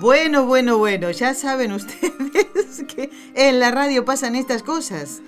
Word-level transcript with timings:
Bueno, 0.00 0.46
bueno, 0.46 0.78
bueno, 0.78 1.10
ya 1.10 1.34
saben 1.34 1.72
ustedes 1.72 2.84
que 2.94 3.10
en 3.34 3.58
la 3.58 3.72
radio 3.72 4.04
pasan 4.04 4.36
estas 4.36 4.62
cosas. 4.62 5.22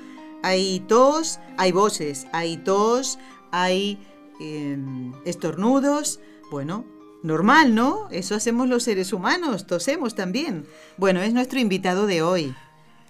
Hay 0.45 0.81
tos, 0.87 1.41
hay 1.57 1.73
voces, 1.73 2.29
hay 2.33 2.57
tos, 2.57 3.19
hay 3.51 3.99
em, 4.39 5.13
estornudos. 5.25 6.21
Bueno, 6.53 6.85
normal, 7.25 7.75
¿no? 7.75 8.09
Eso 8.13 8.37
hacemos 8.37 8.69
los 8.69 8.85
seres 8.85 9.13
humanos, 9.13 9.67
tosemos 9.67 10.15
también. 10.15 10.67
Bueno, 10.97 11.21
es 11.21 11.35
nuestro 11.35 11.59
invitado 11.59 12.07
de 12.07 12.23
hoy, 12.23 12.55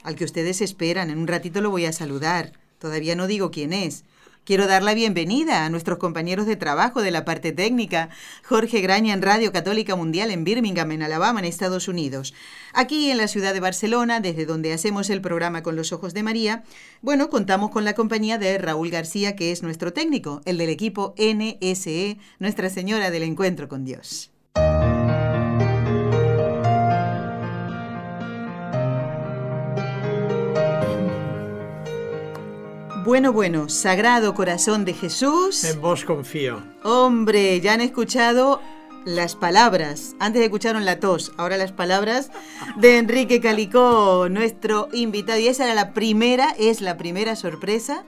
al 0.03 0.15
que 0.15 0.25
ustedes 0.25 0.63
esperan. 0.63 1.11
En 1.11 1.19
un 1.19 1.27
ratito 1.27 1.61
lo 1.61 1.69
voy 1.69 1.85
a 1.85 1.93
saludar. 1.93 2.53
Todavía 2.79 3.17
no 3.17 3.27
digo 3.27 3.51
quién 3.51 3.75
es. 3.75 4.05
Quiero 4.45 4.67
dar 4.67 4.83
la 4.83 4.95
bienvenida 4.95 5.65
a 5.65 5.69
nuestros 5.69 5.99
compañeros 5.99 6.47
de 6.47 6.57
trabajo 6.57 7.03
de 7.03 7.11
la 7.11 7.27
parte 7.27 7.53
técnica, 7.53 8.09
Jorge 8.43 8.81
Graña 8.81 9.13
en 9.13 9.21
Radio 9.21 9.53
Católica 9.53 9.97
Mundial 9.97 10.31
en 10.31 10.45
Birmingham, 10.45 10.91
en 10.93 11.03
Alabama, 11.03 11.41
en 11.41 11.45
Estados 11.45 11.89
Unidos. 11.89 12.33
Aquí 12.73 13.11
en 13.11 13.19
la 13.19 13.29
ciudad 13.29 13.53
de 13.53 13.61
Barcelona, 13.61 14.21
desde 14.21 14.47
donde 14.47 14.73
hacemos 14.73 15.11
el 15.11 15.21
programa 15.21 15.63
con 15.63 15.77
los 15.77 15.93
ojos 15.93 16.15
de 16.15 16.23
María, 16.23 16.65
bueno, 17.03 17.29
contamos 17.29 17.71
con 17.71 17.85
la 17.85 17.95
compañía 17.95 18.39
de 18.39 18.57
Raúl 18.57 18.91
García, 18.91 19.37
que 19.37 19.53
es 19.53 19.63
nuestro 19.63 19.93
técnico, 19.93 20.41
el 20.47 20.57
del 20.57 20.71
equipo 20.71 21.15
NSE, 21.19 22.17
Nuestra 22.39 22.71
Señora 22.71 23.11
del 23.11 23.25
Encuentro 23.25 23.69
con 23.69 23.85
Dios. 23.85 24.30
Bueno, 33.05 33.33
bueno, 33.33 33.71
Sagrado 33.71 34.35
Corazón 34.35 34.85
de 34.85 34.93
Jesús. 34.93 35.65
En 35.65 35.81
vos 35.81 36.05
confío. 36.05 36.63
Hombre, 36.83 37.59
ya 37.63 37.73
han 37.73 37.81
escuchado 37.81 38.61
las 39.07 39.37
palabras. 39.37 40.15
Antes 40.19 40.43
escucharon 40.43 40.85
la 40.85 41.01
tos, 41.01 41.33
ahora 41.39 41.57
las 41.57 41.73
palabras 41.73 42.31
de 42.77 42.99
Enrique 42.99 43.41
Calicó, 43.41 44.29
nuestro 44.31 44.91
invitado. 44.93 45.39
Y 45.39 45.49
esa 45.49 45.65
era 45.65 45.75
la 45.75 45.95
primera, 45.95 46.55
es 46.59 46.83
la 46.83 46.99
primera 46.99 47.37
sorpresa, 47.37 48.05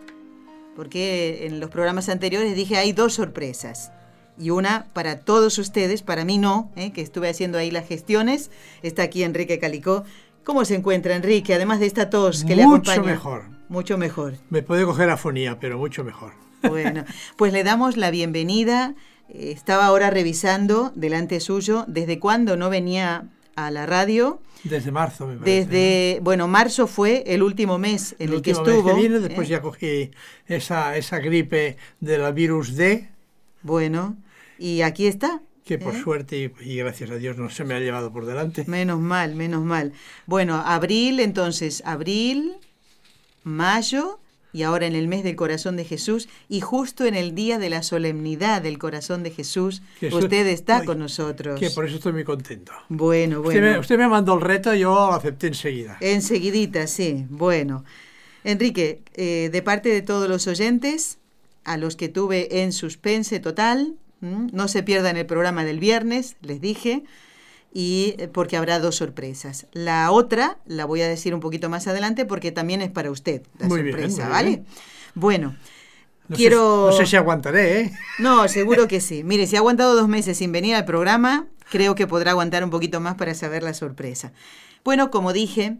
porque 0.76 1.46
en 1.46 1.58
los 1.58 1.70
programas 1.70 2.10
anteriores 2.10 2.54
dije 2.54 2.76
hay 2.76 2.92
dos 2.92 3.14
sorpresas. 3.14 3.92
Y 4.38 4.50
una 4.50 4.88
para 4.92 5.20
todos 5.20 5.56
ustedes, 5.56 6.02
para 6.02 6.26
mí 6.26 6.36
no, 6.36 6.70
¿eh? 6.76 6.92
que 6.92 7.00
estuve 7.00 7.30
haciendo 7.30 7.56
ahí 7.56 7.70
las 7.70 7.88
gestiones. 7.88 8.50
Está 8.82 9.04
aquí 9.04 9.22
Enrique 9.22 9.58
Calicó. 9.58 10.04
¿Cómo 10.44 10.66
se 10.66 10.74
encuentra 10.74 11.16
Enrique, 11.16 11.54
además 11.54 11.80
de 11.80 11.86
esta 11.86 12.10
tos 12.10 12.44
que 12.44 12.56
le 12.56 12.64
acompaña? 12.64 12.98
Mucho 12.98 13.10
mejor 13.10 13.61
mucho 13.72 13.98
mejor. 13.98 14.34
Me 14.50 14.62
puede 14.62 14.84
coger 14.84 15.10
afonía, 15.10 15.58
pero 15.58 15.78
mucho 15.78 16.04
mejor. 16.04 16.34
Bueno, 16.62 17.04
pues 17.36 17.52
le 17.52 17.64
damos 17.64 17.96
la 17.96 18.10
bienvenida. 18.10 18.94
Eh, 19.28 19.50
estaba 19.50 19.86
ahora 19.86 20.10
revisando 20.10 20.92
delante 20.94 21.40
suyo 21.40 21.84
desde 21.88 22.20
cuándo 22.20 22.56
no 22.56 22.70
venía 22.70 23.28
a 23.56 23.70
la 23.70 23.86
radio. 23.86 24.40
Desde 24.62 24.92
marzo, 24.92 25.26
me 25.26 25.36
parece. 25.36 25.66
Desde, 25.66 26.20
bueno, 26.20 26.46
marzo 26.46 26.86
fue 26.86 27.24
el 27.26 27.42
último 27.42 27.78
mes 27.78 28.14
en 28.18 28.32
el, 28.32 28.42
que 28.42 28.52
estuvo. 28.52 28.84
Mes 28.84 28.94
que 28.94 29.00
viene, 29.00 29.18
después 29.18 29.48
¿eh? 29.48 29.52
ya 29.52 29.62
cogí 29.62 30.10
esa, 30.46 30.96
esa 30.96 31.18
gripe 31.18 31.78
de 31.98 32.18
la 32.18 32.30
virus 32.30 32.76
D. 32.76 33.08
Bueno, 33.62 34.16
y 34.58 34.82
aquí 34.82 35.06
está. 35.06 35.40
Que 35.64 35.78
por 35.78 35.94
¿eh? 35.94 36.02
suerte 36.02 36.36
y, 36.36 36.70
y, 36.70 36.76
gracias 36.76 37.10
a 37.10 37.16
Dios 37.16 37.38
no 37.38 37.48
se 37.48 37.64
me 37.64 37.74
ha 37.74 37.80
llevado 37.80 38.12
por 38.12 38.26
delante. 38.26 38.64
Menos 38.66 39.00
mal, 39.00 39.34
menos 39.34 39.62
mal. 39.62 39.92
Bueno, 40.26 40.56
abril, 40.56 41.20
entonces, 41.20 41.82
abril, 41.86 42.56
mayo 43.44 44.18
y 44.52 44.62
ahora 44.64 44.86
en 44.86 44.94
el 44.94 45.08
mes 45.08 45.24
del 45.24 45.34
corazón 45.34 45.76
de 45.76 45.84
Jesús 45.84 46.28
y 46.48 46.60
justo 46.60 47.06
en 47.06 47.14
el 47.14 47.34
día 47.34 47.58
de 47.58 47.70
la 47.70 47.82
solemnidad 47.82 48.62
del 48.62 48.78
corazón 48.78 49.22
de 49.22 49.30
Jesús, 49.30 49.82
usted 50.00 50.46
está 50.46 50.84
con 50.84 50.98
nosotros. 50.98 51.58
Que 51.58 51.70
por 51.70 51.86
eso 51.86 51.96
estoy 51.96 52.12
muy 52.12 52.24
contento. 52.24 52.72
Bueno, 52.88 53.40
bueno. 53.40 53.58
Usted 53.58 53.62
me, 53.62 53.78
usted 53.78 53.98
me 53.98 54.08
mandó 54.08 54.34
el 54.34 54.42
reto 54.42 54.74
y 54.74 54.80
yo 54.80 54.94
lo 54.94 55.14
acepté 55.14 55.46
enseguida. 55.46 55.96
Enseguidita, 56.00 56.86
sí. 56.86 57.26
Bueno. 57.30 57.84
Enrique, 58.44 59.02
eh, 59.14 59.50
de 59.52 59.62
parte 59.62 59.88
de 59.88 60.02
todos 60.02 60.28
los 60.28 60.46
oyentes, 60.46 61.18
a 61.64 61.76
los 61.76 61.96
que 61.96 62.08
tuve 62.08 62.62
en 62.62 62.72
suspense 62.72 63.40
total, 63.40 63.94
no 64.20 64.68
se 64.68 64.84
pierdan 64.84 65.16
el 65.16 65.26
programa 65.26 65.64
del 65.64 65.80
viernes, 65.80 66.36
les 66.42 66.60
dije, 66.60 67.02
y 67.72 68.14
eh, 68.18 68.28
porque 68.28 68.56
habrá 68.56 68.78
dos 68.78 68.96
sorpresas. 68.96 69.66
La 69.72 70.10
otra 70.10 70.58
la 70.66 70.84
voy 70.84 71.00
a 71.02 71.08
decir 71.08 71.34
un 71.34 71.40
poquito 71.40 71.68
más 71.68 71.86
adelante 71.86 72.24
porque 72.24 72.52
también 72.52 72.82
es 72.82 72.90
para 72.90 73.10
usted 73.10 73.42
la 73.58 73.68
sorpresa, 73.68 74.28
¿vale? 74.28 74.64
Bueno, 75.14 75.56
quiero... 76.34 76.88
no 76.90 76.96
sé 76.96 77.06
si 77.06 77.16
aguantaré, 77.16 77.80
¿eh? 77.80 77.92
No, 78.18 78.46
seguro 78.48 78.88
que 78.88 79.00
sí. 79.00 79.24
Mire, 79.24 79.46
si 79.46 79.56
ha 79.56 79.60
aguantado 79.60 79.94
dos 79.94 80.08
meses 80.08 80.38
sin 80.38 80.52
venir 80.52 80.74
al 80.74 80.84
programa, 80.84 81.46
creo 81.70 81.94
que 81.94 82.06
podrá 82.06 82.32
aguantar 82.32 82.62
un 82.62 82.70
poquito 82.70 83.00
más 83.00 83.14
para 83.14 83.34
saber 83.34 83.62
la 83.62 83.74
sorpresa. 83.74 84.32
Bueno, 84.84 85.10
como 85.10 85.32
dije, 85.32 85.76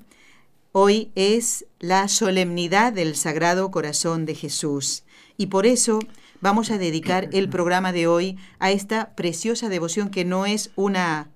hoy 0.72 1.10
es 1.14 1.66
la 1.78 2.08
solemnidad 2.08 2.92
del 2.92 3.16
Sagrado 3.16 3.70
Corazón 3.70 4.24
de 4.24 4.34
Jesús 4.34 5.04
y 5.36 5.46
por 5.46 5.66
eso 5.66 5.98
vamos 6.40 6.70
a 6.70 6.78
dedicar 6.78 7.28
el 7.32 7.48
programa 7.48 7.92
de 7.92 8.06
hoy 8.06 8.38
a 8.58 8.70
esta 8.70 9.14
preciosa 9.14 9.68
devoción 9.68 10.08
que 10.08 10.24
no 10.24 10.46
es 10.46 10.70
una 10.76 11.31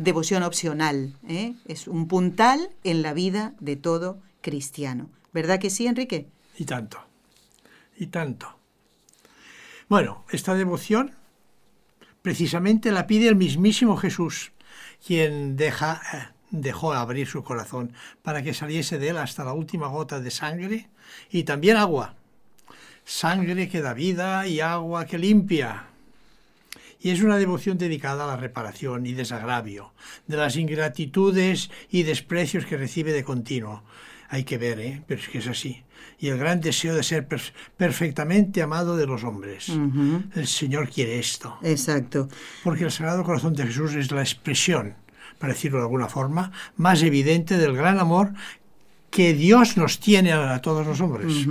devoción 0.00 0.42
opcional, 0.42 1.14
¿eh? 1.28 1.54
es 1.66 1.86
un 1.86 2.08
puntal 2.08 2.70
en 2.84 3.02
la 3.02 3.12
vida 3.12 3.54
de 3.60 3.76
todo 3.76 4.18
cristiano. 4.40 5.10
¿Verdad 5.32 5.60
que 5.60 5.70
sí, 5.70 5.86
Enrique? 5.86 6.26
Y 6.56 6.64
tanto, 6.64 6.98
y 7.98 8.06
tanto. 8.06 8.56
Bueno, 9.88 10.24
esta 10.30 10.54
devoción 10.54 11.12
precisamente 12.22 12.92
la 12.92 13.06
pide 13.06 13.28
el 13.28 13.36
mismísimo 13.36 13.96
Jesús, 13.96 14.52
quien 15.06 15.56
deja, 15.56 16.00
eh, 16.12 16.28
dejó 16.50 16.92
abrir 16.92 17.26
su 17.26 17.44
corazón 17.44 17.92
para 18.22 18.42
que 18.42 18.54
saliese 18.54 18.98
de 18.98 19.10
él 19.10 19.18
hasta 19.18 19.44
la 19.44 19.52
última 19.52 19.88
gota 19.88 20.20
de 20.20 20.30
sangre 20.30 20.88
y 21.30 21.44
también 21.44 21.76
agua. 21.76 22.14
Sangre 23.04 23.68
que 23.68 23.82
da 23.82 23.92
vida 23.92 24.46
y 24.46 24.60
agua 24.60 25.04
que 25.04 25.18
limpia 25.18 25.89
y 27.00 27.10
es 27.10 27.22
una 27.22 27.38
devoción 27.38 27.78
dedicada 27.78 28.24
a 28.24 28.26
la 28.26 28.36
reparación 28.36 29.06
y 29.06 29.12
desagravio 29.12 29.92
de 30.26 30.36
las 30.36 30.56
ingratitudes 30.56 31.70
y 31.90 32.02
desprecios 32.02 32.66
que 32.66 32.76
recibe 32.76 33.12
de 33.12 33.24
continuo. 33.24 33.82
Hay 34.28 34.44
que 34.44 34.58
ver, 34.58 34.78
¿eh? 34.78 35.02
pero 35.06 35.20
es 35.20 35.28
que 35.28 35.38
es 35.38 35.48
así. 35.48 35.82
Y 36.18 36.28
el 36.28 36.38
gran 36.38 36.60
deseo 36.60 36.94
de 36.94 37.02
ser 37.02 37.26
perfectamente 37.76 38.62
amado 38.62 38.96
de 38.96 39.06
los 39.06 39.24
hombres. 39.24 39.72
El 40.34 40.46
Señor 40.46 40.88
quiere 40.88 41.18
esto. 41.18 41.58
Exacto. 41.62 42.28
Porque 42.62 42.84
el 42.84 42.92
Sagrado 42.92 43.24
Corazón 43.24 43.54
de 43.54 43.66
Jesús 43.66 43.94
es 43.94 44.12
la 44.12 44.20
expresión, 44.20 44.94
para 45.38 45.54
decirlo 45.54 45.78
de 45.78 45.84
alguna 45.84 46.08
forma, 46.08 46.52
más 46.76 47.02
evidente 47.02 47.56
del 47.56 47.74
gran 47.74 47.98
amor 47.98 48.32
que 49.10 49.34
Dios 49.34 49.76
nos 49.76 49.98
tiene 49.98 50.32
a, 50.32 50.60
todos 50.60 50.86
los 50.86 51.00
hombres. 51.00 51.46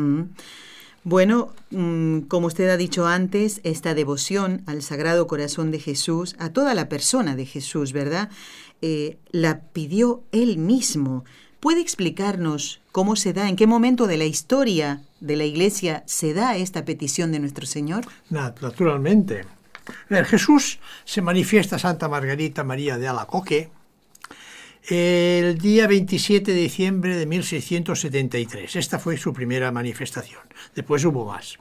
Bueno, 1.04 1.54
mm, 1.72 2.22
como 2.22 2.48
usted 2.48 2.70
ha 2.70 2.78
dicho 2.78 3.08
antes, 3.08 3.62
esta 3.64 3.94
devoción 3.94 4.64
al 4.66 4.82
Sagrado 4.82 5.28
Corazón 5.28 5.72
de 5.72 5.80
Jesús, 5.80 6.36
a 6.40 6.50
toda 6.50 6.74
la 6.74 6.90
persona 6.90 7.36
de 7.36 7.46
Jesús, 7.46 7.94
¿verdad? 7.94 8.30
Eh, 8.82 9.18
la 9.32 9.62
pidió 9.62 10.24
él 10.32 10.58
mismo. 10.58 11.24
¿Puede 11.60 11.82
explicarnos 11.82 12.82
cómo 12.92 13.16
se 13.16 13.34
da, 13.34 13.50
en 13.50 13.56
qué 13.56 13.68
momento 13.68 14.08
de 14.08 14.18
la 14.18 14.26
historia 14.26 15.02
de 15.20 15.36
la 15.36 15.46
Iglesia 15.46 16.04
se 16.06 16.34
da 16.34 16.56
esta 16.56 16.86
petición 16.86 17.32
de 17.32 17.40
nuestro 17.40 17.66
Señor? 17.66 18.06
Naturalmente. 18.30 19.46
Jesús 20.10 20.80
se 21.06 21.22
manifiesta 21.22 21.78
a 21.78 21.80
Santa 21.80 22.08
Margarita 22.08 22.64
María 22.64 22.98
de 22.98 23.08
Alacoque, 23.08 23.72
el 24.88 25.58
día 25.58 25.88
27 25.88 26.52
de 26.52 26.62
diciembre 26.62 27.18
de 27.18 27.26
1673. 27.26 28.76
Esta 28.76 29.00
fue 29.00 29.18
su 29.18 29.34
primera 29.34 29.72
manifestación. 29.72 30.42
Después 30.76 31.04
hubo 31.06 31.26
más. 31.26 31.58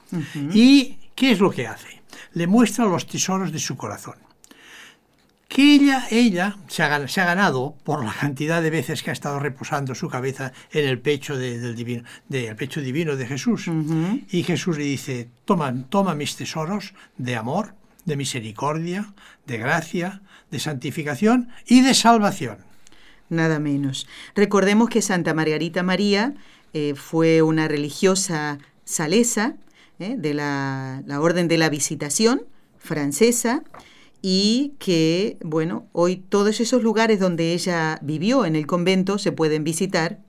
¿Y 0.52 0.96
qué 1.14 1.32
es 1.32 1.40
lo 1.40 1.50
que 1.50 1.66
hace? 1.66 2.02
Le 2.34 2.46
muestra 2.46 2.86
los 2.86 3.06
tesoros 3.06 3.52
de 3.52 3.58
su 3.58 3.76
corazón. 3.76 4.16
Que 5.48 5.74
ella, 5.74 6.06
ella 6.10 6.58
se 6.68 6.82
ha, 6.82 7.24
ganado 7.24 7.74
por 7.82 8.04
la 8.04 8.12
cantidad 8.12 8.60
de 8.60 8.68
veces 8.68 9.02
que 9.02 9.10
ha 9.10 9.14
estado 9.14 9.38
reposando 9.38 9.94
su 9.94 10.08
cabeza 10.08 10.52
en 10.70 10.86
el 10.86 10.98
pecho, 10.98 11.38
del 11.38 11.74
divino, 11.74 12.04
pecho 12.56 12.82
divino 12.82 13.16
de 13.16 13.26
Jesús. 13.26 13.70
Y 14.30 14.42
Jesús 14.42 14.76
le 14.76 14.84
dice, 14.84 15.30
toma, 15.46 15.74
toma 15.88 16.14
mis 16.14 16.36
tesoros 16.36 16.92
de 17.16 17.36
amor, 17.36 17.74
de 18.04 18.16
misericordia, 18.16 19.14
de 19.46 19.56
gracia, 19.56 20.20
de 20.50 20.60
santificación 20.60 21.48
y 21.66 21.80
de 21.80 21.94
salvación. 21.94 22.67
Nada 23.30 23.58
menos. 23.58 24.06
Recordemos 24.34 24.88
que 24.88 25.02
Santa 25.02 25.34
Margarita 25.34 25.82
María 25.82 26.34
eh, 26.72 26.94
fue 26.94 27.42
una 27.42 27.68
religiosa 27.68 28.58
salesa 28.84 29.56
eh, 29.98 30.16
de 30.16 30.34
la, 30.34 31.02
Orden 31.20 31.48
de 31.48 31.58
la 31.58 31.68
Visitación 31.68 32.42
francesa 32.78 33.62
y 34.22 34.74
que, 34.78 35.36
bueno, 35.42 35.86
hoy 35.92 36.16
todos 36.16 36.60
esos 36.60 36.82
lugares 36.82 37.20
donde 37.20 37.52
ella 37.52 37.98
vivió 38.02 38.44
en 38.44 38.56
el 38.56 38.66
convento 38.66 39.18
se 39.18 39.32
pueden 39.32 39.62
visitar 39.62 40.20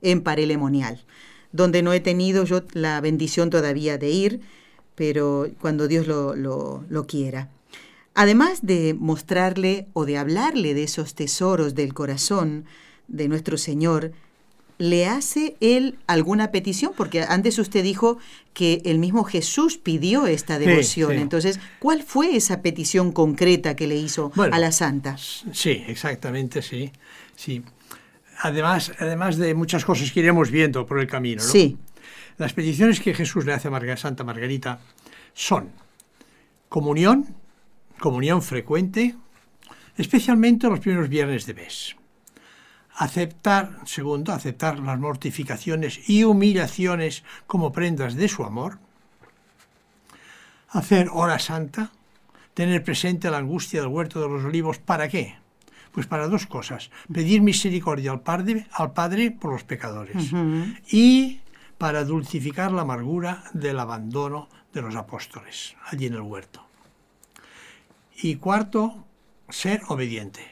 en 0.00 0.22
Parelemonial, 0.22 1.04
donde 1.52 1.82
no 1.82 1.92
he 1.92 2.00
tenido 2.00 2.44
yo 2.44 2.62
la 2.72 3.00
bendición 3.00 3.50
todavía 3.50 3.98
de 3.98 4.10
ir, 4.10 4.40
pero 4.94 5.48
cuando 5.60 5.88
Dios 5.88 6.06
lo, 6.06 6.34
lo 6.36 7.06
quiera. 7.06 7.50
Además 8.14 8.60
de 8.62 8.94
mostrarle 8.98 9.86
o 9.92 10.04
de 10.04 10.18
hablarle 10.18 10.74
de 10.74 10.82
esos 10.84 11.14
tesoros 11.14 11.74
del 11.74 11.94
corazón 11.94 12.64
de 13.06 13.28
nuestro 13.28 13.56
Señor, 13.58 14.12
¿le 14.78 15.06
hace 15.06 15.56
él 15.60 15.98
alguna 16.06 16.50
petición? 16.50 16.92
Porque 16.96 17.22
antes 17.22 17.58
usted 17.58 17.82
dijo 17.82 18.18
que 18.54 18.82
el 18.84 18.98
mismo 18.98 19.24
Jesús 19.24 19.78
pidió 19.78 20.26
esta 20.26 20.58
Sí, 20.58 20.64
devoción. 20.66 21.12
sí. 21.12 21.18
Entonces, 21.18 21.60
¿cuál 21.78 22.02
fue 22.02 22.36
esa 22.36 22.60
petición 22.62 23.12
concreta 23.12 23.76
que 23.76 23.86
le 23.86 23.96
hizo 23.96 24.32
Bueno. 24.34 24.54
a 24.54 24.58
la 24.58 24.72
santa? 24.72 25.16
Sí, 25.18 25.84
exactamente, 25.86 26.60
sí. 26.62 26.90
sí. 27.36 27.62
Además, 28.40 28.92
además 29.00 29.36
de 29.36 29.54
muchas 29.54 29.84
cosas 29.84 30.10
que 30.12 30.20
iremos 30.20 30.50
viendo 30.50 30.86
por 30.86 30.98
el 31.00 31.06
camino. 31.08 31.42
¿no? 31.42 31.48
Sí, 31.48 31.76
Las 32.36 32.52
peticiones 32.52 33.00
que 33.00 33.14
Jesús 33.14 33.44
le 33.46 33.52
hace 33.52 33.66
a 33.66 33.70
Marga- 33.72 33.96
Santa 33.96 34.22
Margarita 34.22 34.78
son 35.34 35.70
comunión, 36.68 37.26
comunión 37.98 38.42
frecuente, 38.42 39.16
especialmente 39.96 40.68
los 40.68 40.80
primeros 40.80 41.08
viernes 41.08 41.46
de 41.46 41.54
mes. 41.54 41.96
Aceptar, 42.94 43.78
segundo, 43.84 44.32
aceptar 44.32 44.78
las 44.80 44.98
mortificaciones 44.98 46.08
y 46.08 46.24
humillaciones 46.24 47.24
como 47.46 47.70
prendas 47.72 48.14
de 48.14 48.28
su 48.28 48.44
amor. 48.44 48.78
Hacer 50.70 51.08
hora 51.12 51.38
santa, 51.38 51.92
tener 52.54 52.82
presente 52.82 53.30
la 53.30 53.38
angustia 53.38 53.80
del 53.80 53.90
huerto 53.90 54.20
de 54.20 54.28
los 54.28 54.44
olivos. 54.44 54.78
¿Para 54.78 55.08
qué? 55.08 55.36
Pues 55.92 56.06
para 56.06 56.26
dos 56.26 56.46
cosas. 56.46 56.90
Pedir 57.12 57.40
misericordia 57.40 58.10
al 58.10 58.20
Padre, 58.20 58.66
al 58.72 58.92
padre 58.92 59.30
por 59.30 59.52
los 59.52 59.64
pecadores 59.64 60.32
y 60.90 61.40
para 61.78 62.04
dulcificar 62.04 62.72
la 62.72 62.82
amargura 62.82 63.44
del 63.52 63.78
abandono 63.78 64.48
de 64.72 64.82
los 64.82 64.96
apóstoles 64.96 65.76
allí 65.86 66.06
en 66.06 66.14
el 66.14 66.20
huerto. 66.20 66.67
Y 68.20 68.36
cuarto, 68.36 69.04
ser 69.48 69.82
obedientes. 69.88 70.46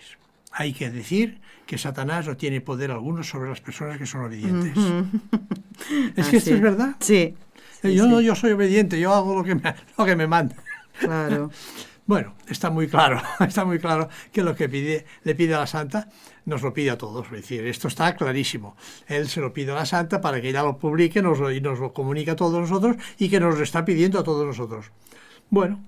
Hay 0.53 0.73
que 0.73 0.91
decir 0.91 1.41
que 1.67 1.79
Satanás 1.79 2.27
no 2.27 2.37
tiene 2.37 2.61
poder 2.61 2.91
alguno 2.91 3.23
sobre 3.25 3.49
las 3.51 3.61
personas 3.61 3.99
que 3.99 4.07
son 4.07 4.23
obedientes. 4.25 4.73
Es 6.17 6.29
que 6.29 6.39
esto 6.39 6.55
es 6.55 6.61
verdad. 6.61 6.97
sí, 7.01 7.35
sí, 7.83 7.95
yo 7.95 8.05
sí, 8.05 8.11
no, 8.11 8.21
yo 8.23 8.35
soy 8.35 8.53
obediente, 8.53 8.99
yo 8.99 9.13
hago 9.13 9.35
lo 9.37 9.45
que 9.45 9.55
me, 9.55 9.75
lo 9.99 10.05
que 10.07 10.17
me 10.17 10.27
manda. 10.27 10.57
claro. 10.99 11.51
Bueno, 12.07 12.35
está 12.49 12.71
muy 12.71 12.87
claro, 12.87 13.21
está 13.41 13.65
muy 13.65 13.81
claro 13.81 14.09
que 14.31 14.45
lo 14.45 14.55
que 14.55 14.69
pide, 14.69 15.05
le 15.25 15.35
pide 15.35 15.57
a 15.57 15.59
la 15.59 15.67
santa 15.67 16.09
nos 16.45 16.63
lo 16.63 16.73
pide 16.73 16.91
a 16.91 16.97
todos. 16.97 17.27
Es 17.27 17.33
decir, 17.33 17.67
esto 17.67 17.89
está 17.89 18.15
clarísimo. 18.15 18.77
Él 19.09 19.29
se 19.29 19.41
lo 19.41 19.53
pide 19.53 19.73
a 19.73 19.75
la 19.75 19.87
santa 19.87 20.21
para 20.21 20.41
que 20.41 20.51
ella 20.51 20.63
lo 20.63 20.79
publique 20.79 21.21
nos 21.21 21.41
lo- 21.41 21.51
y 21.51 21.61
nos 21.61 21.81
lo 21.81 21.93
comunique 21.93 22.31
a 22.31 22.37
todos 22.37 22.61
nosotros 22.61 22.95
y 23.19 23.29
que 23.29 23.41
nos 23.41 23.57
lo 23.59 23.65
está 23.65 23.85
pidiendo 23.85 24.21
a 24.21 24.23
todos 24.23 24.47
nosotros. 24.47 24.93
Bueno, 25.51 25.83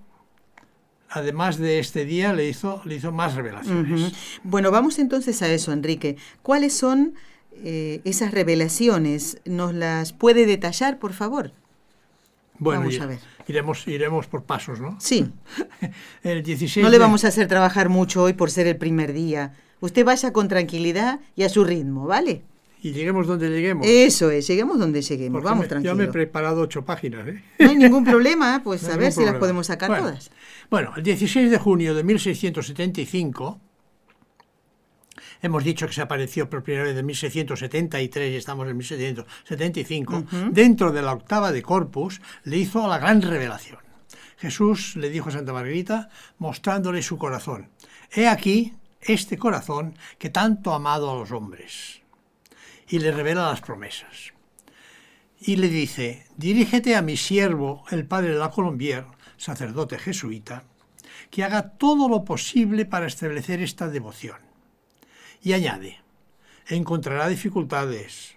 además 1.11 1.59
de 1.59 1.79
este 1.79 2.05
día 2.05 2.33
le 2.33 2.49
hizo, 2.49 2.83
le 2.85 2.97
hizo 2.97 3.13
más 3.13 3.35
revelaciones. 3.35 4.13
Bueno, 4.43 4.71
vamos 4.71 4.99
entonces 4.99 5.43
a 5.43 5.49
eso, 5.49 5.73
Enrique. 5.73 6.17
¿Cuáles 6.43 6.77
son 6.77 7.15
eh, 7.53 8.01
esas 8.05 8.33
revelaciones? 8.33 9.41
¿Nos 9.45 9.75
las 9.75 10.13
puede 10.13 10.47
detallar, 10.47 10.99
por 10.99 11.13
favor? 11.13 11.53
Bueno, 12.59 12.81
Vamos 12.81 13.01
a 13.01 13.07
ver. 13.07 13.19
Iremos, 13.47 13.87
iremos 13.87 14.27
por 14.27 14.43
pasos, 14.43 14.81
¿no? 14.81 14.97
Sí, 15.01 15.31
El 16.23 16.43
16 16.43 16.85
no 16.85 16.91
le 16.91 16.99
vamos 16.99 17.25
a 17.25 17.29
hacer 17.29 17.49
trabajar 17.49 17.89
mucho 17.89 18.23
hoy 18.23 18.35
por 18.35 18.51
ser 18.51 18.67
el 18.67 18.77
primer 18.77 19.13
día. 19.13 19.55
Usted 19.81 20.05
vaya 20.05 20.33
con 20.33 20.49
tranquilidad 20.49 21.21
y 21.37 21.45
a 21.45 21.49
su 21.49 21.65
ritmo, 21.65 22.07
¿vale? 22.07 22.43
Y 22.81 22.93
lleguemos 22.93 23.27
donde 23.27 23.49
lleguemos. 23.51 23.87
Eso 23.87 24.31
es, 24.31 24.47
lleguemos 24.47 24.79
donde 24.79 25.03
lleguemos. 25.03 25.33
Porque 25.39 25.45
Vamos 25.45 25.63
me- 25.65 25.69
tranquilo. 25.69 25.93
Yo 25.93 25.97
me 25.97 26.05
he 26.05 26.09
preparado 26.09 26.61
ocho 26.61 26.85
páginas, 26.85 27.27
¿eh? 27.27 27.43
No 27.59 27.71
hay 27.71 27.77
ningún 27.77 28.05
problema, 28.05 28.61
pues 28.63 28.83
No 28.89 28.93
a 28.93 28.97
ver 28.97 29.11
si 29.13 29.25
las 29.25 29.35
podemos 29.35 29.67
sacar 29.67 29.89
Bueno, 29.91 30.05
todas. 30.07 30.31
Bueno, 30.71 30.93
el 30.97 31.03
16 31.03 31.51
de 31.51 31.59
junio 31.59 31.93
de 31.95 32.05
1675, 32.05 33.61
hemos 35.43 35.65
dicho 35.65 35.87
que 35.87 35.93
se 35.93 36.03
apareció 36.03 36.49
por 36.49 36.63
primera 36.63 36.85
vez 36.85 36.97
en 36.97 37.07
1673 37.07 38.33
y 38.33 38.37
estamos 38.37 38.69
en 38.69 38.77
1675, 38.77 40.25
dentro 40.53 40.93
de 40.93 41.03
la 41.03 41.13
octava 41.13 41.51
de 41.53 41.63
Corpus, 41.63 42.21
le 42.45 42.59
hizo 42.59 42.87
la 42.87 42.99
gran 42.99 43.23
revelación. 43.23 43.79
Jesús 44.37 44.95
le 44.97 45.11
dijo 45.11 45.31
a 45.31 45.33
Santa 45.33 45.53
Margarita, 45.53 46.11
mostrándole 46.39 47.03
su 47.03 47.19
corazón, 47.19 47.71
he 48.13 48.29
aquí 48.29 48.75
este 49.01 49.37
corazón 49.37 49.97
que 50.19 50.31
tanto 50.31 50.73
ha 50.73 50.77
amado 50.77 51.11
a 51.11 51.15
los 51.17 51.33
hombres. 51.33 52.03
Y 52.89 52.99
le 53.01 53.13
revela 53.13 53.51
las 53.51 53.61
promesas 53.61 54.33
y 55.41 55.57
le 55.57 55.69
dice, 55.69 56.27
dirígete 56.37 56.97
a 56.97 57.03
mi 57.03 57.17
siervo, 57.17 57.85
el 57.91 58.07
padre 58.07 58.31
de 58.31 58.39
la 58.39 58.51
Colombier, 58.51 59.05
sacerdote 59.37 59.99
jesuita, 59.99 60.65
que 61.31 61.45
haga 61.45 61.71
todo 61.71 62.09
lo 62.09 62.25
posible 62.25 62.87
para 62.87 63.07
establecer 63.07 63.61
esta 63.61 63.89
devoción. 63.89 64.39
Y 65.43 65.53
añade, 65.53 66.01
encontrará 66.67 67.29
dificultades, 67.29 68.35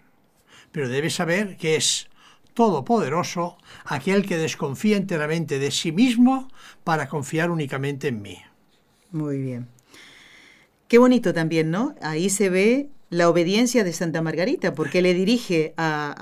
pero 0.71 0.89
debe 0.89 1.09
saber 1.09 1.57
que 1.57 1.75
es 1.75 2.07
todopoderoso 2.53 3.57
aquel 3.85 4.25
que 4.25 4.37
desconfía 4.37 4.97
enteramente 4.97 5.57
de 5.57 5.71
sí 5.71 5.91
mismo 5.91 6.49
para 6.83 7.07
confiar 7.07 7.49
únicamente 7.49 8.09
en 8.09 8.21
mí. 8.21 8.37
Muy 9.11 9.37
bien. 9.39 9.67
Qué 10.87 10.97
bonito 10.97 11.33
también, 11.33 11.71
¿no? 11.71 11.95
Ahí 12.01 12.29
se 12.29 12.49
ve 12.49 12.89
la 13.11 13.29
obediencia 13.29 13.83
de 13.83 13.91
Santa 13.93 14.21
Margarita, 14.21 14.73
porque 14.73 15.01
le 15.01 15.13
dirige 15.13 15.73
a, 15.75 16.15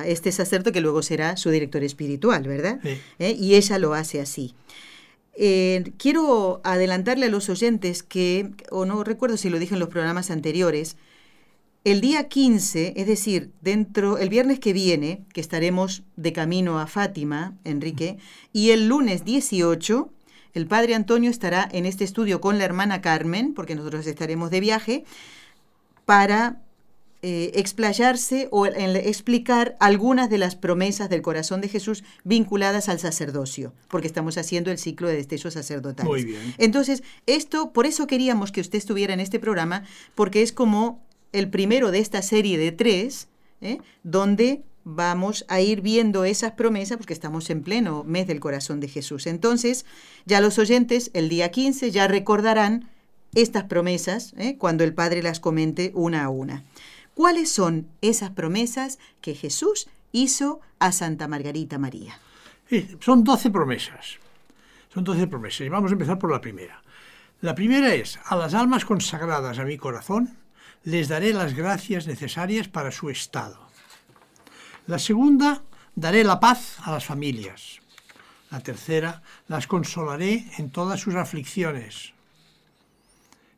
a 0.00 0.06
este 0.06 0.30
sacerdote 0.32 0.72
que 0.72 0.80
luego 0.80 1.02
será 1.02 1.36
su 1.36 1.50
director 1.50 1.82
espiritual, 1.82 2.44
¿verdad? 2.44 2.78
Sí. 2.82 2.98
¿Eh? 3.18 3.36
Y 3.38 3.56
ella 3.56 3.78
lo 3.78 3.94
hace 3.94 4.20
así. 4.20 4.54
Eh, 5.34 5.92
quiero 5.98 6.60
adelantarle 6.62 7.26
a 7.26 7.30
los 7.30 7.50
oyentes 7.50 8.04
que, 8.04 8.52
o 8.70 8.86
no 8.86 9.02
recuerdo 9.02 9.36
si 9.36 9.50
lo 9.50 9.58
dije 9.58 9.74
en 9.74 9.80
los 9.80 9.88
programas 9.88 10.30
anteriores, 10.30 10.96
el 11.84 12.00
día 12.00 12.28
15, 12.28 12.94
es 12.96 13.06
decir, 13.06 13.50
dentro, 13.60 14.16
el 14.16 14.28
viernes 14.28 14.60
que 14.60 14.72
viene, 14.72 15.24
que 15.34 15.40
estaremos 15.40 16.04
de 16.16 16.32
camino 16.32 16.78
a 16.78 16.86
Fátima, 16.86 17.56
Enrique, 17.64 18.18
y 18.52 18.70
el 18.70 18.86
lunes 18.86 19.24
18, 19.24 20.10
el 20.54 20.66
padre 20.66 20.94
Antonio 20.94 21.30
estará 21.30 21.68
en 21.70 21.86
este 21.86 22.04
estudio 22.04 22.40
con 22.40 22.58
la 22.58 22.64
hermana 22.64 23.02
Carmen, 23.02 23.52
porque 23.52 23.74
nosotros 23.74 24.06
estaremos 24.06 24.50
de 24.50 24.60
viaje, 24.60 25.04
para 26.06 26.62
eh, 27.22 27.50
explayarse 27.54 28.48
o 28.52 28.66
en- 28.66 28.94
explicar 28.96 29.76
algunas 29.80 30.30
de 30.30 30.38
las 30.38 30.54
promesas 30.54 31.08
del 31.10 31.22
corazón 31.22 31.60
de 31.60 31.68
Jesús 31.68 32.04
vinculadas 32.24 32.88
al 32.88 33.00
sacerdocio, 33.00 33.72
porque 33.88 34.06
estamos 34.06 34.38
haciendo 34.38 34.70
el 34.70 34.78
ciclo 34.78 35.08
de 35.08 35.16
destellos 35.16 35.54
sacerdotales. 35.54 36.08
Muy 36.10 36.24
bien. 36.24 36.54
Entonces, 36.58 37.02
esto, 37.26 37.72
por 37.72 37.84
eso 37.86 38.06
queríamos 38.06 38.52
que 38.52 38.60
usted 38.60 38.78
estuviera 38.78 39.12
en 39.12 39.20
este 39.20 39.40
programa, 39.40 39.82
porque 40.14 40.42
es 40.42 40.52
como 40.52 41.04
el 41.32 41.50
primero 41.50 41.90
de 41.90 41.98
esta 41.98 42.22
serie 42.22 42.56
de 42.58 42.70
tres, 42.70 43.28
¿eh? 43.60 43.78
donde 44.04 44.62
vamos 44.84 45.44
a 45.48 45.60
ir 45.60 45.80
viendo 45.80 46.24
esas 46.24 46.52
promesas, 46.52 46.96
porque 46.98 47.12
estamos 47.14 47.50
en 47.50 47.62
pleno 47.64 48.04
mes 48.04 48.28
del 48.28 48.38
corazón 48.38 48.78
de 48.78 48.86
Jesús. 48.86 49.26
Entonces, 49.26 49.84
ya 50.26 50.40
los 50.40 50.58
oyentes, 50.60 51.10
el 51.12 51.28
día 51.28 51.50
15, 51.50 51.90
ya 51.90 52.06
recordarán 52.06 52.88
estas 53.36 53.64
promesas 53.64 54.32
¿eh? 54.38 54.56
cuando 54.58 54.82
el 54.82 54.94
Padre 54.94 55.22
las 55.22 55.40
comente 55.40 55.92
una 55.94 56.24
a 56.24 56.30
una. 56.30 56.64
¿Cuáles 57.14 57.52
son 57.52 57.88
esas 58.00 58.30
promesas 58.30 58.98
que 59.20 59.34
Jesús 59.34 59.88
hizo 60.10 60.60
a 60.78 60.90
Santa 60.90 61.28
Margarita 61.28 61.78
María? 61.78 62.18
Son 63.00 63.22
12 63.22 63.50
promesas. 63.50 64.18
Son 64.92 65.04
12 65.04 65.26
promesas. 65.26 65.60
Y 65.60 65.68
vamos 65.68 65.90
a 65.90 65.94
empezar 65.94 66.18
por 66.18 66.32
la 66.32 66.40
primera. 66.40 66.82
La 67.42 67.54
primera 67.54 67.94
es, 67.94 68.18
a 68.24 68.36
las 68.36 68.54
almas 68.54 68.86
consagradas 68.86 69.58
a 69.58 69.64
mi 69.64 69.76
corazón, 69.76 70.38
les 70.84 71.08
daré 71.08 71.34
las 71.34 71.54
gracias 71.54 72.06
necesarias 72.06 72.68
para 72.68 72.90
su 72.90 73.10
estado. 73.10 73.68
La 74.86 74.98
segunda, 74.98 75.62
daré 75.94 76.24
la 76.24 76.40
paz 76.40 76.78
a 76.82 76.92
las 76.92 77.04
familias. 77.04 77.80
La 78.50 78.60
tercera, 78.60 79.22
las 79.48 79.66
consolaré 79.66 80.46
en 80.56 80.70
todas 80.70 81.00
sus 81.00 81.14
aflicciones. 81.16 82.15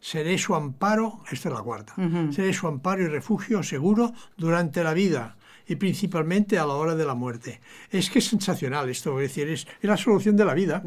Seré 0.00 0.38
su 0.38 0.55
amparo, 0.55 1.21
esta 1.31 1.49
es 1.49 1.55
la 1.55 1.62
cuarta, 1.62 1.95
seré 2.31 2.52
su 2.52 2.69
amparo 2.69 3.02
y 3.02 3.09
refugio 3.09 3.62
seguro 3.62 4.12
durante 4.37 4.85
la 4.85 4.95
vida 4.95 5.37
y 5.67 5.76
principalmente 5.76 6.59
a 6.59 6.67
la 6.67 6.75
hora 6.75 6.95
de 6.95 7.05
la 7.05 7.14
muerte. 7.14 7.61
Es 7.90 8.11
que 8.11 8.21
es 8.21 8.26
sensacional 8.26 8.88
esto, 8.88 9.21
es 9.21 9.28
decir, 9.28 9.49
es, 9.49 9.67
es 9.81 9.88
la 9.88 9.97
solución 9.97 10.37
de 10.37 10.45
la 10.45 10.55
vida. 10.55 10.83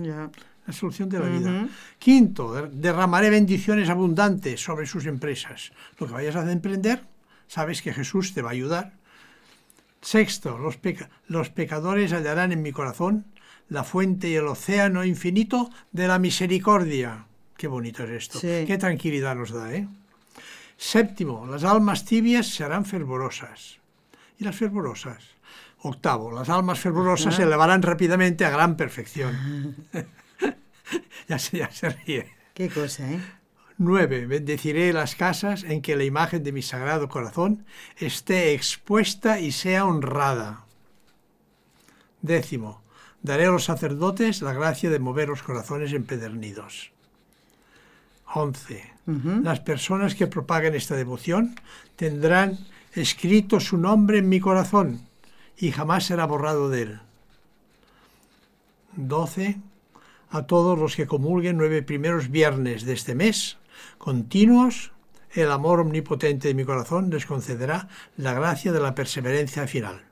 La 0.66 0.74
solución 0.74 1.10
de 1.10 1.20
la 1.20 1.28
vida. 1.28 1.68
Quinto, 2.00 2.70
derramaré 2.72 3.30
bendiciones 3.30 3.90
abundantes 3.90 4.62
sobre 4.62 4.86
sus 4.86 5.06
empresas. 5.06 5.72
Lo 6.00 6.08
que 6.08 6.14
vayas 6.14 6.36
a 6.36 6.52
emprender, 6.52 7.04
sabes 7.48 7.82
que 7.82 7.94
Jesús 7.94 8.34
te 8.34 8.42
va 8.42 8.50
a 8.50 8.54
ayudar. 8.54 8.94
Sexto, 10.02 10.58
los, 10.58 10.80
los 11.28 11.50
pecadores 11.50 12.14
hallarán 12.14 12.52
en 12.52 12.62
mi 12.62 12.72
corazón 12.72 13.26
la 13.70 13.84
fuente 13.84 14.30
y 14.30 14.36
el 14.36 14.48
océano 14.48 15.06
infinito 15.06 15.70
de 15.92 16.08
la 16.08 16.20
misericordia. 16.20 17.26
Qué 17.62 17.68
bonito 17.68 18.04
es 18.06 18.10
esto. 18.10 18.40
Qué 18.42 18.76
tranquilidad 18.80 19.36
nos 19.36 19.52
da, 19.52 19.72
¿eh? 19.72 19.88
Séptimo, 20.78 21.46
las 21.46 21.64
almas 21.64 22.06
tibias 22.06 22.48
serán 22.48 22.86
fervorosas. 22.86 23.78
¿Y 24.40 24.44
las 24.46 24.56
fervorosas? 24.56 25.24
Octavo, 25.78 26.32
las 26.32 26.50
almas 26.50 26.80
fervorosas 26.80 27.36
se 27.36 27.44
elevarán 27.44 27.84
rápidamente 27.84 28.46
a 28.46 28.50
gran 28.50 28.76
perfección. 28.78 29.76
ya, 31.28 31.38
se, 31.38 31.60
ya 31.60 31.70
se 31.70 31.90
ríe. 31.90 32.32
Qué 32.56 32.68
cosa, 32.68 33.08
¿eh? 33.12 33.22
Nueve, 33.78 34.26
bendeciré 34.26 34.92
las 34.92 35.14
casas 35.14 35.64
en 35.64 35.84
que 35.84 35.96
la 35.96 36.04
imagen 36.04 36.44
de 36.44 36.54
mi 36.54 36.64
sagrado 36.64 37.10
corazón 37.10 37.68
esté 37.98 38.54
expuesta 38.54 39.40
y 39.40 39.52
sea 39.52 39.86
honrada. 39.86 40.66
Décimo, 42.24 42.82
daré 43.22 43.46
a 43.46 43.52
los 43.52 43.66
sacerdotes 43.66 44.42
la 44.42 44.54
gracia 44.54 44.90
de 44.90 44.98
mover 44.98 45.30
los 45.30 45.44
corazones 45.44 45.94
empedernidos. 45.94 46.92
11. 48.34 48.92
Las 49.44 49.60
personas 49.60 50.16
que 50.16 50.28
propaguen 50.28 50.74
esta 50.74 50.96
devoción 50.96 51.56
tendrán 51.96 52.60
escrito 52.94 53.60
su 53.60 53.78
nombre 53.78 54.20
en 54.20 54.30
mi 54.30 54.40
corazón 54.40 55.02
y 55.58 55.72
jamás 55.72 56.06
será 56.06 56.26
borrado 56.26 56.70
de 56.70 56.82
él. 56.84 57.00
12. 58.96 59.60
A 60.30 60.44
todos 60.44 60.80
los 60.80 60.96
que 60.96 61.08
comulguen 61.08 61.58
nueve 61.58 61.84
primeros 61.84 62.30
viernes 62.30 62.86
de 62.86 62.94
este 62.94 63.16
mes, 63.16 63.58
continuos, 63.98 64.92
el 65.34 65.52
amor 65.52 65.80
omnipotente 65.80 66.48
de 66.48 66.54
mi 66.54 66.64
corazón 66.64 67.10
les 67.10 67.26
concederá 67.26 67.90
la 68.18 68.34
gracia 68.34 68.72
de 68.72 68.80
la 68.80 68.96
perseverancia 68.96 69.68
final. 69.68 70.11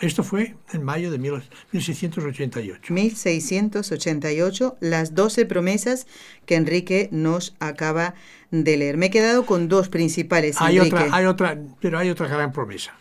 Esto 0.00 0.24
fue 0.24 0.56
en 0.72 0.82
mayo 0.82 1.10
de 1.10 1.18
1688. 1.18 2.92
1688, 2.92 4.76
las 4.80 5.14
doce 5.14 5.44
promesas 5.44 6.06
que 6.46 6.54
Enrique 6.54 7.10
nos 7.12 7.54
acaba 7.60 8.14
de 8.50 8.76
leer. 8.78 8.96
Me 8.96 9.06
he 9.06 9.10
quedado 9.10 9.44
con 9.44 9.68
dos 9.68 9.90
principales. 9.90 10.56
Hay 10.60 10.78
otra, 10.78 11.08
hay 11.12 11.26
otra, 11.26 11.58
pero 11.80 11.98
hay 11.98 12.08
otra 12.08 12.28
gran 12.28 12.50
promesa. 12.50 12.94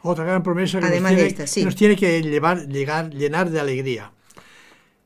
Otra 0.00 0.24
gran 0.24 0.44
promesa 0.44 0.78
que, 0.78 0.86
Además 0.86 1.12
nos, 1.12 1.18
tiene, 1.18 1.30
esta, 1.30 1.46
sí. 1.48 1.64
nos 1.64 1.74
tiene 1.74 1.96
que 1.96 2.22
llevar, 2.22 2.68
llegar, 2.68 3.10
llenar 3.10 3.50
de 3.50 3.58
alegría. 3.58 4.12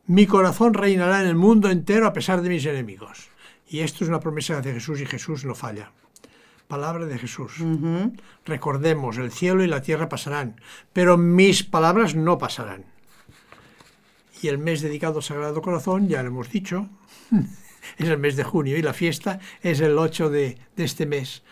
Mi 0.07 0.27
corazón 0.27 0.75
reinará 0.75 1.23
en 1.23 1.29
el 1.29 1.37
mundo 1.37 1.71
entero 1.71 2.07
a 2.07 2.13
pesar 2.13 2.43
de 2.43 2.51
mis 2.51 2.67
enemigos. 2.67 3.31
Y 3.67 3.81
esto 3.81 4.05
es 4.05 4.11
una 4.11 4.21
promesa 4.21 4.61
de 4.61 4.75
Jesús 4.75 5.01
y 5.01 5.07
Jesús 5.07 5.47
no 5.47 5.55
falla 5.55 5.93
palabra 6.69 7.07
de 7.07 7.19
Jesús. 7.19 7.53
Recordemos, 8.45 9.19
el 9.19 9.31
cielo 9.31 9.63
y 9.63 9.67
la 9.67 9.83
tierra 9.83 10.09
pasarán, 10.09 10.61
pero 10.93 11.17
mis 11.19 11.63
palabras 11.63 12.15
no 12.15 12.39
pasarán. 12.39 12.85
Y 14.41 14.49
el 14.49 14.59
mes 14.59 14.81
dedicado 14.81 15.19
al 15.19 15.23
Sagrado 15.23 15.63
Corazón, 15.63 16.09
ya 16.09 16.23
lo 16.23 16.29
hemos 16.29 16.51
dicho, 16.51 16.89
es 17.99 18.09
el 18.09 18.19
mes 18.19 18.37
de 18.37 18.45
junio 18.45 18.77
y 18.77 18.83
la 18.83 18.93
fiesta 18.93 19.39
es 19.63 19.81
el 19.81 19.99
8 19.99 20.31
de, 20.31 20.59
este 20.77 21.07
mes, 21.07 21.43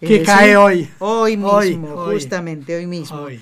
que 0.00 0.22
cae 0.22 0.56
hoy. 0.56 0.90
Hoy 0.98 1.36
mismo, 1.36 1.52
Hoy, 1.52 1.74
hoy. 1.74 2.14
justamente, 2.14 2.76
hoy 2.76 2.86
mismo. 2.86 3.16
Hoy. 3.16 3.40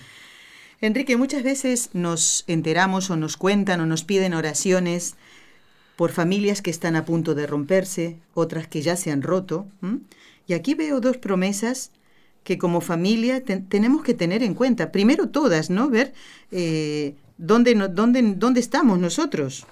Enrique, 0.81 1.17
muchas 1.17 1.45
veces 1.45 1.91
nos 1.93 2.45
enteramos 2.49 3.09
o 3.11 3.17
nos 3.17 3.37
cuentan 3.37 3.81
o 3.81 3.87
nos 3.87 4.03
piden 4.03 4.35
oraciones 4.35 5.15
por 5.97 6.11
familias 6.11 6.63
que 6.63 6.71
están 6.71 6.97
a 6.97 7.05
punto 7.05 7.37
de 7.37 7.47
romperse, 7.47 8.19
otras 8.35 8.67
que 8.67 8.83
ya 8.83 8.97
se 8.97 9.13
han 9.13 9.23
roto. 9.23 9.67
¿m? 9.81 10.01
Y 10.47 10.55
aquí 10.55 10.75
veo 10.75 11.01
dos 11.01 11.17
promesas 11.19 11.91
que 12.45 12.59
como 12.59 12.81
familia 12.81 13.45
ten- 13.45 13.67
tenemos 13.69 14.03
que 14.03 14.15
tener 14.15 14.43
en 14.43 14.55
cuenta. 14.55 14.91
Primero 14.93 15.29
todas, 15.29 15.71
¿no? 15.71 15.89
Ver 15.89 16.13
eh, 16.51 17.15
dónde, 17.39 17.75
no- 17.75 17.89
dónde, 17.89 18.23
dónde 18.37 18.61
estamos 18.61 18.99
nosotros. 18.99 19.67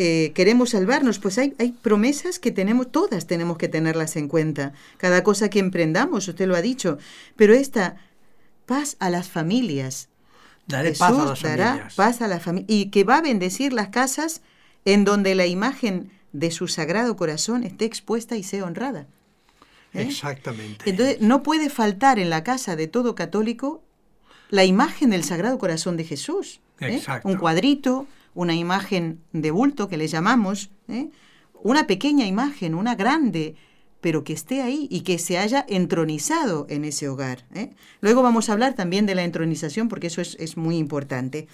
Eh, 0.00 0.30
queremos 0.34 0.70
salvarnos, 0.70 1.18
pues 1.18 1.38
hay, 1.38 1.54
hay 1.58 1.72
promesas 1.72 2.38
que 2.38 2.52
tenemos, 2.52 2.92
todas 2.92 3.26
tenemos 3.26 3.58
que 3.58 3.66
tenerlas 3.68 4.14
en 4.16 4.28
cuenta. 4.28 4.72
Cada 4.96 5.24
cosa 5.24 5.50
que 5.50 5.58
emprendamos, 5.58 6.28
usted 6.28 6.46
lo 6.46 6.54
ha 6.54 6.62
dicho. 6.62 6.98
Pero 7.34 7.52
esta, 7.52 7.96
paz 8.66 8.96
a 9.00 9.10
las 9.10 9.28
familias. 9.28 10.08
Daré 10.68 10.90
Jesús 10.90 11.00
paz 11.00 11.18
a 11.18 11.24
las 11.24 11.42
dará 11.42 11.66
familias. 11.70 11.94
paz 11.94 12.20
a 12.22 12.28
la 12.28 12.38
familia 12.38 12.66
y 12.68 12.90
que 12.90 13.02
va 13.02 13.16
a 13.16 13.22
bendecir 13.22 13.72
las 13.72 13.88
casas 13.88 14.42
en 14.84 15.04
donde 15.04 15.34
la 15.34 15.46
imagen 15.46 16.10
de 16.32 16.50
su 16.52 16.68
sagrado 16.68 17.16
corazón 17.16 17.64
esté 17.64 17.86
expuesta 17.86 18.36
y 18.36 18.42
sea 18.44 18.64
honrada. 18.66 19.06
¿Eh? 19.98 20.08
Exactamente. 20.08 20.88
Entonces, 20.88 21.20
no 21.20 21.42
puede 21.42 21.70
faltar 21.70 22.18
en 22.18 22.30
la 22.30 22.44
casa 22.44 22.76
de 22.76 22.86
todo 22.86 23.14
católico 23.14 23.82
la 24.50 24.64
imagen 24.64 25.10
del 25.10 25.24
Sagrado 25.24 25.58
Corazón 25.58 25.96
de 25.96 26.04
Jesús. 26.04 26.60
¿eh? 26.80 26.94
Exacto. 26.94 27.28
Un 27.28 27.36
cuadrito, 27.36 28.06
una 28.34 28.54
imagen 28.54 29.20
de 29.32 29.50
bulto 29.50 29.88
que 29.88 29.96
le 29.96 30.08
llamamos, 30.08 30.70
¿eh? 30.88 31.10
una 31.62 31.86
pequeña 31.86 32.26
imagen, 32.26 32.74
una 32.74 32.94
grande, 32.94 33.56
pero 34.00 34.24
que 34.24 34.32
esté 34.32 34.62
ahí 34.62 34.86
y 34.90 35.00
que 35.00 35.18
se 35.18 35.38
haya 35.38 35.64
entronizado 35.68 36.66
en 36.68 36.84
ese 36.84 37.08
hogar. 37.08 37.44
¿eh? 37.54 37.70
Luego 38.00 38.22
vamos 38.22 38.48
a 38.48 38.52
hablar 38.52 38.74
también 38.74 39.06
de 39.06 39.14
la 39.14 39.24
entronización 39.24 39.88
porque 39.88 40.06
eso 40.06 40.20
es, 40.20 40.36
es 40.38 40.56
muy 40.56 40.76
importante. 40.76 41.48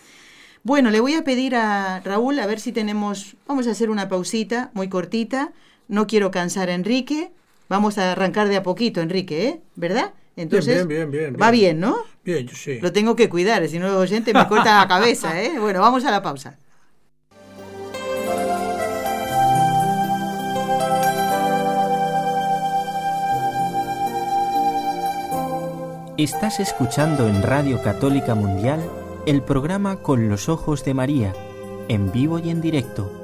Bueno, 0.62 0.90
le 0.90 1.00
voy 1.00 1.14
a 1.14 1.24
pedir 1.24 1.56
a 1.56 2.00
Raúl 2.00 2.38
a 2.38 2.46
ver 2.46 2.60
si 2.60 2.72
tenemos, 2.72 3.36
vamos 3.46 3.66
a 3.66 3.70
hacer 3.70 3.90
una 3.90 4.08
pausita 4.08 4.70
muy 4.74 4.88
cortita. 4.88 5.52
No 5.88 6.06
quiero 6.06 6.30
cansar 6.30 6.70
a 6.70 6.74
Enrique. 6.74 7.32
Vamos 7.68 7.98
a 7.98 8.12
arrancar 8.12 8.48
de 8.48 8.56
a 8.56 8.62
poquito, 8.62 9.00
Enrique, 9.00 9.48
¿eh? 9.48 9.60
¿Verdad? 9.74 10.12
Entonces, 10.36 10.86
bien, 10.86 11.10
bien, 11.10 11.32
bien, 11.32 11.36
va 11.40 11.50
bien. 11.50 11.78
bien, 11.78 11.80
¿no? 11.80 11.96
Bien, 12.24 12.46
yo 12.46 12.56
sí. 12.56 12.80
Lo 12.80 12.92
tengo 12.92 13.14
que 13.16 13.28
cuidar, 13.28 13.66
si 13.68 13.78
no 13.78 13.86
los 13.86 13.96
oyentes 13.96 14.34
me 14.34 14.46
cortan 14.48 14.80
la 14.80 14.88
cabeza, 14.88 15.40
¿eh? 15.40 15.58
Bueno, 15.58 15.80
vamos 15.80 16.04
a 16.04 16.10
la 16.10 16.22
pausa. 16.22 16.58
Estás 26.16 26.60
escuchando 26.60 27.26
en 27.28 27.42
Radio 27.42 27.82
Católica 27.82 28.36
Mundial 28.36 28.80
el 29.26 29.42
programa 29.42 29.96
Con 29.96 30.28
los 30.28 30.48
Ojos 30.48 30.84
de 30.84 30.94
María, 30.94 31.34
en 31.88 32.12
vivo 32.12 32.38
y 32.38 32.50
en 32.50 32.60
directo, 32.60 33.23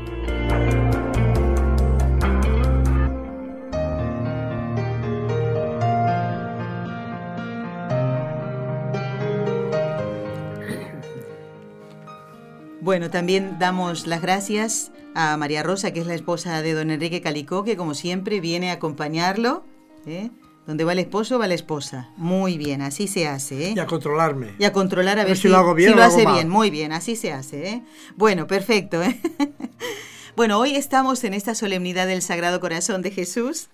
Bueno, 12.91 13.09
también 13.09 13.55
damos 13.57 14.05
las 14.05 14.21
gracias 14.21 14.91
a 15.15 15.37
María 15.37 15.63
Rosa, 15.63 15.93
que 15.93 16.01
es 16.01 16.07
la 16.07 16.13
esposa 16.13 16.61
de 16.61 16.73
don 16.73 16.91
Enrique 16.91 17.21
Calicó, 17.21 17.63
que 17.63 17.77
como 17.77 17.93
siempre 17.93 18.41
viene 18.41 18.69
a 18.69 18.73
acompañarlo. 18.73 19.63
¿eh? 20.05 20.29
Donde 20.67 20.83
va 20.83 20.91
el 20.91 20.99
esposo, 20.99 21.39
va 21.39 21.47
la 21.47 21.53
esposa. 21.53 22.09
Muy 22.17 22.57
bien, 22.57 22.81
así 22.81 23.07
se 23.07 23.29
hace. 23.29 23.69
¿eh? 23.69 23.73
Y 23.77 23.79
a 23.79 23.85
controlarme. 23.85 24.55
Y 24.59 24.65
a 24.65 24.73
controlar 24.73 25.19
a 25.19 25.21
A 25.21 25.25
ver, 25.25 25.37
si 25.37 25.47
lo 25.47 25.55
hago 25.55 25.73
bien 25.73 25.91
si 25.91 25.93
o 25.93 25.95
lo 25.95 26.01
lo 26.01 26.03
hago 26.03 26.15
hace 26.15 26.25
mal. 26.25 26.33
bien. 26.33 26.49
Muy 26.49 26.69
bien, 26.69 26.91
así 26.91 27.15
se 27.15 27.31
hace. 27.31 27.65
¿eh? 27.69 27.83
Bueno, 28.17 28.45
perfecto. 28.45 29.01
¿eh? 29.01 29.17
bueno, 30.35 30.59
hoy 30.59 30.75
estamos 30.75 31.23
en 31.23 31.33
esta 31.33 31.55
solemnidad 31.55 32.07
del 32.07 32.21
Sagrado 32.21 32.59
Corazón 32.59 33.01
de 33.03 33.11
Jesús, 33.11 33.69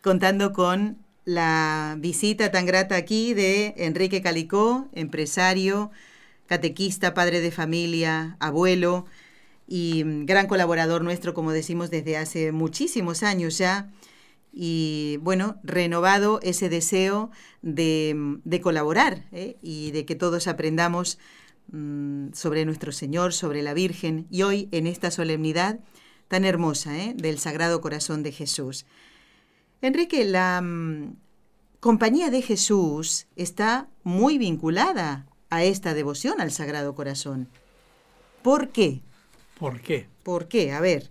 contando 0.00 0.52
con 0.52 0.98
la 1.24 1.96
visita 1.98 2.52
tan 2.52 2.66
grata 2.66 2.94
aquí 2.94 3.34
de 3.34 3.74
Enrique 3.76 4.22
Calicó, 4.22 4.86
empresario, 4.92 5.90
catequista, 6.46 7.14
padre 7.14 7.40
de 7.40 7.50
familia, 7.50 8.36
abuelo 8.40 9.06
y 9.66 10.04
mm, 10.04 10.26
gran 10.26 10.46
colaborador 10.46 11.02
nuestro, 11.02 11.34
como 11.34 11.52
decimos, 11.52 11.90
desde 11.90 12.16
hace 12.16 12.52
muchísimos 12.52 13.22
años 13.22 13.58
ya. 13.58 13.92
Y 14.52 15.18
bueno, 15.20 15.60
renovado 15.62 16.40
ese 16.42 16.68
deseo 16.68 17.30
de, 17.62 18.14
mm, 18.16 18.60
colaborar 18.62 19.26
¿eh? 19.32 19.56
y 19.60 19.90
de 19.90 20.06
que 20.06 20.14
todos 20.14 20.46
aprendamos 20.46 21.18
mm, 21.72 22.32
sobre 22.32 22.64
nuestro 22.64 22.92
Señor, 22.92 23.32
sobre 23.32 23.62
la 23.62 23.74
Virgen. 23.74 24.26
Y 24.30 24.42
hoy, 24.42 24.68
en 24.72 24.86
esta 24.86 25.10
solemnidad, 25.10 25.80
tan 26.28 26.44
hermosa 26.44 26.96
¿eh? 26.96 27.14
del 27.16 27.38
Sagrado 27.38 27.80
Corazón 27.80 28.22
de 28.22 28.32
Jesús. 28.32 28.86
Enrique, 29.82 30.24
la 30.24 30.62
Compañía 31.80 32.30
de 32.30 32.42
Jesús 32.42 33.26
está 33.36 33.88
muy 34.02 34.38
vinculada 34.38 35.26
a 35.50 35.62
esta 35.64 35.94
devoción 35.94 36.40
al 36.40 36.50
Sagrado 36.50 36.94
Corazón. 36.94 37.48
¿Por 38.42 38.68
qué? 38.70 39.00
¿Por 39.58 39.80
qué? 39.80 40.06
¿Por 40.22 40.48
qué? 40.48 40.72
A 40.72 40.80
ver. 40.80 41.10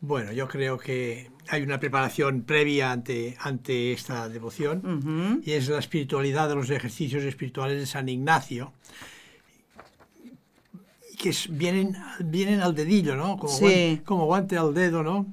Bueno, 0.00 0.32
yo 0.32 0.46
creo 0.48 0.78
que 0.78 1.30
hay 1.48 1.62
una 1.62 1.80
preparación 1.80 2.42
previa 2.42 2.92
ante, 2.92 3.36
ante 3.40 3.92
esta 3.92 4.28
devoción 4.28 5.42
y 5.44 5.52
es 5.52 5.68
la 5.68 5.78
espiritualidad 5.78 6.48
de 6.48 6.54
los 6.56 6.70
ejercicios 6.70 7.24
espirituales 7.24 7.78
de 7.78 7.86
San 7.86 8.08
Ignacio, 8.08 8.72
que 11.18 11.30
es- 11.30 11.48
vienen, 11.56 11.96
vienen 12.20 12.60
al 12.60 12.74
dedillo, 12.74 13.16
¿no? 13.16 13.38
Como, 13.38 13.52
Sí. 13.56 14.02
como 14.04 14.26
guante 14.26 14.58
al 14.58 14.74
dedo, 14.74 15.02
¿no? 15.02 15.26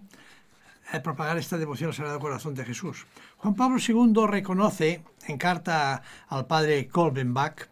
Al 0.91 1.01
propagar 1.01 1.37
esta 1.37 1.57
devoción 1.57 1.89
al 1.89 1.95
Sagrado 1.95 2.19
Corazón 2.19 2.53
de 2.55 2.63
Jesús. 2.65 3.05
Juan 3.43 3.55
Pablo 3.55 3.77
II 3.77 4.25
reconoce, 4.25 5.03
en 5.27 5.37
carta 5.37 6.01
al 6.29 6.47
padre 6.47 6.87
Kolbenbach, 6.87 7.67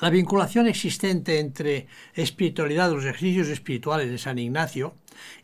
la 0.00 0.08
vinculación 0.08 0.66
existente 0.66 1.40
entre 1.40 1.88
espiritualidad 2.14 2.90
los 2.90 3.04
ejercicios 3.04 3.48
espirituales 3.48 4.10
de 4.10 4.16
San 4.16 4.38
Ignacio 4.38 4.94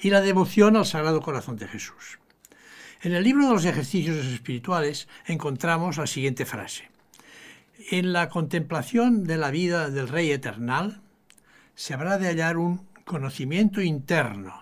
y 0.01 0.09
la 0.09 0.23
devoción 0.23 0.77
al 0.77 0.87
Sagrado 0.87 1.21
Corazón 1.21 1.57
de 1.57 1.69
Jesús. 1.69 2.19
En 3.03 3.13
el 3.13 3.23
libro 3.23 3.47
de 3.47 3.53
los 3.53 3.67
ejercicios 3.67 4.17
espirituales 4.25 5.09
encontramos 5.27 5.99
la 5.99 6.07
siguiente 6.07 6.47
frase. 6.47 6.89
En 7.91 8.15
la 8.15 8.31
contemplación 8.31 9.25
de 9.25 9.37
la 9.37 9.51
vida 9.51 9.91
del 9.91 10.09
Rey 10.09 10.31
Eternal 10.31 11.03
se 11.75 11.93
habrá 11.93 12.17
de 12.17 12.29
hallar 12.29 12.57
un 12.57 12.87
conocimiento 13.05 13.83
interno 13.83 14.59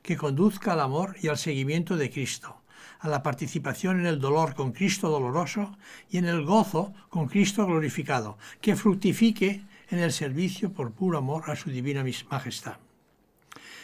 que 0.00 0.16
conduzca 0.16 0.72
al 0.72 0.80
amor 0.80 1.16
y 1.20 1.28
al 1.28 1.36
seguimiento 1.36 1.98
de 1.98 2.08
Cristo, 2.08 2.62
a 3.00 3.08
la 3.08 3.22
participación 3.22 4.00
en 4.00 4.06
el 4.06 4.20
dolor 4.20 4.54
con 4.54 4.72
Cristo 4.72 5.08
doloroso 5.08 5.76
y 6.10 6.18
en 6.18 6.26
el 6.26 6.44
gozo 6.44 6.92
con 7.08 7.28
Cristo 7.28 7.66
glorificado, 7.66 8.38
que 8.60 8.76
fructifique 8.76 9.62
en 9.90 9.98
el 9.98 10.12
servicio 10.12 10.72
por 10.72 10.92
puro 10.92 11.18
amor 11.18 11.50
a 11.50 11.56
su 11.56 11.70
divina 11.70 12.04
majestad. 12.30 12.76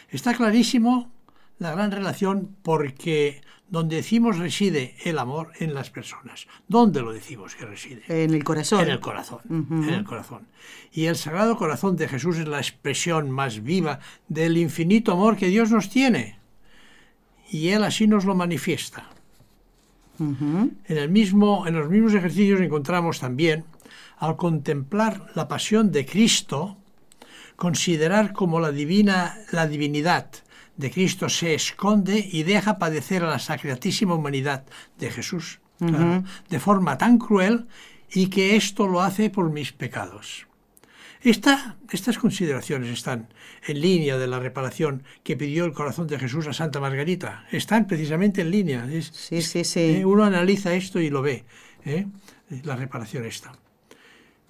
Está 0.09 0.33
clarísimo 0.33 1.11
la 1.57 1.71
gran 1.71 1.91
relación 1.91 2.55
porque 2.61 3.41
donde 3.67 3.95
decimos 3.97 4.37
reside 4.37 4.95
el 5.03 5.17
amor 5.17 5.51
en 5.59 5.73
las 5.73 5.89
personas. 5.89 6.47
¿Dónde 6.67 7.01
lo 7.01 7.11
decimos 7.11 7.55
que 7.55 7.65
reside? 7.65 8.03
En 8.07 8.33
el 8.33 8.43
corazón. 8.43 8.81
En 8.81 8.89
el 8.89 8.99
corazón, 8.99 9.39
en 9.49 9.89
el 9.89 10.03
corazón. 10.03 10.47
Y 10.91 11.05
el 11.05 11.15
Sagrado 11.15 11.57
Corazón 11.57 11.95
de 11.95 12.07
Jesús 12.07 12.37
es 12.37 12.47
la 12.47 12.59
expresión 12.59 13.31
más 13.31 13.63
viva 13.63 13.99
del 14.27 14.57
infinito 14.57 15.13
amor 15.13 15.35
que 15.35 15.47
Dios 15.47 15.71
nos 15.71 15.89
tiene. 15.89 16.39
Y 17.49 17.69
Él 17.69 17.83
así 17.83 18.07
nos 18.07 18.25
lo 18.25 18.35
manifiesta. 18.35 19.09
En, 20.19 20.77
el 20.87 21.09
mismo, 21.09 21.67
en 21.67 21.75
los 21.75 21.89
mismos 21.89 22.13
ejercicios 22.13 22.61
encontramos 22.61 23.19
también, 23.19 23.65
al 24.17 24.37
contemplar 24.37 25.27
la 25.35 25.47
pasión 25.47 25.91
de 25.91 26.05
Cristo, 26.05 26.77
considerar 27.55 28.33
como 28.33 28.59
la, 28.59 28.71
divina, 28.71 29.37
la 29.51 29.67
divinidad 29.67 30.27
de 30.77 30.91
Cristo 30.91 31.29
se 31.29 31.53
esconde 31.53 32.29
y 32.31 32.43
deja 32.43 32.77
padecer 32.77 33.23
a 33.23 33.29
la 33.29 33.39
sacratísima 33.39 34.15
humanidad 34.15 34.63
de 34.97 35.09
Jesús, 35.09 35.59
claro, 35.79 36.23
de 36.49 36.59
forma 36.59 36.97
tan 36.97 37.17
cruel 37.17 37.67
y 38.13 38.27
que 38.27 38.55
esto 38.55 38.87
lo 38.87 39.01
hace 39.01 39.29
por 39.29 39.49
mis 39.49 39.71
pecados. 39.71 40.44
Esta- 41.29 41.75
estas 41.91 42.17
consideraciones 42.19 42.89
están 42.91 43.29
en 43.67 43.81
línea 43.81 44.17
de 44.17 44.27
la 44.27 44.39
reparación 44.39 45.03
que 45.23 45.35
pidió 45.35 45.65
el 45.65 45.73
corazón 45.73 46.05
de 46.07 46.19
Jesús 46.19 46.45
a 46.47 46.53
Santa 46.53 46.79
Margarita. 46.79 47.45
Están 47.51 47.87
precisamente 47.87 48.41
en 48.41 48.51
línea. 48.51 48.87
Es- 48.91 49.07
Sí, 49.13 49.41
sí, 49.41 49.63
sí. 49.63 49.79
eh, 49.97 50.05
uno 50.05 50.23
analiza 50.23 50.73
esto 50.75 50.99
y 50.99 51.09
lo 51.09 51.21
ve, 51.23 51.43
¿eh? 51.83 52.05
la 52.63 52.75
reparación 52.75 53.25
está. 53.25 53.53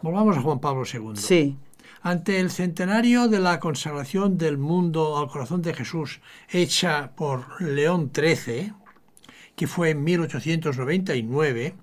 Volvamos 0.01 0.37
a 0.37 0.41
Juan 0.41 0.59
Pablo 0.59 0.83
II. 0.91 1.15
Sí. 1.15 1.55
Ante 2.01 2.39
el 2.41 2.51
centenario 2.51 3.29
de 3.29 3.39
la 3.39 3.59
consagración 3.61 4.37
del 4.37 4.57
mundo 4.57 5.17
al 5.17 5.27
corazón 5.29 5.61
de 5.61 5.73
Jesús, 5.73 6.19
hecha 6.49 7.11
por 7.15 7.59
León 7.61 8.11
XIII, 8.13 8.73
que 9.55 9.65
fue 9.65 9.91
en 9.91 10.03
1899, 10.03 11.73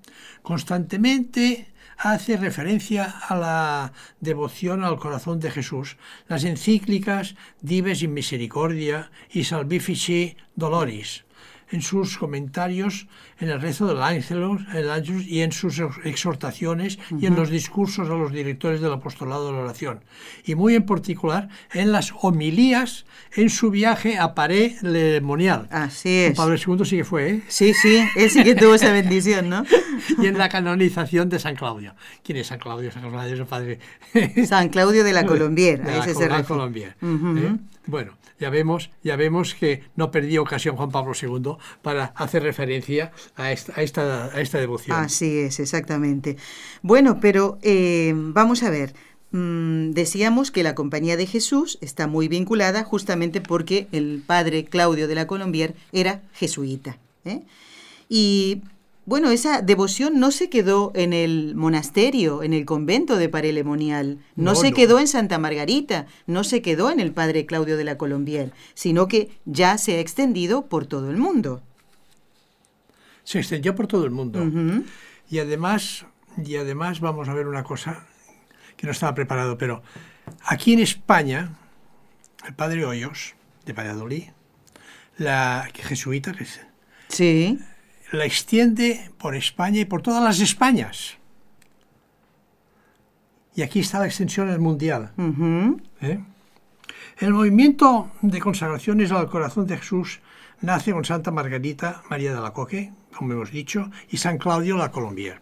constantemente 0.43 1.67
hace 2.03 2.37
referencia 2.37 3.05
a 3.05 3.37
la 3.37 3.93
devoción 4.21 4.83
al 4.83 4.99
corazón 4.99 5.39
de 5.39 5.51
Jesús, 5.51 5.97
las 6.27 6.43
encíclicas 6.45 7.37
Dives 7.61 8.03
in 8.03 8.13
Misericordia 8.13 9.11
y 9.31 9.45
Salvifici 9.45 10.37
Doloris, 10.57 11.25
en 11.73 11.83
sus 11.83 12.19
comentarios 12.19 13.09
en 13.41 13.49
el 13.49 13.61
rezo 13.61 13.87
del 13.87 14.03
Ángelus, 14.03 14.63
el 14.75 14.91
Ángelus 14.91 15.27
y 15.27 15.43
en 15.43 15.51
sus 15.51 15.81
exhortaciones 16.05 16.99
y 17.19 17.27
en 17.27 17.35
los 17.35 17.51
discursos 17.51 18.09
a 18.09 18.13
los 18.15 18.31
directores 18.31 18.81
del 18.81 18.93
apostolado 18.93 19.47
de 19.47 19.53
la 19.53 19.59
oración. 19.65 20.05
Y 20.45 20.55
muy 20.55 20.77
en 20.77 20.87
particular 20.87 21.49
en 21.73 21.91
las 21.91 22.13
homilías 22.21 23.05
en 23.35 23.51
su 23.51 23.71
viaje 23.71 24.19
a 24.19 24.35
Paré 24.35 24.77
Lemonial. 24.83 25.67
Así 25.71 26.11
es. 26.11 26.37
Pablo 26.37 26.55
II 26.57 26.85
sí 26.85 26.99
que 26.99 27.05
fue, 27.05 27.31
¿eh? 27.31 27.43
Sí, 27.49 27.75
sí, 27.75 28.05
él 28.17 28.31
sí 28.31 28.45
que 28.45 28.55
tuvo 28.55 28.75
esa 28.75 28.93
bendición, 28.93 29.49
¿no? 29.49 29.65
y 30.23 30.27
en 30.27 30.39
la 30.39 30.49
canonización 30.49 31.29
de 31.29 31.39
San 31.39 31.57
Claudio. 31.57 31.95
¿Quién 32.23 32.39
es 32.39 32.49
San 32.49 32.59
Claudio? 32.59 32.93
San 32.93 33.03
Claudio 33.03 33.35
es 33.35 33.41
el 33.41 33.47
padre 33.47 33.79
San 34.47 34.69
Claudio 34.69 35.05
de 35.05 35.13
la 35.13 35.25
Colombiera, 35.27 35.85
de 35.85 35.93
a 35.93 35.97
la 35.99 36.05
ese 36.05 36.15
se 36.15 36.29
refiere. 36.29 36.45
Colombier, 36.45 36.97
Ujú. 37.01 37.39
¿eh? 37.39 37.57
Bueno, 37.87 38.13
ya 38.43 38.51
vemos, 38.51 38.91
ya 39.05 39.15
vemos 39.15 39.55
que 39.55 39.85
no 39.95 40.11
perdió 40.11 40.43
ocasión 40.43 40.75
Juan 40.75 40.91
Pablo 40.91 41.13
II 41.15 41.59
para 41.81 42.07
hacer 42.17 42.43
referencia 42.43 43.13
a 43.37 43.53
esta, 43.53 43.73
a 43.77 43.83
esta, 43.83 44.25
a 44.27 44.41
esta 44.41 44.59
devoción. 44.59 44.97
Así 44.99 45.39
es, 45.39 45.61
exactamente. 45.61 46.37
Bueno, 46.83 47.21
pero 47.21 47.59
eh, 47.63 48.13
vamos 48.17 48.65
a 48.65 48.71
ver. 48.71 48.95
Mm, 49.31 49.93
decíamos 49.93 50.51
que 50.51 50.65
la 50.65 50.75
Compañía 50.75 51.17
de 51.17 51.27
Jesús 51.27 51.79
está 51.81 52.09
muy 52.09 52.27
vinculada 52.27 52.83
justamente 52.83 53.41
porque 53.41 53.87
el 53.93 54.25
padre 54.27 54.65
Claudio 54.65 55.07
de 55.07 55.15
la 55.15 55.29
Colombier 55.29 55.77
era 55.93 56.23
jesuita. 56.33 56.99
¿eh? 57.25 57.43
Y 58.09 58.63
bueno, 59.05 59.31
esa 59.31 59.63
devoción 59.63 60.21
no 60.21 60.31
se 60.31 60.49
quedó 60.49 60.93
en 60.95 61.13
el 61.13 61.55
monasterio, 61.57 62.43
en 62.43 62.53
el 62.53 62.65
convento 62.65 63.17
de 63.17 63.29
Parelemonial, 63.29 64.19
no, 64.37 64.53
No, 64.53 64.55
se 64.55 64.71
no. 64.71 64.77
quedó 64.77 64.99
en 65.01 65.09
Santa 65.09 65.39
Margarita, 65.39 66.07
no 66.27 66.45
se 66.45 66.63
quedó 66.63 66.91
en 66.91 67.01
el 67.01 67.13
padre 67.13 67.45
Claudio 67.47 67.77
de 67.77 67.85
la 67.85 67.99
Colombier, 67.99 68.53
sino 68.75 69.09
que 69.09 69.37
ya 69.45 69.77
se 69.79 69.97
ha 69.97 70.01
extendido 70.01 70.67
por 70.67 70.87
todo 70.87 71.11
el 71.11 71.17
mundo. 71.17 71.63
Se 73.25 73.39
extendió 73.39 73.75
por 73.75 73.87
todo 73.87 74.05
el 74.05 74.11
mundo. 74.11 74.41
Y 75.31 75.39
además, 75.39 76.07
y 76.45 76.57
además 76.57 77.01
vamos 77.01 77.29
a 77.29 77.35
ver 77.35 77.47
una 77.49 77.65
cosa 77.65 78.07
que 78.77 78.87
no 78.87 78.93
estaba 78.93 79.15
preparado, 79.15 79.59
pero 79.59 79.83
aquí 80.45 80.73
en 80.73 80.81
España, 80.81 81.57
el 82.47 82.55
padre 82.55 82.85
Hoyos, 82.85 83.35
de 83.65 83.73
Valladolid, 83.73 84.25
la 85.19 85.69
jesuita, 85.75 86.33
que 86.33 86.45
es- 86.45 86.61
Sí. 87.09 87.59
La 88.13 88.27
extiende 88.27 89.11
por 89.19 89.35
España 89.35 89.81
y 89.81 89.85
por 89.85 90.03
todas 90.03 90.23
las 90.23 90.39
Españas. 90.41 91.17
Y 93.55 93.63
aquí 93.63 93.81
está 93.81 93.99
la 93.99 94.07
extensión 94.07 94.49
mundial. 94.61 95.13
¿eh? 96.01 96.21
El 97.19 97.33
movimiento 97.33 98.11
de 98.21 98.41
consagraciones 98.41 99.11
al 99.13 99.29
corazón 99.29 99.67
de 99.67 99.79
Jesús 99.79 100.21
nace 100.61 100.93
con 100.93 101.05
Santa 101.05 101.31
Margarita 101.31 102.03
María 102.09 102.35
de 102.35 102.41
la 102.41 102.53
Coque, 102.53 102.93
como 103.17 103.33
hemos 103.33 103.51
dicho, 103.51 103.91
y 104.11 104.19
San 104.19 104.39
Claudio 104.39 104.77
la 104.77 104.91
Colombier. 104.91 105.41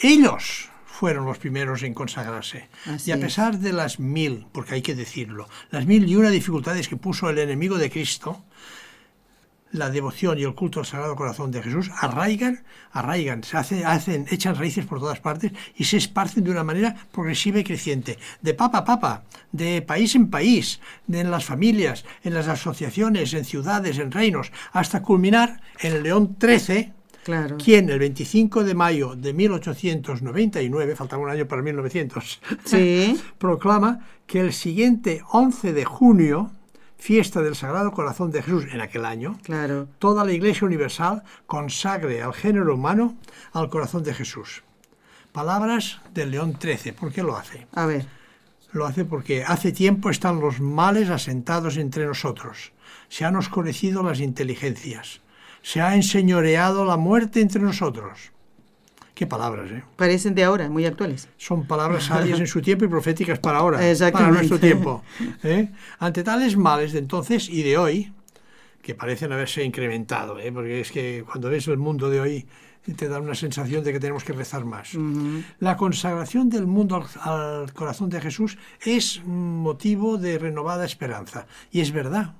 Ellos 0.00 0.70
fueron 0.86 1.26
los 1.26 1.38
primeros 1.38 1.82
en 1.82 1.94
consagrarse. 1.94 2.68
Así 2.86 3.10
y 3.10 3.12
a 3.12 3.16
es. 3.16 3.20
pesar 3.20 3.58
de 3.58 3.72
las 3.72 4.00
mil, 4.00 4.46
porque 4.52 4.74
hay 4.74 4.82
que 4.82 4.94
decirlo, 4.94 5.48
las 5.70 5.86
mil 5.86 6.08
y 6.08 6.16
una 6.16 6.30
dificultades 6.30 6.88
que 6.88 6.96
puso 6.96 7.28
el 7.30 7.38
enemigo 7.38 7.78
de 7.78 7.90
Cristo, 7.90 8.44
la 9.72 9.90
devoción 9.90 10.38
y 10.38 10.42
el 10.44 10.54
culto 10.54 10.80
al 10.80 10.86
Sagrado 10.86 11.14
Corazón 11.14 11.50
de 11.50 11.62
Jesús 11.62 11.90
arraigan, 12.00 12.64
arraigan, 12.92 13.42
se 13.44 13.56
hace- 13.58 13.84
hacen, 13.84 14.24
echan 14.30 14.56
raíces 14.56 14.86
por 14.86 14.98
todas 14.98 15.20
partes 15.20 15.52
y 15.76 15.84
se 15.84 15.98
esparcen 15.98 16.44
de 16.44 16.50
una 16.50 16.64
manera 16.64 16.96
progresiva 17.12 17.58
y 17.58 17.64
creciente, 17.64 18.18
de 18.40 18.54
papa 18.54 18.78
a 18.78 18.84
papa, 18.84 19.22
de 19.52 19.82
país 19.82 20.14
en 20.14 20.30
país, 20.30 20.80
de 21.06 21.20
en 21.20 21.30
las 21.30 21.44
familias, 21.44 22.04
en 22.24 22.32
las 22.34 22.48
asociaciones, 22.48 23.34
en 23.34 23.44
ciudades, 23.44 23.98
en 23.98 24.10
reinos, 24.10 24.52
hasta 24.72 25.02
culminar 25.02 25.60
en 25.80 25.92
el 25.96 26.02
León 26.02 26.36
XIII, 26.40 26.92
Claro. 27.24 27.58
quien 27.58 27.90
el 27.90 27.98
25 27.98 28.64
de 28.64 28.74
mayo 28.74 29.14
de 29.14 29.34
1899, 29.34 30.96
faltaba 30.96 31.22
un 31.22 31.30
año 31.30 31.46
para 31.46 31.60
1900, 31.62 32.40
Sí. 32.64 33.20
proclama 33.38 34.00
que 34.26 34.40
el 34.40 34.52
siguiente 34.54 35.22
11 35.32 35.72
de 35.74 35.84
junio, 35.84 36.52
fiesta 36.98 37.40
del 37.40 37.54
Sagrado 37.54 37.92
Corazón 37.92 38.30
de 38.30 38.42
Jesús 38.42 38.66
en 38.72 38.80
aquel 38.80 39.04
año, 39.04 39.38
Claro. 39.42 39.88
toda 39.98 40.24
la 40.24 40.32
Iglesia 40.32 40.66
Universal 40.66 41.22
consagre 41.46 42.22
al 42.22 42.34
género 42.34 42.74
humano 42.74 43.16
al 43.52 43.70
corazón 43.70 44.02
de 44.02 44.14
Jesús. 44.14 44.62
Palabras 45.32 46.00
del 46.12 46.30
León 46.32 46.58
XIII. 46.60 46.92
¿Por 46.92 47.12
qué 47.12 47.22
lo 47.22 47.36
hace? 47.36 47.66
A 47.74 47.86
ver. 47.86 48.06
Lo 48.72 48.84
hace 48.86 49.04
porque 49.04 49.44
hace 49.44 49.72
tiempo 49.72 50.10
están 50.10 50.40
los 50.40 50.60
males 50.60 51.08
asentados 51.08 51.76
entre 51.76 52.04
nosotros. 52.06 52.72
Se 53.08 53.24
han 53.24 53.36
oscurecido 53.36 54.02
las 54.02 54.20
inteligencias. 54.20 55.20
Se 55.62 55.80
ha 55.80 55.94
enseñoreado 55.94 56.84
la 56.84 56.96
muerte 56.96 57.40
entre 57.40 57.62
nosotros. 57.62 58.32
Qué 59.18 59.26
palabras, 59.26 59.68
¿eh? 59.72 59.82
Parecen 59.96 60.32
de 60.36 60.44
ahora, 60.44 60.70
muy 60.70 60.86
actuales. 60.86 61.28
Son 61.38 61.66
palabras 61.66 62.04
sabias 62.04 62.38
en 62.38 62.46
su 62.46 62.62
tiempo 62.62 62.84
y 62.84 62.88
proféticas 62.88 63.40
para 63.40 63.58
ahora, 63.58 63.80
para 64.12 64.28
nuestro 64.30 64.60
tiempo. 64.60 65.02
¿eh? 65.42 65.72
Ante 65.98 66.22
tales 66.22 66.56
males 66.56 66.92
de 66.92 67.00
entonces 67.00 67.48
y 67.48 67.64
de 67.64 67.76
hoy, 67.76 68.12
que 68.80 68.94
parecen 68.94 69.32
haberse 69.32 69.64
incrementado, 69.64 70.38
¿eh? 70.38 70.52
porque 70.52 70.82
es 70.82 70.92
que 70.92 71.24
cuando 71.26 71.50
ves 71.50 71.66
el 71.66 71.78
mundo 71.78 72.08
de 72.10 72.20
hoy 72.20 72.46
te 72.96 73.08
da 73.08 73.18
una 73.18 73.34
sensación 73.34 73.82
de 73.82 73.92
que 73.92 73.98
tenemos 73.98 74.22
que 74.22 74.34
rezar 74.34 74.64
más. 74.64 74.90
La 75.58 75.76
consagración 75.76 76.48
del 76.48 76.68
mundo 76.68 76.94
al, 76.94 77.32
al 77.32 77.72
corazón 77.72 78.10
de 78.10 78.20
Jesús 78.20 78.56
es 78.86 79.20
motivo 79.24 80.16
de 80.18 80.38
renovada 80.38 80.84
esperanza. 80.84 81.48
Y 81.72 81.80
es 81.80 81.90
verdad. 81.90 82.36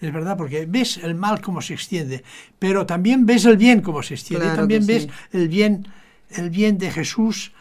Es 0.00 0.12
verdad, 0.12 0.36
porque 0.36 0.64
ves 0.66 0.98
el 0.98 1.14
mal 1.16 1.40
como 1.40 1.60
se 1.60 1.74
extiende, 1.74 2.22
pero 2.58 2.86
también 2.86 3.26
ves 3.26 3.44
el 3.46 3.56
bien 3.56 3.80
como 3.80 4.02
se 4.02 4.14
extiende. 4.14 4.46
Claro 4.46 4.60
también 4.60 4.86
ves 4.86 5.02
sí. 5.02 5.10
el 5.32 5.48
bien, 5.48 5.88
el 6.30 6.50
bien 6.50 6.78
de 6.78 6.90
Jesús, 6.90 7.52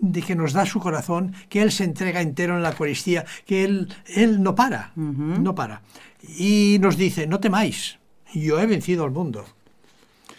de 0.00 0.22
que 0.22 0.34
nos 0.34 0.52
da 0.52 0.66
su 0.66 0.80
corazón, 0.80 1.34
que 1.48 1.62
Él 1.62 1.70
se 1.72 1.84
entrega 1.84 2.20
entero 2.20 2.56
en 2.56 2.62
la 2.62 2.70
Eucaristía, 2.70 3.24
que 3.46 3.64
Él, 3.64 3.92
él 4.06 4.42
no 4.42 4.54
para, 4.54 4.92
no 4.96 5.54
para. 5.54 5.82
Y 6.36 6.78
nos 6.80 6.96
dice, 6.96 7.26
no 7.26 7.38
temáis, 7.40 7.98
yo 8.34 8.58
he 8.60 8.66
vencido 8.66 9.04
al 9.04 9.10
mundo. 9.12 9.44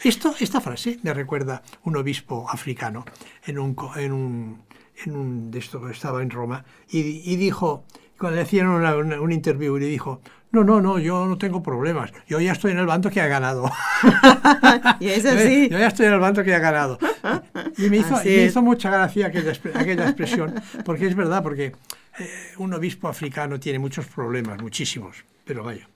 Esto, 0.04 0.34
esta 0.40 0.62
frase 0.62 1.00
me 1.04 1.14
recuerda 1.14 1.62
un 1.84 1.98
obispo 1.98 2.50
africano 2.50 3.06
en 3.46 3.60
un, 3.60 3.76
en 3.98 4.12
un, 4.14 4.62
en 5.06 5.16
un 5.16 5.52
de 5.52 5.60
esto 5.60 5.90
estaba 5.90 6.22
en 6.22 6.30
Roma 6.30 6.64
y, 6.90 7.00
y 7.00 7.36
dijo, 7.36 7.84
cuando 8.18 8.42
le 8.42 8.64
una- 8.64 8.96
una- 8.96 9.20
un 9.22 9.32
interview 9.32 9.78
le 9.78 9.88
dijo, 9.88 10.22
no, 10.52 10.64
no, 10.64 10.82
no, 10.82 10.98
yo 11.00 11.26
no 11.26 11.38
tengo 11.38 11.62
problemas, 11.62 12.12
yo 12.28 12.40
ya 12.40 12.54
estoy 12.54 12.72
en 12.72 12.80
el 12.80 12.86
bando 12.86 13.10
que 13.10 13.22
ha 13.22 13.28
ganado. 13.28 13.70
Y 15.00 15.08
es 15.10 15.26
así. 15.26 15.70
Yo 15.70 15.78
ya 15.80 15.88
estoy 15.88 16.08
en 16.08 16.14
el 16.14 16.20
bando 16.20 16.44
que 16.44 16.54
ha 16.54 16.60
ganado. 16.60 16.98
Y 17.78 17.90
me 17.90 17.98
hizo, 17.98 18.16
me 18.24 18.62
mucha 18.62 18.90
gracia 18.90 19.28
aquella, 19.28 19.52
expre- 19.54 19.76
aquella 19.76 20.06
expresión, 20.06 20.54
porque 20.86 21.08
es 21.08 21.16
verdad, 21.16 21.42
porque 21.44 21.66
eh, 22.20 22.30
un 22.58 22.74
obispo 22.74 23.08
africano 23.08 23.60
tiene 23.60 23.80
muchos 23.80 24.06
problemas, 24.08 24.62
muchísimos, 24.62 25.18
pero 25.46 25.64
vaya. 25.64 25.88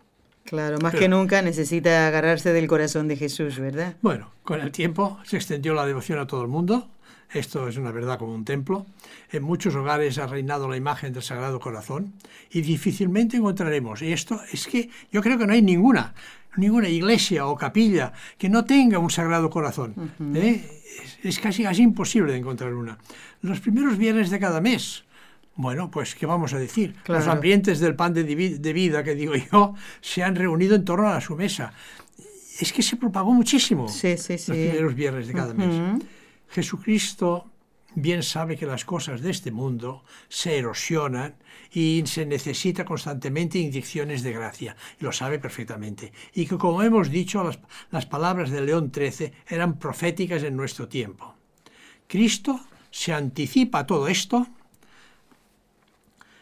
Claro, 0.46 0.78
más 0.80 0.92
Pero- 0.92 1.02
que 1.02 1.08
nunca 1.10 1.42
necesita 1.42 2.08
agarrarse 2.08 2.52
del 2.54 2.68
corazón 2.68 3.08
de 3.08 3.16
Jesús, 3.16 3.60
¿verdad? 3.60 3.96
Bueno, 4.02 4.30
con 4.44 4.60
el 4.62 4.72
tiempo 4.72 5.20
se 5.24 5.38
extendió 5.38 5.74
la 5.74 5.86
devoción 5.86 6.20
a 6.20 6.28
todo 6.28 6.42
el 6.42 6.48
mundo. 6.50 6.90
Esto 7.34 7.68
es 7.68 7.78
una 7.78 7.92
verdad 7.92 8.20
como 8.20 8.34
un 8.34 8.46
templo. 8.46 8.86
En 9.32 9.44
muchos 9.44 9.74
hogares 9.76 10.18
ha 10.20 10.28
reinado 10.28 10.70
la 10.70 10.78
imagen 10.78 11.14
del 11.14 11.24
Sagrado 11.24 11.60
Corazón 11.60 12.14
y 12.52 12.62
difícilmente 12.62 13.38
encontraremos. 13.38 14.02
Y 14.02 14.12
esto 14.14 14.40
es 14.52 14.68
que 14.68 14.90
yo 15.12 15.22
creo 15.22 15.38
que 15.38 15.48
no 15.48 15.54
hay 15.54 15.62
ninguna, 15.64 16.14
ninguna 16.58 16.90
iglesia 16.90 17.48
o 17.48 17.56
capilla 17.56 18.14
que 18.38 18.50
no 18.50 18.66
tenga 18.66 19.00
un 19.00 19.10
Sagrado 19.10 19.50
Corazón. 19.50 19.96
¿eh? 20.36 20.82
Es, 21.04 21.18
es 21.24 21.40
casi, 21.40 21.64
casi 21.64 21.82
imposible 21.82 22.34
de 22.34 22.38
encontrar 22.40 22.74
una. 22.74 22.98
Los 23.42 23.60
primeros 23.60 23.98
viernes 23.98 24.30
de 24.30 24.40
cada 24.40 24.62
mes. 24.62 25.04
Bueno, 25.56 25.90
pues, 25.92 26.16
¿qué 26.16 26.26
vamos 26.26 26.54
a 26.54 26.58
decir? 26.60 26.94
Los 26.96 27.04
Claro. 27.04 27.32
hambrientes 27.32 27.80
del 27.80 27.96
pan 27.96 28.14
de, 28.14 28.24
vida, 28.74 29.04
que 29.04 29.14
digo 29.16 29.34
yo, 29.52 29.76
se 30.02 30.24
han 30.24 30.36
reunido 30.36 30.76
en 30.76 30.84
torno 30.86 31.10
a 31.10 31.22
su 31.22 31.36
mesa. 31.36 31.74
Es 32.60 32.72
que 32.74 32.82
se 32.84 32.96
propagó 32.96 33.34
muchísimo 33.34 33.88
Sí, 33.88 34.18
sí, 34.18 34.38
sí. 34.38 34.52
los 34.52 34.58
primeros 34.60 34.96
viernes 34.96 35.28
de 35.28 35.34
cada 35.34 35.54
mes. 35.56 36.02
Jesucristo 36.54 37.50
bien 37.96 38.22
sabe 38.22 38.58
que 38.58 38.68
las 38.68 38.86
cosas 38.86 39.22
de 39.22 39.32
este 39.32 39.52
mundo 39.52 40.04
se 40.30 40.58
erosionan 40.58 41.36
y 41.72 42.04
se 42.06 42.26
necesita 42.26 42.86
constantemente 42.86 43.58
inyecciones 43.58 44.22
de 44.22 44.34
gracia. 44.34 44.76
Y 45.00 45.04
lo 45.04 45.12
sabe 45.12 45.40
perfectamente. 45.40 46.14
Y 46.34 46.46
que, 46.46 46.58
como 46.58 46.84
hemos 46.84 47.10
dicho, 47.10 47.44
las, 47.44 47.60
las 47.90 48.06
palabras 48.06 48.52
de 48.52 48.62
León 48.62 48.92
XIII 48.94 49.34
eran 49.48 49.80
proféticas 49.80 50.44
en 50.44 50.56
nuestro 50.56 50.88
tiempo. 50.88 51.36
Cristo 52.08 52.60
se 52.92 53.14
anticipa 53.14 53.80
a 53.80 53.88
todo 53.88 54.08
esto, 54.08 54.48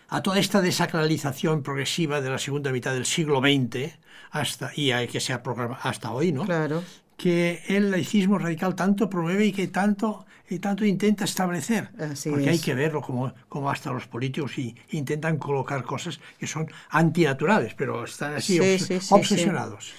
a 0.09 0.21
toda 0.21 0.39
esta 0.39 0.59
desacralización 0.59 1.63
progresiva 1.63 2.19
de 2.19 2.29
la 2.29 2.37
segunda 2.37 2.73
mitad 2.73 2.93
del 2.93 3.05
siglo 3.05 3.39
XX 3.39 3.97
hasta, 4.31 4.71
y 4.75 4.91
que 5.07 5.21
se 5.21 5.31
ha 5.31 5.41
hasta 5.83 6.11
hoy, 6.11 6.33
¿no? 6.33 6.43
Claro. 6.43 6.83
Que 7.17 7.61
el 7.67 7.91
laicismo 7.91 8.37
radical 8.37 8.75
tanto 8.75 9.09
promueve 9.09 9.45
y 9.45 9.51
que 9.51 9.67
tanto, 9.67 10.25
y 10.49 10.59
tanto 10.59 10.85
intenta 10.85 11.25
establecer. 11.25 11.89
Así 11.99 12.29
Porque 12.29 12.49
hay 12.49 12.59
que 12.59 12.73
verlo 12.73 13.01
como, 13.01 13.33
como 13.47 13.69
hasta 13.69 13.91
los 13.91 14.07
políticos 14.07 14.57
y, 14.57 14.75
intentan 14.91 15.37
colocar 15.37 15.83
cosas 15.83 16.19
que 16.39 16.47
son 16.47 16.67
antinaturales, 16.89 17.73
pero 17.75 18.03
están 18.05 18.33
así 18.35 18.53
Sí, 18.53 18.59
obs- 18.59 18.99
sí, 18.99 19.15
obsesionados. 19.15 19.93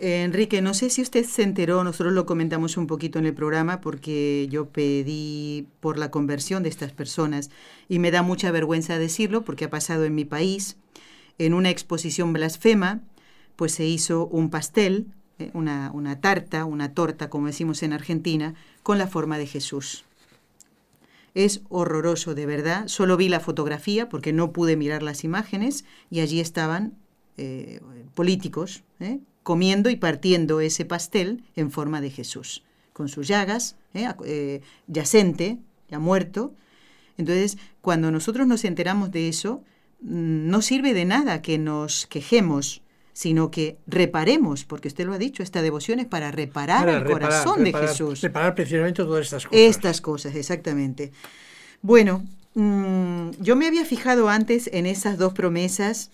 Eh, 0.00 0.24
Enrique, 0.24 0.60
no 0.60 0.74
sé 0.74 0.90
si 0.90 1.02
usted 1.02 1.24
se 1.24 1.42
enteró, 1.42 1.84
nosotros 1.84 2.12
lo 2.12 2.26
comentamos 2.26 2.76
un 2.76 2.86
poquito 2.86 3.18
en 3.18 3.26
el 3.26 3.34
programa 3.34 3.80
porque 3.80 4.48
yo 4.50 4.68
pedí 4.70 5.68
por 5.80 5.98
la 5.98 6.10
conversión 6.10 6.62
de 6.64 6.68
estas 6.68 6.92
personas 6.92 7.50
y 7.88 8.00
me 8.00 8.10
da 8.10 8.22
mucha 8.22 8.50
vergüenza 8.50 8.98
decirlo 8.98 9.44
porque 9.44 9.66
ha 9.66 9.70
pasado 9.70 10.04
en 10.04 10.14
mi 10.14 10.24
país. 10.24 10.76
En 11.38 11.54
una 11.54 11.70
exposición 11.70 12.32
blasfema, 12.32 13.02
pues 13.56 13.72
se 13.72 13.84
hizo 13.86 14.26
un 14.26 14.50
pastel, 14.50 15.08
una, 15.52 15.90
una 15.92 16.20
tarta, 16.20 16.64
una 16.64 16.92
torta, 16.92 17.28
como 17.30 17.46
decimos 17.46 17.82
en 17.82 17.92
Argentina, 17.92 18.54
con 18.82 18.98
la 18.98 19.06
forma 19.06 19.38
de 19.38 19.46
Jesús. 19.46 20.04
Es 21.34 21.62
horroroso, 21.68 22.34
de 22.34 22.46
verdad. 22.46 22.86
Solo 22.86 23.16
vi 23.16 23.28
la 23.28 23.40
fotografía 23.40 24.08
porque 24.08 24.32
no 24.32 24.52
pude 24.52 24.76
mirar 24.76 25.02
las 25.02 25.24
imágenes 25.24 25.84
y 26.10 26.20
allí 26.20 26.38
estaban 26.38 26.94
eh, 27.36 27.80
políticos 28.14 28.84
¿eh? 29.00 29.18
comiendo 29.42 29.90
y 29.90 29.96
partiendo 29.96 30.60
ese 30.60 30.84
pastel 30.84 31.42
en 31.56 31.72
forma 31.72 32.00
de 32.00 32.10
Jesús, 32.10 32.62
con 32.92 33.08
sus 33.08 33.26
llagas, 33.26 33.74
¿eh? 33.94 34.04
Ac- 34.04 34.22
eh, 34.24 34.60
yacente, 34.86 35.58
ya 35.90 35.98
muerto. 35.98 36.54
Entonces, 37.18 37.58
cuando 37.80 38.12
nosotros 38.12 38.46
nos 38.46 38.64
enteramos 38.64 39.10
de 39.10 39.28
eso, 39.28 39.64
mm, 40.02 40.48
no 40.48 40.62
sirve 40.62 40.94
de 40.94 41.04
nada 41.04 41.42
que 41.42 41.58
nos 41.58 42.06
quejemos, 42.06 42.80
sino 43.14 43.50
que 43.50 43.78
reparemos, 43.86 44.64
porque 44.66 44.88
usted 44.88 45.06
lo 45.06 45.14
ha 45.14 45.18
dicho, 45.18 45.42
esta 45.42 45.62
devoción 45.62 46.00
es 46.00 46.06
para 46.06 46.30
reparar 46.30 46.80
Para 46.84 46.98
el 46.98 47.04
reparar- 47.04 47.44
corazón 47.44 47.64
de 47.64 47.72
Jesús. 47.72 48.20
Reparar 48.20 48.54
precisamente 48.54 49.02
todas 49.04 49.24
estas 49.24 49.44
cosas. 49.46 49.58
Estas 49.60 50.00
cosas, 50.02 50.34
exactamente. 50.34 51.12
Bueno, 51.80 52.24
mm, 52.54 53.30
yo 53.40 53.56
me 53.56 53.66
había 53.66 53.84
fijado 53.84 54.28
antes 54.28 54.68
en 54.72 54.84
esas 54.86 55.16
dos 55.16 55.32
promesas 55.32 56.10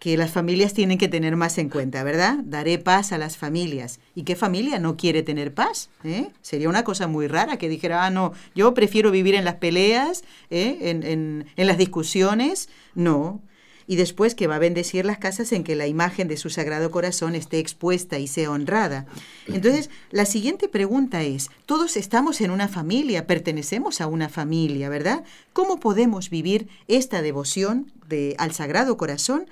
que 0.00 0.16
las 0.16 0.30
familias 0.30 0.72
tienen 0.72 0.96
que 0.96 1.08
tener 1.08 1.36
más 1.36 1.58
en 1.58 1.68
cuenta, 1.68 2.02
¿verdad? 2.04 2.38
Daré 2.42 2.78
paz 2.78 3.12
a 3.12 3.18
las 3.18 3.36
familias. 3.36 4.00
¿Y 4.14 4.22
qué 4.22 4.34
familia 4.34 4.78
no 4.78 4.96
quiere 4.96 5.22
tener 5.22 5.52
paz? 5.52 5.90
eh? 6.04 6.30
Sería 6.40 6.70
una 6.70 6.84
cosa 6.84 7.06
muy 7.06 7.26
rara 7.28 7.58
que 7.58 7.68
dijera, 7.68 8.06
ah, 8.06 8.10
no, 8.10 8.32
yo 8.54 8.72
prefiero 8.72 9.10
vivir 9.10 9.34
en 9.34 9.44
las 9.44 9.56
peleas, 9.56 10.24
¿eh? 10.48 10.78
en, 10.80 11.02
en- 11.02 11.46
en 11.54 11.66
las 11.66 11.76
discusiones. 11.76 12.70
No. 12.94 13.42
Y 13.90 13.96
después 13.96 14.36
que 14.36 14.46
va 14.46 14.54
a 14.54 14.60
bendecir 14.60 15.04
las 15.04 15.18
casas 15.18 15.50
en 15.50 15.64
que 15.64 15.74
la 15.74 15.88
imagen 15.88 16.28
de 16.28 16.36
su 16.36 16.48
Sagrado 16.48 16.92
Corazón 16.92 17.34
esté 17.34 17.58
expuesta 17.58 18.20
y 18.20 18.28
sea 18.28 18.52
honrada. 18.52 19.06
Entonces, 19.48 19.90
la 20.12 20.26
siguiente 20.26 20.68
pregunta 20.68 21.22
es, 21.24 21.50
todos 21.66 21.96
estamos 21.96 22.40
en 22.40 22.52
una 22.52 22.68
familia, 22.68 23.26
pertenecemos 23.26 24.00
a 24.00 24.06
una 24.06 24.28
familia, 24.28 24.88
¿verdad? 24.90 25.24
¿Cómo 25.52 25.80
podemos 25.80 26.30
vivir 26.30 26.68
esta 26.86 27.20
devoción 27.20 27.90
de, 28.06 28.36
al 28.38 28.52
Sagrado 28.52 28.96
Corazón 28.96 29.46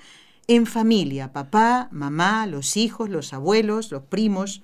en 0.47 0.65
familia? 0.67 1.33
Papá, 1.33 1.89
mamá, 1.91 2.47
los 2.47 2.77
hijos, 2.77 3.09
los 3.09 3.33
abuelos, 3.33 3.91
los 3.91 4.03
primos. 4.03 4.61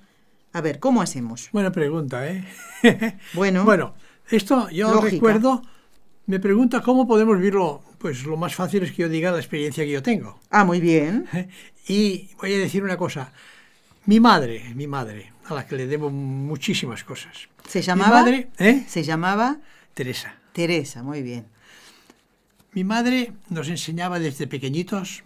A 0.54 0.62
ver, 0.62 0.78
¿cómo 0.80 1.02
hacemos? 1.02 1.50
Buena 1.52 1.70
pregunta, 1.70 2.26
¿eh? 2.26 2.46
Bueno, 3.34 3.66
Bueno, 3.66 3.94
esto 4.30 4.70
yo 4.70 4.88
Lógica. 4.94 5.10
recuerdo, 5.10 5.60
me 6.26 6.40
pregunta 6.40 6.80
cómo 6.82 7.06
podemos 7.06 7.36
vivirlo. 7.36 7.82
Pues 7.98 8.24
lo 8.24 8.36
más 8.36 8.54
fácil 8.54 8.82
es 8.82 8.92
que 8.92 9.02
yo 9.02 9.08
diga 9.08 9.30
la 9.32 9.38
experiencia 9.38 9.84
que 9.84 9.90
yo 9.90 10.02
tengo. 10.02 10.38
ah, 10.50 10.64
muy 10.64 10.80
bien. 10.80 11.26
Y 11.88 12.30
voy 12.40 12.52
a 12.52 12.58
decir 12.58 12.82
una 12.82 12.96
cosa. 12.96 13.32
Mi 14.06 14.18
madre, 14.18 14.72
mi 14.74 14.88
madre, 14.88 15.32
a 15.44 15.54
la 15.54 15.64
que 15.66 15.76
le 15.76 15.86
debo 15.86 16.10
muchísimas 16.10 17.04
cosas. 17.04 17.48
¿Se 17.68 17.78
Mi 17.78 17.84
llamaba? 17.84 18.22
madre, 18.22 18.48
¿eh? 18.58 18.84
Se 18.88 19.04
llamaba 19.04 19.58
Teresa. 19.94 20.34
Teresa, 20.52 21.04
muy 21.04 21.22
bien. 21.22 21.46
Mi 22.72 22.82
madre 22.82 23.32
nos 23.50 23.68
enseñaba 23.68 24.18
desde 24.18 24.48
pequeñitos 24.48 25.22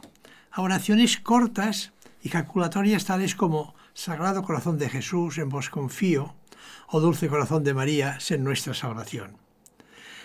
a 0.52 0.60
oraciones 0.60 1.16
cortas 1.16 1.92
y 2.22 2.28
calculatorias 2.28 3.06
tales 3.06 3.34
como 3.34 3.74
Sagrado 3.94 4.42
Corazón 4.42 4.76
de 4.76 4.90
Jesús, 4.90 5.38
en 5.38 5.48
vos 5.48 5.70
confío, 5.70 6.34
o 6.88 7.00
Dulce 7.00 7.28
Corazón 7.28 7.64
de 7.64 7.72
María, 7.72 8.20
sé 8.20 8.36
nuestra 8.36 8.74
salvación. 8.74 9.38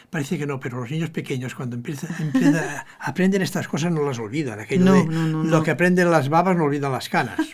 Parece 0.10 0.38
que 0.38 0.46
no, 0.46 0.60
pero 0.60 0.80
los 0.80 0.89
niños 0.91 1.10
pequeños 1.10 1.56
cuando 1.56 1.76
empiezan, 1.76 2.10
empieza- 2.20 2.86
aprenden 3.00 3.41
estas 3.41 3.68
cosas 3.68 3.91
no 3.91 4.04
las 4.06 4.20
olvidan. 4.20 4.60
Aquello 4.60 4.86
No, 4.86 4.94
de 4.94 5.06
no, 5.06 5.28
no, 5.28 5.44
lo 5.44 5.63
que 5.63 5.72
aprenden 5.72 6.10
las 6.12 6.30
babas 6.30 6.56
no 6.56 6.63
olvidan 6.65 6.91
las 6.91 7.10
canas. 7.10 7.39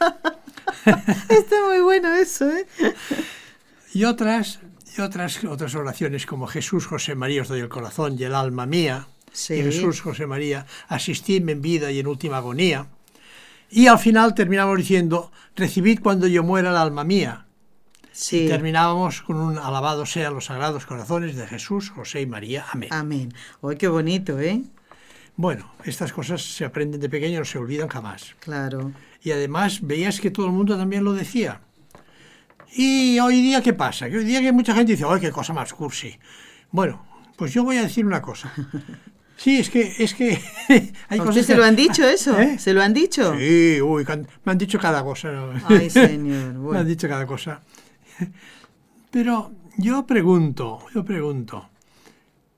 Está 0.86 1.56
muy 1.68 1.80
bueno 1.82 2.14
eso, 2.16 2.50
¿eh? 2.50 2.66
Y 3.94 4.06
otras, 4.06 4.60
y 4.98 5.02
otras, 5.02 5.44
otras 5.44 5.76
oraciones 5.76 6.26
como 6.26 6.48
Jesús, 6.48 6.86
José 6.86 7.14
María, 7.14 7.42
os 7.42 7.50
doy 7.50 7.60
el 7.60 7.68
corazón 7.70 8.16
y 8.18 8.24
el 8.24 8.34
alma 8.36 8.66
mía, 8.66 9.08
Sí. 9.34 9.56
y 9.56 9.64
Jesús, 9.64 10.00
José 10.02 10.28
María, 10.28 10.66
asistidme 10.88 11.52
en 11.54 11.62
vida 11.62 11.92
y 11.92 12.00
en 12.00 12.08
última 12.08 12.38
agonía. 12.38 12.88
Y 13.70 13.88
al 13.88 14.00
final 14.00 14.34
terminamos 14.34 14.78
diciendo, 14.78 15.32
recibid 15.56 16.00
cuando 16.02 16.26
yo 16.28 16.42
muera 16.44 16.70
el 16.70 16.78
alma 16.78 17.04
mía. 17.04 17.48
Sí. 18.12 18.45
Y 18.45 18.47
terminábamos 18.50 19.21
con 19.21 19.38
un 19.38 19.58
alabado 19.58 20.06
sean 20.06 20.34
los 20.34 20.45
sagrados 20.45 20.86
corazones 20.86 21.36
de 21.36 21.47
Jesús, 21.47 21.89
José 21.89 22.21
y 22.21 22.26
María. 22.26 22.65
Amén. 22.71 22.89
Amén. 22.91 23.34
Hoy 23.62 23.78
qué 23.78 23.88
bonito, 23.88 24.39
¿eh? 24.39 24.62
Bueno, 25.38 25.71
estas 25.86 26.12
cosas 26.12 26.41
se 26.41 26.65
aprenden 26.65 27.00
de 27.00 27.10
pequeño, 27.10 27.39
no 27.39 27.45
se 27.45 27.58
olvidan 27.58 27.88
jamás. 27.88 28.36
Claro. 28.39 28.91
Y 29.24 29.32
además 29.32 29.80
veías 29.82 30.19
que 30.19 30.30
todo 30.30 30.45
el 30.47 30.52
mundo 30.52 30.78
también 30.78 31.04
lo 31.04 31.13
decía. 31.13 31.62
Y 32.74 33.19
hoy 33.19 33.41
día, 33.41 33.62
¿qué 33.62 33.74
pasa? 33.74 34.10
Que 34.10 34.17
hoy 34.17 34.24
día 34.26 34.41
que 34.41 34.52
mucha 34.52 34.74
gente 34.74 34.93
dice, 34.93 35.06
¡ay, 35.08 35.19
qué 35.19 35.32
cosa 35.32 35.54
más 35.54 35.74
cursi! 35.74 36.17
Bueno, 36.71 37.06
pues 37.38 37.54
yo 37.54 37.63
voy 37.63 37.78
a 37.78 37.84
decir 37.84 38.06
una 38.06 38.21
cosa. 38.21 38.52
Sí, 39.38 39.58
es 39.58 39.71
que, 39.71 39.95
es 39.97 40.13
que 40.13 40.39
hay 40.69 40.93
¿A 41.10 41.17
cosas 41.17 41.30
usted 41.30 41.41
se 41.41 41.54
que- 41.54 41.58
lo 41.58 41.65
han 41.65 41.76
dicho 41.76 42.04
eso? 42.08 42.39
¿Eh? 42.39 42.60
¿Se 42.60 42.74
lo 42.74 42.84
han 42.84 42.93
dicho? 42.93 43.34
Sí, 43.39 43.82
uy, 43.82 44.06
me 44.45 44.52
han 44.52 44.58
dicho 44.60 44.78
cada 44.78 45.04
cosa. 45.04 45.32
Ay, 45.67 45.89
señor. 45.89 46.54
Me 46.54 46.60
Bueno. 46.60 46.82
han 46.82 46.88
dicho 46.88 47.10
cada 47.10 47.26
cosa. 47.26 47.60
Pero 49.12 49.52
yo 49.78 50.06
pregunto, 50.06 50.80
yo 50.94 51.04
pregunto. 51.04 51.68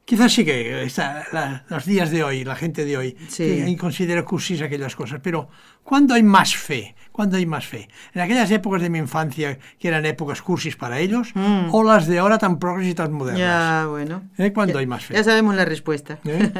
Quizás 0.05 0.33
sí 0.33 0.43
que 0.43 0.83
está, 0.83 1.25
la- 1.31 1.63
los 1.69 1.85
días 1.85 2.11
de 2.11 2.23
hoy, 2.25 2.43
la 2.43 2.55
gente 2.57 2.83
de 2.83 2.97
hoy, 2.97 3.17
Sí. 3.29 3.63
que 3.65 3.77
considera 3.77 4.23
cursis 4.25 4.61
aquellas 4.61 4.95
cosas, 4.97 5.21
pero 5.23 5.47
¿cuándo 5.83 6.13
hay 6.13 6.23
más 6.23 6.55
fe? 6.57 6.93
¿Cuándo 7.13 7.37
hay 7.37 7.45
más 7.45 7.65
fe? 7.65 7.87
¿En 8.13 8.21
aquellas 8.21 8.51
épocas 8.51 8.81
de 8.81 8.89
mi 8.89 8.99
infancia 8.99 9.57
que 9.79 9.87
eran 9.87 10.05
épocas 10.05 10.41
cursis 10.41 10.75
para 10.75 10.99
ellos? 10.99 11.31
Mm. 11.35 11.69
¿O 11.73 11.83
las 11.83 12.05
de 12.05 12.19
ahora 12.19 12.37
tan 12.37 12.59
progres 12.59 12.89
y 12.89 12.93
tan 12.93 13.13
modernas? 13.13 13.39
Ya, 13.39 13.85
bueno. 13.87 14.23
¿Eh? 14.37 14.51
¿Cuándo 14.51 14.73
Ya- 14.73 14.79
hay 14.81 14.87
más 14.87 15.05
fe? 15.05 15.13
Ya 15.13 15.23
sabemos 15.23 15.55
la 15.55 15.63
respuesta. 15.63 16.19
¿Eh? 16.25 16.51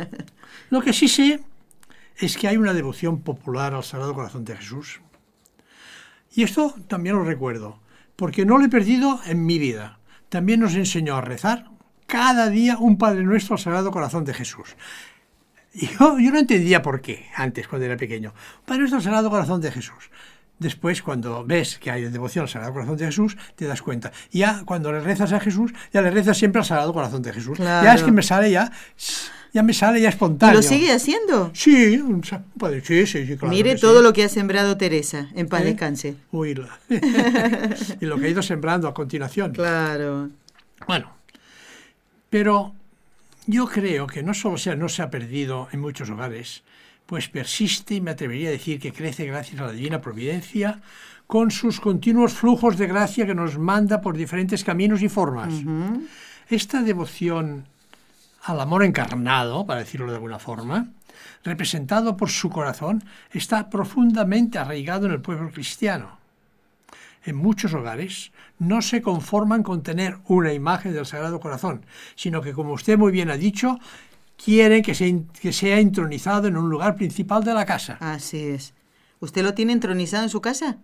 Lo 0.70 0.82
que 0.82 0.94
sí 0.94 1.10
sé 1.10 1.42
es 2.18 2.38
que 2.38 2.48
hay 2.48 2.56
una 2.56 2.74
devoción 2.74 3.20
popular 3.22 3.74
al 3.74 3.84
Sagrado 3.84 4.14
Corazón 4.14 4.46
de 4.46 4.56
Jesús. 4.56 5.02
Y 6.34 6.44
esto 6.44 6.74
también 6.88 7.16
lo 7.18 7.24
recuerdo, 7.26 7.80
porque 8.16 8.46
no 8.46 8.58
lo 8.58 8.66
he 8.66 8.70
perdido 8.70 9.20
en 9.26 9.46
mi 9.46 9.60
vida. 9.60 10.00
También 10.30 10.60
nos 10.60 10.76
enseñó 10.76 11.16
a 11.16 11.22
rezar 11.22 11.66
cada 12.08 12.50
día 12.50 12.78
un 12.78 12.98
Padre 12.98 13.24
Nuestro 13.24 13.56
al 13.56 13.60
Sagrado 13.60 13.92
Corazón 13.92 14.26
de 14.26 14.34
Jesús. 14.34 14.76
Yo, 15.74 16.20
yo 16.20 16.32
no 16.32 16.40
entendía 16.40 16.82
por 16.82 17.02
qué 17.02 17.26
antes, 17.36 17.68
cuando 17.68 17.86
era 17.86 17.98
pequeño. 17.98 18.34
Padre 18.66 18.82
Nuestro 18.82 18.98
al 18.98 19.04
Sagrado 19.04 19.30
Corazón 19.30 19.62
de 19.62 19.72
Jesús. 19.72 20.12
Después, 20.60 21.02
cuando 21.02 21.44
ves 21.44 21.78
que 21.78 21.92
hay 21.92 22.04
devoción 22.06 22.44
al 22.44 22.50
Sagrado 22.50 22.74
Corazón 22.74 22.96
de 22.98 23.06
Jesús, 23.06 23.36
te 23.56 23.66
das 23.66 23.82
cuenta. 23.82 24.12
Ya 24.32 24.62
cuando 24.66 24.92
le 24.92 25.02
rezas 25.02 25.34
a 25.34 25.40
Jesús, 25.40 25.74
ya 25.92 26.02
le 26.02 26.10
rezas 26.12 26.38
siempre 26.38 26.60
al 26.60 26.66
Sagrado 26.66 26.94
Corazón 26.94 27.22
de 27.22 27.34
Jesús. 27.34 27.58
Ya 27.58 27.94
es 27.94 28.04
que 28.04 28.12
me 28.12 28.22
sale 28.24 28.50
ya, 28.52 28.72
ya 29.52 29.62
me 29.64 29.74
sale 29.74 30.00
ya 30.00 30.08
¿Y 30.08 30.10
espontáneo. 30.10 30.56
lo 30.56 30.62
sigue 30.64 30.92
haciendo? 30.94 31.52
Sí, 31.54 31.98
un 31.98 32.24
sí, 32.24 33.06
sí, 33.06 33.06
sí, 33.08 33.36
claro 33.36 33.50
Mire 33.54 33.76
todo 33.76 33.98
sí. 33.98 34.04
lo 34.04 34.14
que 34.14 34.24
ha 34.24 34.30
sembrado 34.30 34.78
Teresa. 34.78 35.28
En 35.36 35.48
paz 35.48 35.62
¿Eh? 35.62 35.66
descanse. 35.66 36.16
Uy, 36.32 36.56
la- 36.56 36.80
y 38.00 38.06
lo 38.06 38.18
que 38.18 38.26
ha 38.28 38.30
ido 38.30 38.42
sembrando 38.42 38.88
a 38.88 38.94
continuación. 38.94 39.52
Claro. 39.54 40.30
Bueno, 40.88 41.12
pero 42.30 42.74
yo 43.48 43.68
creo 43.68 44.08
que 44.08 44.24
no 44.24 44.34
solo 44.34 44.58
sea, 44.58 44.76
no 44.76 44.88
se 44.90 45.02
ha 45.02 45.10
perdido 45.10 45.68
en 45.72 45.82
muchos 45.82 46.10
hogares, 46.10 46.64
pues 47.06 47.30
persiste 47.30 47.96
y 47.96 48.02
me 48.02 48.12
atrevería 48.12 48.50
a 48.50 48.52
decir 48.52 48.80
que 48.80 48.94
crece 48.94 49.26
gracias 49.26 49.60
a 49.62 49.66
la 49.66 49.72
divina 49.72 50.02
providencia 50.02 50.82
con 51.28 51.52
sus 51.52 51.80
continuos 51.80 52.34
flujos 52.34 52.78
de 52.78 52.88
gracia 52.88 53.26
que 53.26 53.36
nos 53.36 53.58
manda 53.58 54.02
por 54.02 54.16
diferentes 54.16 54.64
caminos 54.64 55.02
y 55.02 55.10
formas. 55.10 55.54
Esta 56.50 56.82
devoción 56.82 57.66
al 58.44 58.60
amor 58.60 58.84
encarnado, 58.84 59.66
para 59.66 59.80
decirlo 59.80 60.08
de 60.08 60.16
alguna 60.16 60.40
forma, 60.40 60.88
representado 61.44 62.18
por 62.18 62.30
su 62.30 62.50
corazón, 62.50 63.04
está 63.32 63.70
profundamente 63.70 64.58
arraigado 64.58 65.06
en 65.06 65.14
el 65.14 65.22
pueblo 65.22 65.50
cristiano. 65.52 66.18
En 67.26 67.38
muchos 67.38 67.74
hogares 67.74 68.32
no 68.60 68.82
se 68.82 69.02
conforman 69.02 69.64
con 69.64 69.82
tener 69.82 70.18
una 70.28 70.52
imagen 70.52 70.94
del 70.94 71.06
Sagrado 71.06 71.40
Corazón, 71.40 71.86
sino 72.16 72.42
que, 72.42 72.52
como 72.52 72.74
usted 72.74 72.98
muy 72.98 73.14
bien 73.14 73.30
ha 73.30 73.38
dicho, 73.38 73.80
quieren 74.38 74.82
que, 74.84 74.96
se- 74.96 75.24
que 75.42 75.52
sea 75.54 75.80
intronizado 75.80 76.48
en 76.48 76.58
un 76.58 76.70
lugar 76.70 76.96
principal 76.96 77.44
de 77.44 77.54
la 77.54 77.66
casa. 77.66 77.98
Así 78.00 78.40
es. 78.48 78.74
¿Usted 79.20 79.44
lo 79.44 79.54
tiene 79.54 79.74
entronizado 79.74 80.24
en 80.24 80.30
su 80.30 80.42
casa? 80.42 80.78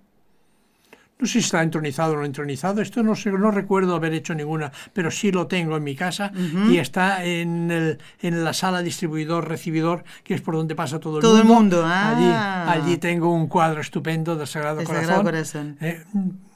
No 1.22 1.28
sé 1.28 1.34
si 1.34 1.40
está 1.40 1.62
entronizado 1.62 2.14
o 2.14 2.16
no 2.16 2.24
entronizado, 2.24 2.82
esto 2.82 3.04
no, 3.04 3.14
sé, 3.14 3.30
no 3.30 3.52
recuerdo 3.52 3.94
haber 3.94 4.14
hecho 4.14 4.34
ninguna, 4.34 4.72
pero 4.94 5.12
sí 5.12 5.34
lo 5.34 5.48
tengo 5.48 5.76
en 5.76 5.84
mi 5.84 5.94
casa 5.94 6.32
y 6.70 6.78
está 6.78 7.26
en, 7.26 7.70
el- 7.72 7.98
en 8.22 8.42
la 8.46 8.54
sala 8.54 8.82
distribuidor-recibidor, 8.82 10.06
que 10.24 10.34
es 10.36 10.40
por 10.42 10.56
donde 10.56 10.76
pasa 10.76 11.02
todo 11.02 11.18
el 11.18 11.22
Todo 11.22 11.40
el 11.42 11.44
mundo. 11.44 11.82
mundo, 11.82 11.84
ah. 11.86 12.66
Allí, 12.72 12.82
allí 12.92 12.98
tengo 13.00 13.34
un 13.34 13.48
cuadro 13.48 13.82
estupendo 13.82 14.38
del 14.38 14.48
Sagrado 14.48 14.78
Corazón. 14.78 14.96
Sagrado 15.06 15.24
Corazón. 15.24 15.78
Eh, 15.82 16.06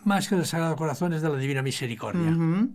más 0.05 0.29
que 0.29 0.35
del 0.37 0.45
Sagrado 0.45 0.77
Corazón 0.77 1.11
es 1.11 1.21
de 1.21 1.27
la 1.29 1.35
Divina 1.37 1.61
Misericordia. 1.61 2.31
Ujú. 2.31 2.69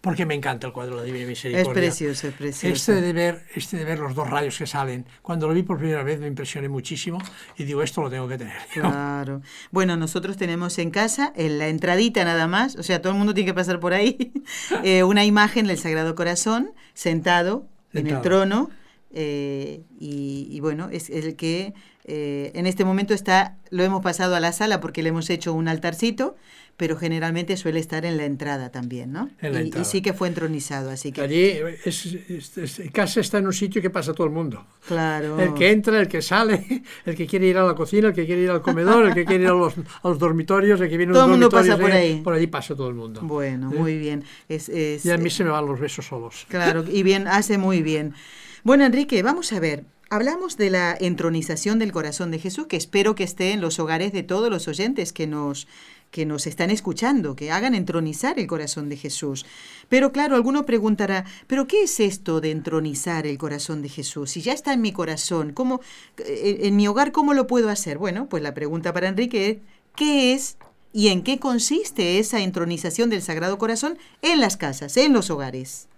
Porque 0.00 0.24
me 0.26 0.34
encanta 0.34 0.66
el 0.68 0.72
cuadro 0.72 0.94
de 0.96 1.00
la 1.00 1.06
Divina 1.06 1.26
Misericordia. 1.26 1.70
Es 1.70 1.76
precioso, 1.76 2.28
es 2.28 2.34
precioso. 2.34 2.92
Este 2.92 3.00
de, 3.00 3.12
ver, 3.12 3.42
este 3.54 3.76
de 3.76 3.84
ver 3.84 3.98
los 3.98 4.14
dos 4.14 4.28
rayos 4.30 4.56
que 4.56 4.66
salen. 4.66 5.06
Cuando 5.22 5.48
lo 5.48 5.54
vi 5.54 5.62
por 5.62 5.78
primera 5.78 6.02
vez 6.02 6.20
me 6.20 6.26
impresioné 6.28 6.68
muchísimo 6.68 7.18
y 7.56 7.64
digo, 7.64 7.82
esto 7.82 8.02
lo 8.02 8.10
tengo 8.10 8.28
que 8.28 8.38
tener. 8.38 8.56
Claro. 8.72 9.42
Bueno, 9.70 9.96
nosotros 9.96 10.36
tenemos 10.36 10.78
en 10.78 10.90
casa, 10.90 11.32
en 11.36 11.58
la 11.58 11.68
entradita 11.68 12.24
nada 12.24 12.46
más, 12.46 12.76
o 12.76 12.82
sea, 12.82 13.02
todo 13.02 13.12
el 13.12 13.18
mundo 13.18 13.34
tiene 13.34 13.50
que 13.50 13.54
pasar 13.54 13.80
por 13.80 13.92
ahí, 13.92 14.32
eh, 14.84 15.02
una 15.02 15.24
imagen 15.24 15.66
del 15.66 15.78
Sagrado 15.78 16.14
Corazón 16.14 16.72
sentado 16.94 17.66
en 17.92 18.06
el 18.06 18.14
Sentado. 18.14 18.22
trono. 18.22 18.70
eh, 19.10 19.82
y, 19.98 20.46
y 20.50 20.60
bueno, 20.60 20.88
es 20.92 21.10
el 21.10 21.34
que 21.36 21.74
eh, 22.04 22.52
en 22.54 22.66
este 22.66 22.84
momento 22.84 23.14
está, 23.14 23.56
lo 23.70 23.82
hemos 23.82 24.02
pasado 24.02 24.34
a 24.36 24.40
la 24.40 24.52
sala 24.52 24.80
porque 24.80 25.02
le 25.02 25.10
hemos 25.10 25.28
hecho 25.30 25.52
un 25.52 25.68
altarcito, 25.68 26.36
pero 26.78 26.96
generalmente 26.96 27.56
suele 27.58 27.80
estar 27.80 28.06
en 28.06 28.16
la 28.16 28.24
entrada 28.24 28.70
también, 28.70 29.12
¿no? 29.12 29.28
En 29.42 29.52
la 29.52 29.58
y, 29.58 29.62
y 29.64 29.66
entrada. 29.66 29.84
sí 29.84 30.00
que 30.00 30.14
fue 30.14 30.28
entronizado, 30.28 30.90
así 30.90 31.12
que 31.12 31.20
Allí 31.20 31.42
es, 31.84 32.06
es- 32.06 32.56
es- 32.56 32.80
casa 32.92 33.20
está 33.20 33.36
en 33.38 33.46
un 33.48 33.52
sitio 33.52 33.82
que 33.82 33.90
pasa 33.90 34.14
todo 34.14 34.26
el 34.26 34.32
mundo. 34.32 34.64
claro. 34.86 35.38
El 35.38 35.52
que 35.54 35.70
entra, 35.72 36.00
el 36.00 36.08
que 36.08 36.22
sale, 36.22 36.64
el 37.04 37.14
que 37.14 37.26
quiere 37.26 37.46
ir 37.48 37.58
a 37.58 37.64
la 37.66 37.74
cocina, 37.74 38.08
el 38.08 38.14
que 38.14 38.24
quiere 38.24 38.42
ir 38.42 38.50
al 38.50 38.62
comedor, 38.62 39.06
el 39.08 39.12
que 39.14 39.24
quiere 39.26 39.42
ir 39.44 39.50
a 39.50 39.54
los, 39.54 39.74
a 39.76 40.08
los 40.08 40.18
dormitorios, 40.18 40.80
el 40.80 40.88
que 40.88 40.96
viene 40.96 41.10
a 41.10 41.14
Todo 41.14 41.26
los 41.26 41.34
el 41.34 41.40
mundo 41.40 41.48
dormitorios, 41.50 41.76
pasa 41.76 41.82
por 41.82 41.90
eh, 41.90 41.98
ahí. 42.14 42.20
Por 42.22 42.32
allí 42.34 42.46
pasa 42.46 42.74
todo 42.74 42.88
el 42.88 42.94
mundo. 42.94 43.20
Bueno, 43.22 43.70
¿Eh? 43.70 43.76
muy 43.76 43.98
bien. 43.98 44.24
Es, 44.48 44.68
es- 44.68 45.04
Y 45.04 45.10
a 45.10 45.18
mí 45.18 45.28
se 45.30 45.44
me 45.44 45.50
van 45.50 45.66
los 45.66 45.78
besos 45.80 46.06
solos. 46.06 46.46
Claro, 46.48 46.84
y 46.88 47.02
bien, 47.02 47.26
hace 47.28 47.58
muy 47.58 47.82
bien. 47.82 48.14
Bueno, 48.62 48.84
Enrique, 48.86 49.20
vamos 49.22 49.52
a 49.52 49.58
ver. 49.60 49.84
Hablamos 50.10 50.56
de 50.56 50.70
la 50.70 50.96
entronización 50.98 51.78
del 51.78 51.92
corazón 51.92 52.30
de 52.30 52.38
Jesús, 52.38 52.66
que 52.66 52.78
espero 52.78 53.14
que 53.14 53.24
esté 53.24 53.52
en 53.52 53.60
los 53.60 53.78
hogares 53.78 54.10
de 54.12 54.22
todos 54.22 54.48
los 54.48 54.66
oyentes 54.66 55.12
que 55.12 55.26
nos, 55.26 55.68
que 56.10 56.26
nos 56.26 56.46
están 56.46 56.70
escuchando, 56.70 57.36
que 57.36 57.50
hagan 57.50 57.74
entronizar 57.74 58.38
el 58.38 58.46
corazón 58.46 58.88
de 58.88 58.96
Jesús. 58.96 59.44
Pero 59.88 60.12
claro, 60.12 60.36
alguno 60.36 60.66
preguntará, 60.66 61.24
¿pero 61.46 61.66
qué 61.66 61.82
es 61.82 62.00
esto 62.00 62.40
de 62.40 62.50
entronizar 62.50 63.26
el 63.26 63.38
corazón 63.38 63.82
de 63.82 63.88
Jesús? 63.88 64.30
Si 64.30 64.40
ya 64.40 64.52
está 64.52 64.72
en 64.72 64.80
mi 64.80 64.92
corazón, 64.92 65.52
¿cómo, 65.52 65.80
eh, 66.18 66.60
en 66.62 66.76
mi 66.76 66.88
hogar, 66.88 67.12
¿cómo 67.12 67.34
lo 67.34 67.46
puedo 67.46 67.68
hacer? 67.68 67.98
Bueno, 67.98 68.28
pues 68.28 68.42
la 68.42 68.54
pregunta 68.54 68.92
para 68.92 69.08
Enrique 69.08 69.50
es, 69.50 69.58
¿qué 69.94 70.32
es 70.32 70.56
y 70.92 71.08
en 71.08 71.22
qué 71.22 71.38
consiste 71.38 72.18
esa 72.18 72.40
entronización 72.40 73.10
del 73.10 73.22
Sagrado 73.22 73.58
Corazón 73.58 73.98
en 74.22 74.40
las 74.40 74.56
casas, 74.56 74.96
en 74.96 75.12
los 75.12 75.30
hogares? 75.30 75.88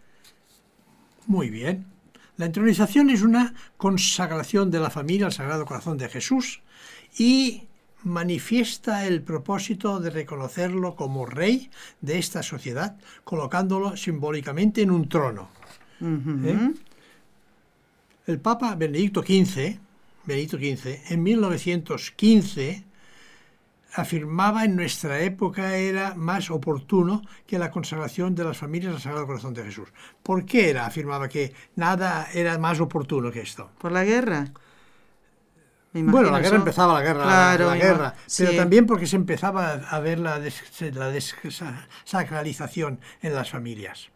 Muy 1.26 1.50
bien. 1.50 1.86
La 2.36 2.46
entronización 2.46 3.10
es 3.10 3.22
una 3.22 3.54
consagración 3.76 4.70
de 4.70 4.80
la 4.80 4.90
familia 4.90 5.26
al 5.26 5.32
Sagrado 5.32 5.66
Corazón 5.66 5.98
de 5.98 6.08
Jesús 6.08 6.62
y 7.18 7.68
manifiesta 8.04 9.06
el 9.06 9.22
propósito 9.22 10.00
de 10.00 10.10
reconocerlo 10.10 10.96
como 10.96 11.26
rey 11.26 11.70
de 12.00 12.18
esta 12.18 12.42
sociedad, 12.42 12.96
colocándolo 13.24 13.96
simbólicamente 13.96 14.82
en 14.82 14.90
un 14.90 15.08
trono. 15.08 15.48
¿Eh? 16.00 16.72
El 18.26 18.40
Papa 18.40 18.74
Benedicto 18.74 19.22
XV, 19.22 19.78
Benedicto 20.24 20.56
XV, 20.56 21.12
en 21.12 21.22
1915 21.22 22.84
afirmaba 23.92 24.64
en 24.64 24.76
nuestra 24.76 25.20
época 25.20 25.76
era 25.76 26.14
más 26.14 26.50
oportuno 26.50 27.22
que 27.46 27.58
la 27.58 27.70
consagración 27.70 28.34
de 28.34 28.44
las 28.44 28.56
familias 28.56 28.94
al 28.94 29.00
Sagrado 29.00 29.26
Corazón 29.26 29.54
de 29.54 29.64
Jesús. 29.64 29.88
¿Por 30.22 30.44
qué 30.44 30.70
era? 30.70 30.86
Afirmaba 30.86 31.28
que 31.28 31.52
nada 31.76 32.28
era 32.32 32.56
más 32.58 32.80
oportuno 32.80 33.30
que 33.30 33.40
esto. 33.40 33.70
¿Por 33.78 33.92
la 33.92 34.04
guerra? 34.04 34.52
Me 35.92 36.02
Bueno, 36.04 36.30
la 36.30 36.38
guerra 36.40 36.56
empezaba 36.56 36.94
la 36.94 37.00
guerra, 37.02 37.22
Claro, 37.24 37.66
la 37.70 37.76
guerra, 37.76 38.14
pero 38.38 38.50
sí. 38.52 38.56
también 38.56 38.86
porque 38.86 39.06
se 39.08 39.16
empezaba 39.16 39.72
a 39.72 39.98
ver 40.00 40.20
la, 40.20 40.38
des- 40.38 40.62
la 40.94 41.08
desacralización 41.10 43.00
en 43.22 43.34
las 43.34 43.50
familias. 43.50 44.10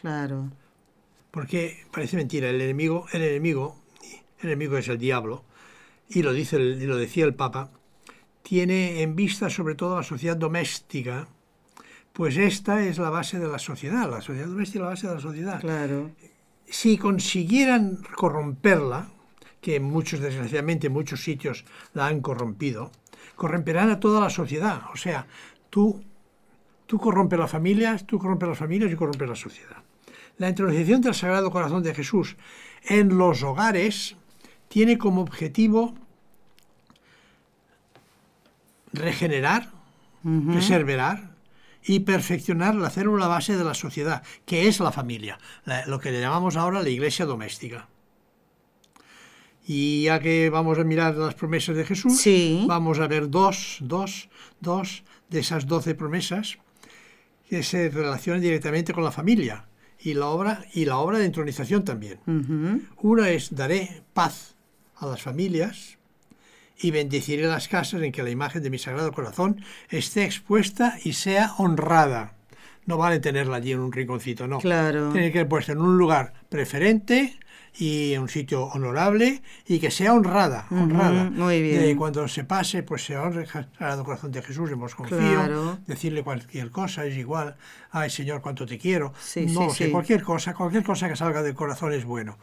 Claro. 0.00 0.50
Porque 1.30 1.86
parece 1.92 2.16
mentira, 2.16 2.50
el 2.50 2.60
enemigo, 2.60 3.06
el 3.12 3.22
enemigo, 3.22 3.80
el 4.40 4.48
enemigo 4.50 4.76
es 4.76 4.88
el 4.88 4.98
diablo, 4.98 5.44
y 6.08 6.22
lo 6.22 6.32
dice 6.32 6.56
el- 6.56 6.82
y 6.82 6.86
lo 6.86 6.96
decía 6.96 7.24
el 7.24 7.34
Papa, 7.34 7.70
tiene 8.42 9.00
en 9.02 9.16
vista 9.16 9.48
sobre 9.48 9.74
todo 9.74 9.96
la 9.96 10.02
sociedad 10.02 10.36
doméstica, 10.36 11.26
pues 12.12 12.36
esta 12.36 12.82
es 12.84 12.98
la 12.98 13.08
base 13.10 13.38
de 13.38 13.48
la 13.48 13.58
sociedad, 13.58 14.10
la 14.10 14.20
sociedad 14.20 14.46
doméstica 14.48 14.80
es 14.80 14.82
la 14.82 14.90
base 14.90 15.08
de 15.08 15.14
la 15.14 15.20
sociedad. 15.20 15.60
Claro. 15.60 16.10
si 16.68 16.96
consiguieran 16.98 17.98
corromperla, 18.16 19.08
que 19.64 19.80
muchos, 19.80 20.20
desgraciadamente, 20.20 20.88
en 20.88 20.92
muchos 20.92 21.24
sitios 21.24 21.64
la 21.94 22.06
han 22.06 22.20
corrompido, 22.20 22.92
corromperán 23.34 23.88
a 23.88 23.98
toda 23.98 24.20
la 24.20 24.28
sociedad. 24.28 24.82
O 24.92 24.96
sea, 24.98 25.26
tú, 25.70 26.04
tú 26.84 26.98
corrompes 26.98 27.38
las 27.38 27.50
familias, 27.50 28.06
tú 28.06 28.18
corrompes 28.18 28.50
las 28.50 28.58
familias 28.58 28.92
y 28.92 28.94
corrompes 28.94 29.26
la 29.26 29.34
sociedad. 29.34 29.78
La 30.36 30.50
introducción 30.50 31.00
del 31.00 31.14
Sagrado 31.14 31.50
Corazón 31.50 31.82
de 31.82 31.94
Jesús 31.94 32.36
en 32.82 33.16
los 33.16 33.42
hogares 33.42 34.16
tiene 34.68 34.98
como 34.98 35.22
objetivo 35.22 35.94
regenerar, 38.92 39.70
preservar 40.52 41.30
y 41.82 42.00
perfeccionar 42.00 42.74
la 42.74 42.90
célula 42.90 43.28
base 43.28 43.56
de 43.56 43.64
la 43.64 43.72
sociedad, 43.72 44.22
que 44.44 44.68
es 44.68 44.78
la 44.80 44.92
familia, 44.92 45.38
lo 45.86 46.00
que 46.00 46.10
le 46.10 46.20
llamamos 46.20 46.56
ahora 46.56 46.82
la 46.82 46.90
iglesia 46.90 47.24
doméstica. 47.24 47.88
Y 49.66 50.02
ya 50.04 50.20
que 50.20 50.50
vamos 50.50 50.78
a 50.78 50.84
mirar 50.84 51.16
las 51.16 51.34
promesas 51.34 51.74
de 51.76 51.84
Jesús, 51.84 52.22
vamos 52.66 52.98
a 53.00 53.06
ver 53.06 53.30
dos, 53.30 53.78
dos, 53.80 54.28
dos 54.60 55.04
de 55.30 55.40
esas 55.40 55.66
doce 55.66 55.94
promesas 55.94 56.58
que 57.48 57.62
se 57.62 57.88
relacionan 57.88 58.42
directamente 58.42 58.92
con 58.92 59.04
la 59.04 59.12
familia 59.12 59.66
y 59.98 60.14
la 60.14 60.26
obra, 60.26 60.64
y 60.74 60.84
la 60.84 60.98
obra 60.98 61.18
de 61.18 61.24
entronización 61.24 61.84
también. 61.84 62.20
Una 63.00 63.30
es 63.30 63.54
daré 63.54 64.02
paz 64.12 64.54
a 64.96 65.06
las 65.06 65.22
familias 65.22 65.98
y 66.78 66.90
bendeciré 66.90 67.46
las 67.46 67.68
casas 67.68 68.02
en 68.02 68.12
que 68.12 68.22
la 68.22 68.30
imagen 68.30 68.62
de 68.62 68.70
mi 68.70 68.78
Sagrado 68.78 69.12
Corazón 69.12 69.62
esté 69.88 70.24
expuesta 70.24 70.98
y 71.04 71.14
sea 71.14 71.54
honrada. 71.56 72.34
No 72.86 72.98
vale 72.98 73.18
tenerla 73.18 73.56
allí 73.56 73.72
en 73.72 73.80
un 73.80 73.92
rinconcito, 73.92 74.46
no. 74.46 74.58
Claro. 74.58 75.10
Tiene 75.10 75.32
que 75.32 75.38
ser 75.38 75.48
puesta 75.48 75.72
en 75.72 75.80
un 75.80 75.96
lugar 75.96 76.34
preferente, 76.50 77.38
y 77.76 78.14
en 78.14 78.22
un 78.22 78.28
sitio 78.28 78.64
honorable 78.66 79.42
y 79.66 79.78
que 79.78 79.90
sea 79.90 80.14
honrada, 80.14 80.66
honrada. 80.70 81.30
muy 81.30 81.60
bien. 81.60 81.96
cuando 81.96 82.26
se 82.28 82.44
pase, 82.44 82.82
pues 82.82 83.04
se 83.04 83.16
honre 83.16 83.42
el 83.42 83.48
Sagrado 83.48 84.04
Corazón 84.04 84.30
de 84.32 84.42
Jesús, 84.42 84.70
hemos 84.70 84.94
confío, 84.94 85.78
decirle 85.86 86.22
cualquier 86.22 86.70
cosa 86.70 87.04
es 87.04 87.16
igual, 87.16 87.56
ay 87.90 88.10
Señor, 88.10 88.40
cuánto 88.42 88.66
te 88.66 88.78
quiero. 88.78 89.12
no 89.48 89.70
sé, 89.70 89.90
cualquier 89.90 90.22
cosa, 90.22 90.54
cualquier 90.54 90.84
cosa 90.84 91.08
que 91.08 91.16
salga 91.16 91.42
del 91.42 91.54
corazón 91.54 91.92
es 91.92 92.04
bueno. 92.04 92.38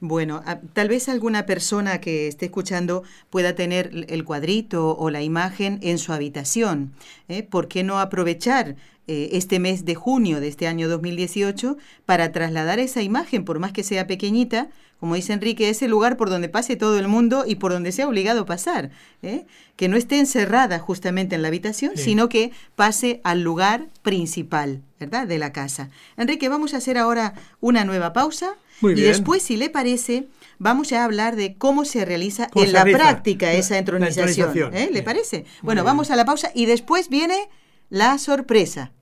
Bueno, 0.00 0.42
tal 0.72 0.88
vez 0.88 1.08
alguna 1.08 1.46
persona 1.46 2.00
que 2.00 2.28
esté 2.28 2.46
escuchando 2.46 3.02
pueda 3.30 3.54
tener 3.54 4.06
el 4.08 4.24
cuadrito 4.24 4.96
o 4.96 5.10
la 5.10 5.22
imagen 5.22 5.78
en 5.82 5.98
su 5.98 6.12
habitación. 6.12 6.92
¿eh? 7.28 7.42
¿Por 7.42 7.68
qué 7.68 7.82
no 7.82 7.98
aprovechar 7.98 8.76
eh, 9.08 9.30
este 9.32 9.60
mes 9.60 9.84
de 9.84 9.94
junio 9.94 10.40
de 10.40 10.48
este 10.48 10.66
año 10.66 10.88
2018 10.88 11.76
para 12.06 12.32
trasladar 12.32 12.80
esa 12.80 13.02
imagen, 13.02 13.44
por 13.44 13.60
más 13.60 13.72
que 13.72 13.84
sea 13.84 14.06
pequeñita, 14.08 14.68
como 14.98 15.14
dice 15.14 15.32
Enrique, 15.32 15.68
ese 15.68 15.88
lugar 15.88 16.16
por 16.16 16.30
donde 16.30 16.48
pase 16.48 16.74
todo 16.74 16.98
el 16.98 17.06
mundo 17.06 17.44
y 17.46 17.56
por 17.56 17.70
donde 17.70 17.92
sea 17.92 18.08
obligado 18.08 18.42
a 18.42 18.46
pasar, 18.46 18.90
¿eh? 19.22 19.44
que 19.76 19.88
no 19.88 19.96
esté 19.96 20.18
encerrada 20.18 20.78
justamente 20.78 21.34
en 21.34 21.42
la 21.42 21.48
habitación, 21.48 21.92
sino 21.96 22.28
que 22.28 22.50
pase 22.74 23.20
al 23.22 23.42
lugar 23.42 23.86
principal, 24.02 24.82
¿verdad?, 24.98 25.28
de 25.28 25.38
la 25.38 25.52
casa. 25.52 25.90
Enrique, 26.16 26.48
vamos 26.48 26.72
a 26.72 26.78
hacer 26.78 26.96
ahora 26.96 27.34
una 27.60 27.84
nueva 27.84 28.12
pausa 28.12 28.56
y 28.82 29.00
después, 29.00 29.42
si 29.42 29.56
le 29.56 29.70
parece, 29.70 30.28
vamos 30.58 30.92
a 30.92 31.04
hablar 31.04 31.36
de 31.36 31.56
cómo 31.56 31.84
se 31.84 32.04
realiza 32.04 32.48
en 32.54 32.72
la 32.72 32.84
práctica 32.84 33.52
esa 33.52 33.78
entronización. 33.78 34.74
¿eh? 34.74 34.90
¿Le 34.92 35.02
parece? 35.02 35.44
bueno, 35.62 35.84
vamos 35.84 36.10
a 36.10 36.16
la 36.16 36.24
pausa 36.24 36.50
y 36.54 36.66
después 36.66 37.08
viene 37.08 37.48
la 37.90 38.18
sorpresa. 38.18 38.92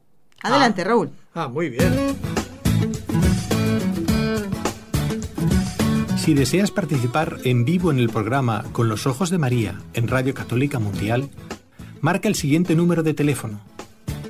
Adelante, 0.43 0.83
ah. 0.83 0.85
Raúl. 0.85 1.11
Ah, 1.35 1.49
muy 1.49 1.71
bien. 1.71 1.93
Si 6.19 6.33
deseas 6.33 6.71
participar 6.71 7.39
en 7.45 7.65
vivo 7.65 7.91
en 7.91 7.99
el 7.99 8.09
programa 8.09 8.65
Con 8.73 8.89
los 8.89 9.07
Ojos 9.07 9.29
de 9.29 9.39
María 9.39 9.81
en 9.93 10.09
Radio 10.09 10.33
Católica 10.33 10.79
Mundial, 10.79 11.29
marca 12.01 12.29
el 12.29 12.35
siguiente 12.35 12.75
número 12.75 13.03
de 13.03 13.13
teléfono 13.13 13.61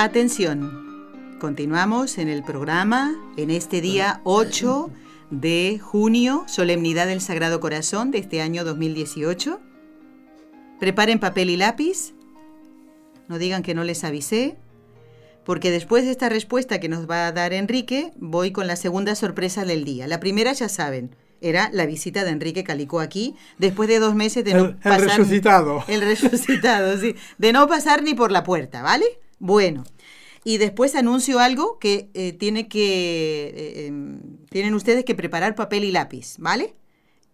Atención, 0.00 1.34
continuamos 1.40 2.18
en 2.18 2.28
el 2.28 2.44
programa 2.44 3.16
en 3.36 3.50
este 3.50 3.80
día 3.80 4.20
8 4.22 4.92
de 5.32 5.80
junio, 5.82 6.44
solemnidad 6.46 7.08
del 7.08 7.20
Sagrado 7.20 7.58
Corazón 7.58 8.12
de 8.12 8.18
este 8.18 8.40
año 8.40 8.62
2018. 8.62 9.58
Preparen 10.78 11.18
papel 11.18 11.50
y 11.50 11.56
lápiz. 11.56 12.14
No 13.26 13.38
digan 13.38 13.64
que 13.64 13.74
no 13.74 13.82
les 13.82 14.04
avisé, 14.04 14.56
porque 15.44 15.72
después 15.72 16.04
de 16.04 16.12
esta 16.12 16.28
respuesta 16.28 16.78
que 16.78 16.88
nos 16.88 17.10
va 17.10 17.26
a 17.26 17.32
dar 17.32 17.52
Enrique, 17.52 18.12
voy 18.18 18.52
con 18.52 18.68
la 18.68 18.76
segunda 18.76 19.16
sorpresa 19.16 19.64
del 19.64 19.84
día. 19.84 20.06
La 20.06 20.20
primera 20.20 20.52
ya 20.52 20.68
saben, 20.68 21.16
era 21.40 21.70
la 21.72 21.86
visita 21.86 22.22
de 22.22 22.30
Enrique 22.30 22.62
Calicó 22.62 23.00
aquí, 23.00 23.34
después 23.58 23.88
de 23.88 23.98
dos 23.98 24.14
meses 24.14 24.44
de 24.44 24.54
no 24.54 24.76
pasar... 24.76 25.00
El 25.00 25.08
resucitado. 25.08 25.84
El 25.88 26.02
resucitado, 26.02 26.96
sí. 26.98 27.16
De 27.38 27.52
no 27.52 27.66
pasar 27.66 28.04
ni 28.04 28.14
por 28.14 28.30
la 28.30 28.44
puerta, 28.44 28.80
¿vale? 28.80 29.04
Bueno. 29.38 29.84
Y 30.44 30.58
después 30.58 30.94
anuncio 30.94 31.40
algo 31.40 31.78
que 31.78 32.10
eh, 32.14 32.32
tiene 32.32 32.68
que 32.68 33.48
eh, 33.54 33.86
em, 33.86 34.20
tienen 34.50 34.74
ustedes 34.74 35.04
que 35.04 35.14
preparar 35.14 35.54
papel 35.54 35.84
y 35.84 35.92
lápiz, 35.92 36.36
¿vale? 36.38 36.74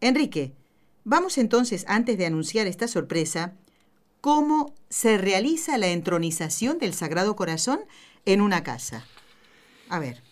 Enrique, 0.00 0.52
vamos 1.04 1.38
entonces, 1.38 1.84
antes 1.86 2.18
de 2.18 2.26
anunciar 2.26 2.66
esta 2.66 2.88
sorpresa, 2.88 3.54
cómo 4.20 4.74
se 4.88 5.18
realiza 5.18 5.78
la 5.78 5.88
entronización 5.88 6.78
del 6.78 6.94
Sagrado 6.94 7.36
Corazón 7.36 7.80
en 8.24 8.40
una 8.40 8.62
casa. 8.62 9.04
A 9.88 9.98
ver. 9.98 10.22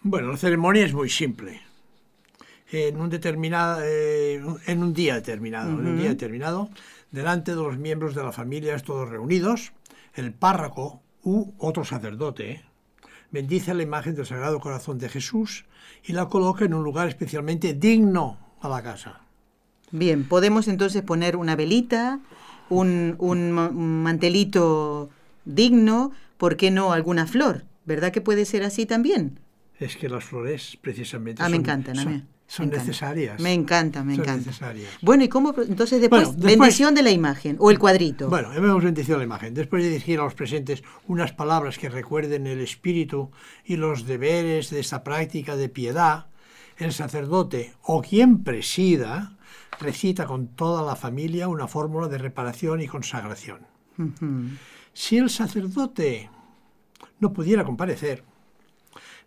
Bueno, 0.00 0.32
la 0.32 0.36
ceremonia 0.36 0.84
es 0.84 0.94
muy 0.94 1.10
simple. 1.10 1.60
En 2.72 2.98
un 2.98 3.10
determinado, 3.10 3.82
eh, 3.84 4.42
en 4.66 4.82
un 4.82 4.94
día 4.94 5.14
determinado, 5.14 5.70
en 5.70 5.86
un 5.86 5.98
día 5.98 6.08
determinado, 6.08 6.70
delante 7.10 7.50
de 7.50 7.58
los 7.58 7.76
miembros 7.76 8.14
de 8.14 8.22
la 8.22 8.32
familia, 8.32 8.76
todos 8.78 9.08
reunidos, 9.10 9.72
el 10.14 10.32
párroco 10.32 11.01
u 11.22 11.52
otro 11.58 11.84
sacerdote 11.84 12.62
bendice 13.30 13.74
la 13.74 13.82
imagen 13.82 14.14
del 14.14 14.26
Sagrado 14.26 14.60
Corazón 14.60 14.98
de 14.98 15.08
Jesús 15.08 15.64
y 16.04 16.12
la 16.12 16.28
coloca 16.28 16.64
en 16.64 16.74
un 16.74 16.84
lugar 16.84 17.08
especialmente 17.08 17.74
digno 17.74 18.38
a 18.60 18.68
la 18.68 18.82
casa. 18.82 19.20
Bien, 19.90 20.24
podemos 20.24 20.68
entonces 20.68 21.02
poner 21.02 21.36
una 21.36 21.56
velita, 21.56 22.20
un, 22.68 23.16
un, 23.18 23.52
mantelito 24.02 25.10
digno, 25.44 26.12
¿por 26.36 26.56
qué 26.56 26.70
no 26.70 26.92
alguna 26.92 27.26
flor? 27.26 27.64
¿Verdad 27.84 28.12
que 28.12 28.20
puede 28.20 28.44
ser 28.44 28.62
así 28.62 28.86
también? 28.86 29.40
Es 29.78 29.96
que 29.96 30.08
las 30.08 30.24
flores 30.24 30.78
precisamente 30.80 31.42
ah, 31.42 31.48
me 31.48 31.56
encantan, 31.56 31.98
a 31.98 32.04
mí 32.04 32.22
son 32.46 32.68
necesarias. 32.68 33.40
Me 33.40 33.52
encanta, 33.52 34.04
me 34.04 34.14
encanta. 34.14 34.50
Bueno, 35.00 35.24
¿y 35.24 35.28
cómo 35.28 35.54
entonces 35.56 36.00
después, 36.00 36.36
bendición 36.36 36.94
de 36.94 37.02
la 37.02 37.10
imagen 37.10 37.56
o 37.58 37.70
el 37.70 37.78
cuadrito? 37.78 38.28
Bueno, 38.28 38.52
hemos 38.52 38.84
bendecido 38.84 39.16
la 39.16 39.24
imagen. 39.24 39.54
Después 39.54 39.82
de 39.82 39.88
dirigir 39.88 40.20
a 40.20 40.24
los 40.24 40.34
presentes 40.34 40.82
unas 41.06 41.32
palabras 41.32 41.78
que 41.78 41.88
recuerden 41.88 42.46
el 42.46 42.60
espíritu 42.60 43.30
y 43.64 43.76
los 43.76 44.06
deberes 44.06 44.70
de 44.70 44.80
esta 44.80 45.02
práctica 45.02 45.56
de 45.56 45.68
piedad, 45.68 46.26
el 46.76 46.92
sacerdote 46.92 47.74
o 47.82 48.02
quien 48.02 48.42
presida 48.44 49.36
recita 49.80 50.26
con 50.26 50.48
toda 50.48 50.82
la 50.82 50.96
familia 50.96 51.48
una 51.48 51.66
fórmula 51.68 52.08
de 52.08 52.18
reparación 52.18 52.80
y 52.82 52.86
consagración. 52.86 53.66
Si 54.92 55.16
el 55.16 55.30
sacerdote 55.30 56.30
no 57.18 57.32
pudiera 57.32 57.64
comparecer, 57.64 58.24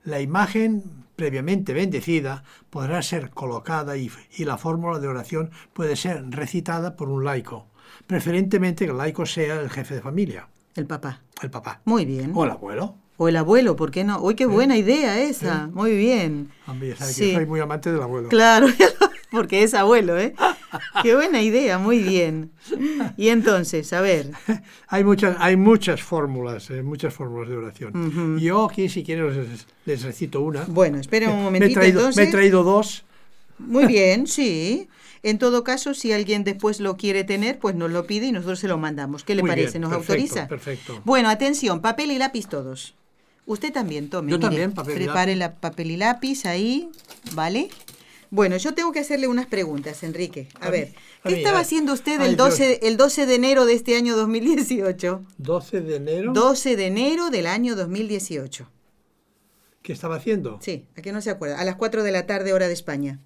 la 0.06 0.22
imagen 0.22 0.84
previamente 1.16 1.74
bendecida 1.74 2.44
podrá 2.70 3.02
ser 3.02 3.32
colocada 3.32 3.98
y, 3.98 4.12
la 4.40 4.58
fórmula 4.58 5.00
de 5.00 5.08
oración 5.08 5.52
puede 5.74 5.96
ser 5.96 6.30
recitada 6.30 6.96
por 6.96 7.10
un 7.10 7.26
laico, 7.26 7.68
preferentemente 8.08 8.86
que 8.86 8.92
el 8.92 8.98
laico 8.98 9.26
sea 9.26 9.60
el 9.60 9.70
jefe 9.70 9.96
de 9.96 10.02
familia. 10.02 10.48
El 10.76 10.86
papá. 10.86 11.22
El 11.42 11.50
papá. 11.50 11.82
Muy 11.86 12.06
bien. 12.06 12.32
O 12.36 12.44
el 12.44 12.52
abuelo. 12.52 12.96
O 13.18 13.30
el 13.30 13.38
abuelo, 13.38 13.78
¿por 13.78 13.92
qué 13.92 14.04
no? 14.04 14.20
Uy, 14.20 14.36
qué 14.36 14.46
buena 14.46 14.76
idea 14.76 15.22
esa. 15.22 15.68
Muy 15.68 15.96
bien. 15.96 16.52
sí. 17.00 17.34
soy 17.34 17.46
muy 17.46 17.62
amante 17.62 17.92
del 17.92 18.02
abuelo. 18.02 18.28
Claro, 18.28 18.68
porque 19.32 19.64
es 19.64 19.74
abuelo, 19.74 20.20
¿eh? 20.20 20.36
Qué 21.04 21.16
buena 21.16 21.42
idea, 21.42 21.78
muy 21.78 22.00
bien. 22.00 22.52
Y 23.18 23.30
entonces, 23.30 23.92
a 23.94 24.02
ver. 24.02 24.32
Hay 24.88 25.04
muchas, 25.04 25.36
hay 25.40 25.56
muchas 25.58 26.02
fórmulas, 26.02 26.70
eh, 26.70 26.82
muchas 26.84 27.14
fórmulas 27.14 27.50
de 27.50 27.58
oración. 27.58 28.40
Yo 28.40 28.66
aquí, 28.66 28.88
si 28.90 29.04
quieren, 29.04 29.28
les, 29.36 29.66
les 29.86 30.04
recito 30.04 30.42
una. 30.42 30.64
Bueno, 30.66 31.00
esperen 31.00 31.30
un 31.30 31.36
Me 31.38 31.42
he 31.42 31.44
momentito 31.46 31.80
traído, 31.80 32.00
entonces. 32.02 32.24
me 32.24 32.30
he 32.30 32.32
traído 32.32 32.64
dos. 32.64 33.04
Muy 33.58 33.86
bien, 33.86 34.28
sí. 34.28 34.88
En 35.24 35.40
todo 35.40 35.64
caso, 35.64 35.96
si 35.96 36.12
alguien 36.14 36.44
después 36.44 36.80
lo 36.80 36.98
quiere 36.98 37.24
tener, 37.24 37.58
pues 37.58 37.74
nos 37.76 37.90
lo 37.90 38.06
pide 38.06 38.28
y 38.28 38.32
nosotros 38.32 38.60
se 38.60 38.68
lo 38.68 38.78
mandamos. 38.78 39.24
¿Qué 39.24 39.34
le 39.34 39.42
Muy 39.42 39.50
parece? 39.50 39.80
bien, 39.80 39.82
¿Nos 39.82 39.92
perfecto, 39.92 40.14
autoriza? 40.14 40.48
perfecto. 40.48 41.02
Bueno, 41.04 41.30
atención, 41.30 41.82
papel 41.82 42.12
y 42.12 42.20
lápiz 42.20 42.48
todos. 42.48 42.94
Usted 43.48 43.74
también, 43.74 44.10
tome. 44.10 44.32
Yo 44.32 44.38
mire, 44.38 44.48
también, 44.50 44.72
papel 44.74 44.94
y 45.02 45.06
Prepare 45.06 45.36
la 45.36 45.56
papel 45.56 45.92
y 45.92 45.98
lápiz 45.98 46.46
ahí, 46.46 46.90
¿vale? 47.34 47.70
Bueno, 48.36 48.58
yo 48.58 48.74
tengo 48.74 48.92
que 48.92 49.00
hacerle 49.00 49.30
unas 49.30 49.46
preguntas, 49.46 50.04
Enrique. 50.04 50.50
A, 50.60 50.68
A 50.68 50.70
ver, 50.70 50.88
mí- 50.90 50.94
¿qué 51.24 51.30
a 51.30 51.32
mí, 51.32 51.38
estaba 51.38 51.60
haciendo 51.60 51.94
usted 51.94 52.20
el 52.20 52.36
12, 52.36 52.82
el 52.84 52.98
12 52.98 53.26
de 53.26 53.36
enero 53.36 53.66
de 53.66 53.74
este 53.76 53.96
año 53.96 54.18
2018? 54.18 55.24
12 55.38 55.80
de 55.80 55.96
enero. 55.96 56.34
12 56.34 56.76
de 56.76 56.88
enero 56.88 57.30
del 57.30 57.48
año 57.48 57.78
2018. 57.78 58.70
¿Qué 59.82 59.94
estaba 59.94 60.18
haciendo? 60.18 60.60
Sí, 60.62 60.86
¿a 60.98 61.02
qué 61.02 61.14
no 61.14 61.22
se 61.22 61.30
acuerda? 61.30 61.62
A 61.62 61.64
las 61.64 61.76
4 61.78 62.04
de 62.04 62.12
la 62.12 62.26
tarde, 62.26 62.52
hora 62.52 62.68
de 62.68 62.74
España. 62.74 63.22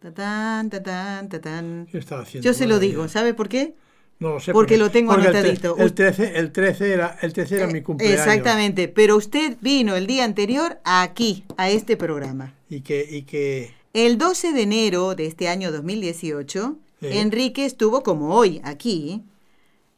Tatán, 0.00 0.68
tatán, 0.68 1.30
tatán. 1.30 1.88
¿Qué 1.90 1.96
estaba 1.96 2.22
haciendo? 2.22 2.44
Yo 2.46 2.52
se 2.52 2.66
lo 2.66 2.78
digo. 2.78 3.08
¿sabe 3.08 3.32
por 3.32 3.48
qué? 3.48 3.74
No 4.20 4.34
lo 4.34 4.40
sé. 4.40 4.52
Porque 4.52 4.76
lo 4.76 4.90
tengo 4.90 5.12
porque 5.12 5.26
el 5.28 5.32
tre- 5.34 5.38
anotadito. 5.38 5.76
El 5.78 5.92
13, 5.94 6.38
el 6.38 6.52
13 6.52 6.92
era, 6.92 7.18
el 7.22 7.32
13 7.32 7.56
era 7.56 7.64
Eh, 7.68 7.72
mi 7.72 7.82
cumpleaños. 7.82 8.20
Exactamente, 8.20 8.86
pero 8.88 9.16
usted 9.16 9.56
vino 9.60 9.96
el 9.96 10.06
día 10.06 10.24
anterior 10.24 10.78
aquí, 10.84 11.44
a 11.56 11.68
este 11.70 11.96
programa. 11.96 12.54
Y 12.68 12.82
que, 12.82 13.04
y 13.10 13.22
que 13.22 13.74
El 13.92 14.18
12 14.18 14.52
de 14.52 14.62
enero 14.62 15.14
de 15.16 15.26
este 15.26 15.48
año 15.48 15.72
2018, 15.72 16.76
Sí. 17.00 17.06
Enrique 17.18 17.64
estuvo 17.64 18.02
como 18.02 18.34
hoy 18.36 18.60
aquí 18.62 19.22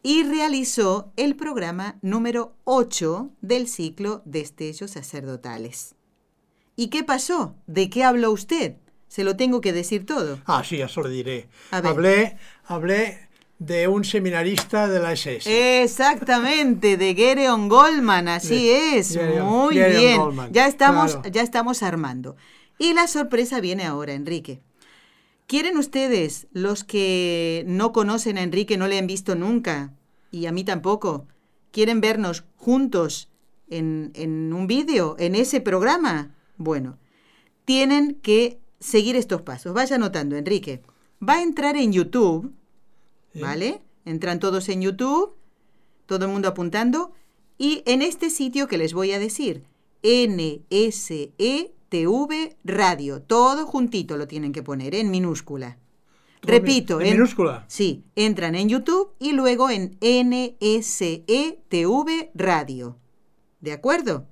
y 0.05 0.23
realizó 0.23 1.11
el 1.17 1.35
programa 1.35 1.97
número 2.01 2.55
8 2.65 3.29
del 3.41 3.67
ciclo 3.67 4.23
Destellos 4.25 4.93
Sacerdotales. 4.93 5.95
¿Y 6.77 6.89
qué 6.89 7.03
pasó? 7.05 7.55
¿De 7.67 7.91
qué 7.91 8.05
habló 8.05 8.31
usted? 8.31 8.77
Se 9.09 9.25
lo 9.25 9.37
tengo 9.37 9.61
que 9.61 9.73
decir 9.73 10.07
todo. 10.07 10.39
Ah, 10.47 10.63
sí, 10.65 10.81
eso 10.81 11.03
le 11.03 11.11
diré. 11.11 11.49
Hablé, 11.73 12.37
hablé 12.65 13.29
de 13.67 13.87
un 13.89 14.05
seminarista 14.05 14.89
de 14.89 14.99
la 15.01 15.13
SS. 15.13 15.83
Exactamente, 15.83 16.97
de 16.97 17.15
Gereon 17.15 17.69
Goldman, 17.69 18.29
así 18.29 18.67
De- 18.67 18.99
es, 18.99 19.17
Gereon- 19.17 19.45
muy 19.49 19.75
Gereon 19.75 20.01
bien. 20.01 20.21
Goldman, 20.21 20.53
Ya 20.53 20.67
estamos, 20.67 21.13
claro. 21.15 21.29
ya 21.31 21.43
estamos 21.43 21.83
armando. 21.83 22.37
Y 22.79 22.93
la 22.95 23.07
sorpresa 23.07 23.61
viene 23.61 23.85
ahora, 23.85 24.15
Enrique. 24.15 24.61
¿Quieren 25.47 25.77
ustedes, 25.77 26.47
los 26.53 26.83
que 26.85 27.65
no 27.67 27.93
conocen 27.93 28.39
a 28.39 28.43
Enrique, 28.43 28.77
no 28.77 28.89
le 28.89 28.99
han 28.99 29.07
visto 29.07 29.35
nunca, 29.35 29.93
y 30.31 30.47
a 30.47 30.53
mí 30.53 30.65
tampoco, 30.65 31.27
quieren 31.71 32.01
vernos 32.01 32.45
juntos 32.57 33.29
en, 33.69 34.11
en 34.15 34.53
un 34.53 34.67
vídeo, 34.67 35.15
en 35.19 35.35
ese 35.35 35.61
programa? 35.61 36.35
Bueno, 36.57 36.99
tienen 37.65 38.15
que 38.23 38.59
seguir 38.81 39.15
estos 39.17 39.43
pasos. 39.43 39.73
Vaya 39.75 39.97
anotando, 39.97 40.37
Enrique. 40.37 40.83
Va 41.27 41.35
a 41.35 41.43
entrar 41.43 41.77
en 41.77 41.93
YouTube, 41.93 42.53
¿vale? 43.35 43.83
Entran 44.05 44.41
todos 44.41 44.69
en 44.69 44.83
YouTube, 44.83 45.35
todo 46.07 46.27
el 46.27 46.31
mundo 46.33 46.49
apuntando, 46.49 47.13
y 47.59 47.83
en 47.87 48.03
este 48.03 48.31
sitio 48.31 48.67
que 48.67 48.79
les 48.79 48.93
voy 48.93 49.13
a 49.13 49.19
decir, 49.19 49.65
NSETV 50.03 51.47
Radio, 52.65 53.23
todo 53.23 53.67
juntito 53.67 54.17
lo 54.17 54.27
tienen 54.27 54.53
que 54.53 54.63
poner, 54.63 54.95
en 54.95 55.11
minúscula. 55.11 55.79
Repito, 56.43 57.01
en 57.01 57.13
minúscula. 57.13 57.65
Sí, 57.69 58.05
entran 58.17 58.57
en 58.57 58.69
YouTube 58.69 59.13
y 59.21 59.33
luego 59.33 59.71
en 59.71 59.97
NSETV 60.01 61.31
Radio. 62.35 62.99
¿De 63.61 63.73
acuerdo? 63.73 64.27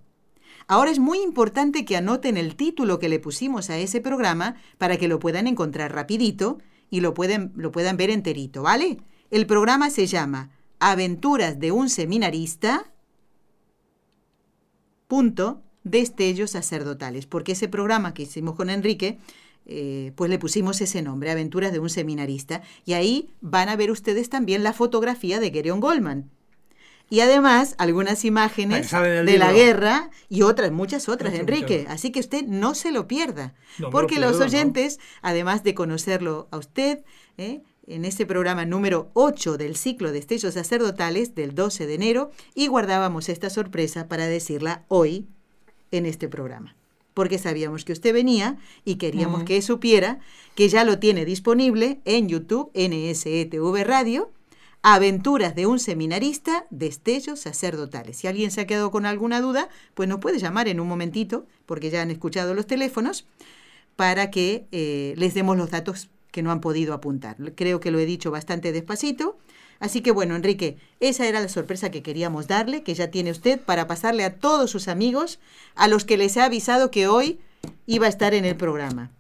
Ahora 0.66 0.90
es 0.90 0.98
muy 0.98 1.20
importante 1.20 1.84
que 1.84 1.96
anoten 1.96 2.36
el 2.36 2.56
título 2.56 2.98
que 2.98 3.08
le 3.08 3.20
pusimos 3.20 3.70
a 3.70 3.78
ese 3.78 4.00
programa 4.00 4.56
para 4.78 4.96
que 4.96 5.08
lo 5.08 5.20
puedan 5.20 5.46
encontrar 5.46 5.94
rapidito 5.94 6.58
y 6.90 7.00
lo 7.00 7.14
pueden, 7.14 7.52
lo 7.56 7.72
puedan 7.72 7.96
ver 7.96 8.10
enterito, 8.10 8.62
¿vale? 8.62 8.98
El 9.30 9.46
programa 9.46 9.90
se 9.90 10.06
llama 10.06 10.50
Aventuras 10.80 11.60
de 11.60 11.72
un 11.72 11.88
seminarista. 11.88 12.92
Punto, 15.06 15.62
destellos 15.84 16.52
sacerdotales, 16.52 17.26
porque 17.26 17.52
ese 17.52 17.68
programa 17.68 18.12
que 18.14 18.22
hicimos 18.22 18.54
con 18.54 18.70
Enrique, 18.70 19.18
eh, 19.66 20.12
pues 20.16 20.30
le 20.30 20.38
pusimos 20.38 20.80
ese 20.80 21.02
nombre, 21.02 21.30
Aventuras 21.30 21.72
de 21.72 21.78
un 21.78 21.90
seminarista, 21.90 22.62
y 22.84 22.94
ahí 22.94 23.30
van 23.40 23.68
a 23.68 23.76
ver 23.76 23.90
ustedes 23.90 24.28
también 24.28 24.62
la 24.62 24.72
fotografía 24.72 25.40
de 25.40 25.50
Gereon 25.50 25.80
Goldman. 25.80 26.30
Y 27.10 27.20
además 27.20 27.74
algunas 27.78 28.24
imágenes 28.24 28.90
de 28.92 29.36
la 29.36 29.52
guerra 29.52 30.10
y 30.28 30.42
otras, 30.42 30.70
muchas 30.70 31.08
otras, 31.08 31.32
Muchas, 31.32 31.40
Enrique. 31.40 31.78
muchas. 31.78 31.92
Así 31.94 32.12
que 32.12 32.20
usted 32.20 32.44
no 32.46 32.76
se 32.76 32.92
lo 32.92 33.08
pierda. 33.08 33.52
No 33.78 33.78
me 33.78 33.82
lo 33.86 33.90
porque 33.90 34.20
los 34.20 34.40
oyentes, 34.40 35.00
además 35.20 35.64
de 35.64 35.74
conocerlo 35.74 36.46
a 36.52 36.58
usted, 36.58 37.00
¿eh? 37.36 37.62
en 37.88 38.04
este 38.04 38.26
programa 38.26 38.64
número 38.64 39.10
8 39.14 39.58
del 39.58 39.76
ciclo 39.76 40.08
de 40.08 40.14
Destellos 40.14 40.54
Sacerdotales 40.54 41.34
del 41.34 41.56
12 41.56 41.88
de 41.88 41.94
enero, 41.94 42.30
y 42.54 42.68
guardábamos 42.68 43.28
esta 43.28 43.50
sorpresa 43.50 44.06
para 44.06 44.26
decirla 44.28 44.84
hoy 44.86 45.26
en 45.90 46.06
este 46.06 46.28
programa. 46.28 46.76
Porque 47.12 47.38
sabíamos 47.38 47.84
que 47.84 47.92
usted 47.92 48.14
venía 48.14 48.56
y 48.84 48.94
queríamos 48.96 49.42
que 49.42 49.60
supiera 49.62 50.20
que 50.54 50.68
ya 50.68 50.84
lo 50.84 51.00
tiene 51.00 51.24
disponible 51.24 52.00
en 52.04 52.28
YouTube, 52.28 52.70
NSETV 52.74 53.84
Radio, 53.84 54.30
Aventuras 54.82 55.54
de 55.54 55.66
un 55.66 55.78
seminarista, 55.78 56.64
destellos 56.70 57.40
sacerdotales. 57.40 58.16
Si 58.16 58.26
alguien 58.26 58.50
se 58.50 58.62
ha 58.62 58.66
quedado 58.66 58.90
con 58.90 59.04
alguna 59.04 59.42
duda, 59.42 59.68
pues 59.92 60.08
nos 60.08 60.20
puede 60.20 60.38
llamar 60.38 60.68
en 60.68 60.80
un 60.80 60.88
momentito, 60.88 61.44
porque 61.66 61.90
ya 61.90 62.00
han 62.00 62.10
escuchado 62.10 62.54
los 62.54 62.66
teléfonos, 62.66 63.26
para 63.96 64.30
que 64.30 64.66
eh, 64.72 65.12
les 65.18 65.34
demos 65.34 65.58
los 65.58 65.70
datos 65.70 66.08
que 66.30 66.42
no 66.42 66.50
han 66.50 66.62
podido 66.62 66.94
apuntar. 66.94 67.36
Creo 67.54 67.80
que 67.80 67.90
lo 67.90 67.98
he 67.98 68.06
dicho 68.06 68.30
bastante 68.30 68.72
despacito. 68.72 69.36
Así 69.80 70.00
que 70.00 70.12
bueno, 70.12 70.34
Enrique, 70.34 70.78
esa 71.00 71.26
era 71.26 71.40
la 71.40 71.48
sorpresa 71.48 71.90
que 71.90 72.02
queríamos 72.02 72.46
darle, 72.46 72.82
que 72.82 72.94
ya 72.94 73.10
tiene 73.10 73.30
usted 73.30 73.60
para 73.60 73.86
pasarle 73.86 74.24
a 74.24 74.36
todos 74.36 74.70
sus 74.70 74.88
amigos, 74.88 75.40
a 75.74 75.88
los 75.88 76.04
que 76.04 76.16
les 76.16 76.36
he 76.36 76.40
avisado 76.40 76.90
que 76.90 77.06
hoy 77.06 77.38
iba 77.86 78.06
a 78.06 78.10
estar 78.10 78.32
en 78.32 78.46
el 78.46 78.56
programa. 78.56 79.10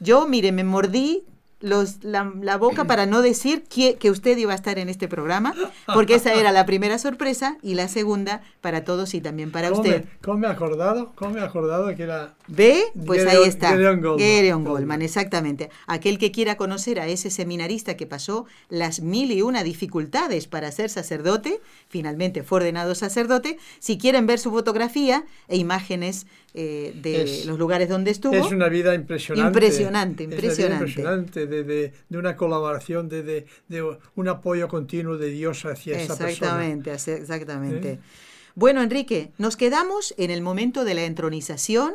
Yo, 0.00 0.26
mire, 0.26 0.52
me 0.52 0.64
mordí 0.64 1.24
los, 1.64 2.04
la, 2.04 2.30
la 2.42 2.58
boca 2.58 2.84
para 2.84 3.06
no 3.06 3.22
decir 3.22 3.64
que, 3.64 3.96
que 3.96 4.10
usted 4.10 4.36
iba 4.36 4.52
a 4.52 4.54
estar 4.54 4.78
en 4.78 4.90
este 4.90 5.08
programa, 5.08 5.54
porque 5.86 6.16
esa 6.16 6.34
era 6.34 6.52
la 6.52 6.66
primera 6.66 6.98
sorpresa 6.98 7.56
y 7.62 7.74
la 7.74 7.88
segunda 7.88 8.42
para 8.60 8.84
todos 8.84 9.14
y 9.14 9.22
también 9.22 9.50
para 9.50 9.70
¿Cómo 9.70 9.80
usted. 9.80 10.04
me, 10.04 10.10
cómo 10.22 10.38
me 10.38 10.46
he 10.46 10.50
acordado? 10.50 11.12
¿Cómo 11.14 11.32
me 11.32 11.40
acordado 11.40 11.94
que 11.96 12.02
era... 12.02 12.34
¿Ve? 12.48 12.84
Pues 13.06 13.26
ahí 13.26 13.44
está. 13.44 13.70
Gedeon 13.70 14.02
Goldman. 14.02 14.18
Gedeon 14.18 14.64
Goldman, 14.64 15.02
exactamente. 15.02 15.70
Aquel 15.86 16.18
que 16.18 16.30
quiera 16.30 16.56
conocer 16.56 17.00
a 17.00 17.06
ese 17.06 17.30
seminarista 17.30 17.96
que 17.96 18.06
pasó 18.06 18.44
las 18.68 19.00
mil 19.00 19.32
y 19.32 19.40
una 19.40 19.62
dificultades 19.62 20.46
para 20.46 20.70
ser 20.70 20.90
sacerdote, 20.90 21.60
finalmente 21.88 22.42
fue 22.42 22.58
ordenado 22.58 22.94
sacerdote, 22.94 23.58
si 23.78 23.96
quieren 23.96 24.26
ver 24.26 24.38
su 24.38 24.50
fotografía 24.50 25.24
e 25.48 25.56
imágenes 25.56 26.26
eh, 26.54 26.92
de 27.02 27.22
Es- 27.22 27.46
los 27.46 27.58
lugares 27.58 27.88
donde 27.88 28.10
estuvo. 28.12 28.32
Es 28.34 28.52
una 28.52 28.68
vida 28.68 28.94
impresionante. 28.94 29.48
Impresionante, 29.48 30.22
Es 30.24 30.28
una 30.28 30.36
vida 30.36 30.44
impresionante. 30.46 30.84
impresionante 30.90 31.46
de, 31.46 31.64
de- 31.64 31.92
de 32.08 32.18
una 32.18 32.36
colaboración, 32.36 33.08
de, 33.08 33.22
de- 33.24 33.46
de 33.68 33.96
un 34.14 34.28
apoyo 34.28 34.68
continuo 34.68 35.18
de 35.18 35.30
Dios 35.30 35.64
hacia 35.64 35.98
esa 36.00 36.16
persona. 36.16 36.30
Exactamente, 36.30 36.90
hace- 36.92 37.16
exactamente. 37.16 37.90
¿Eh? 37.92 37.98
Bueno, 38.54 38.82
Enrique, 38.82 39.32
nos 39.36 39.56
quedamos 39.56 40.14
en 40.16 40.30
el 40.30 40.40
momento 40.42 40.84
de 40.84 40.94
la 40.94 41.04
entronización 41.04 41.92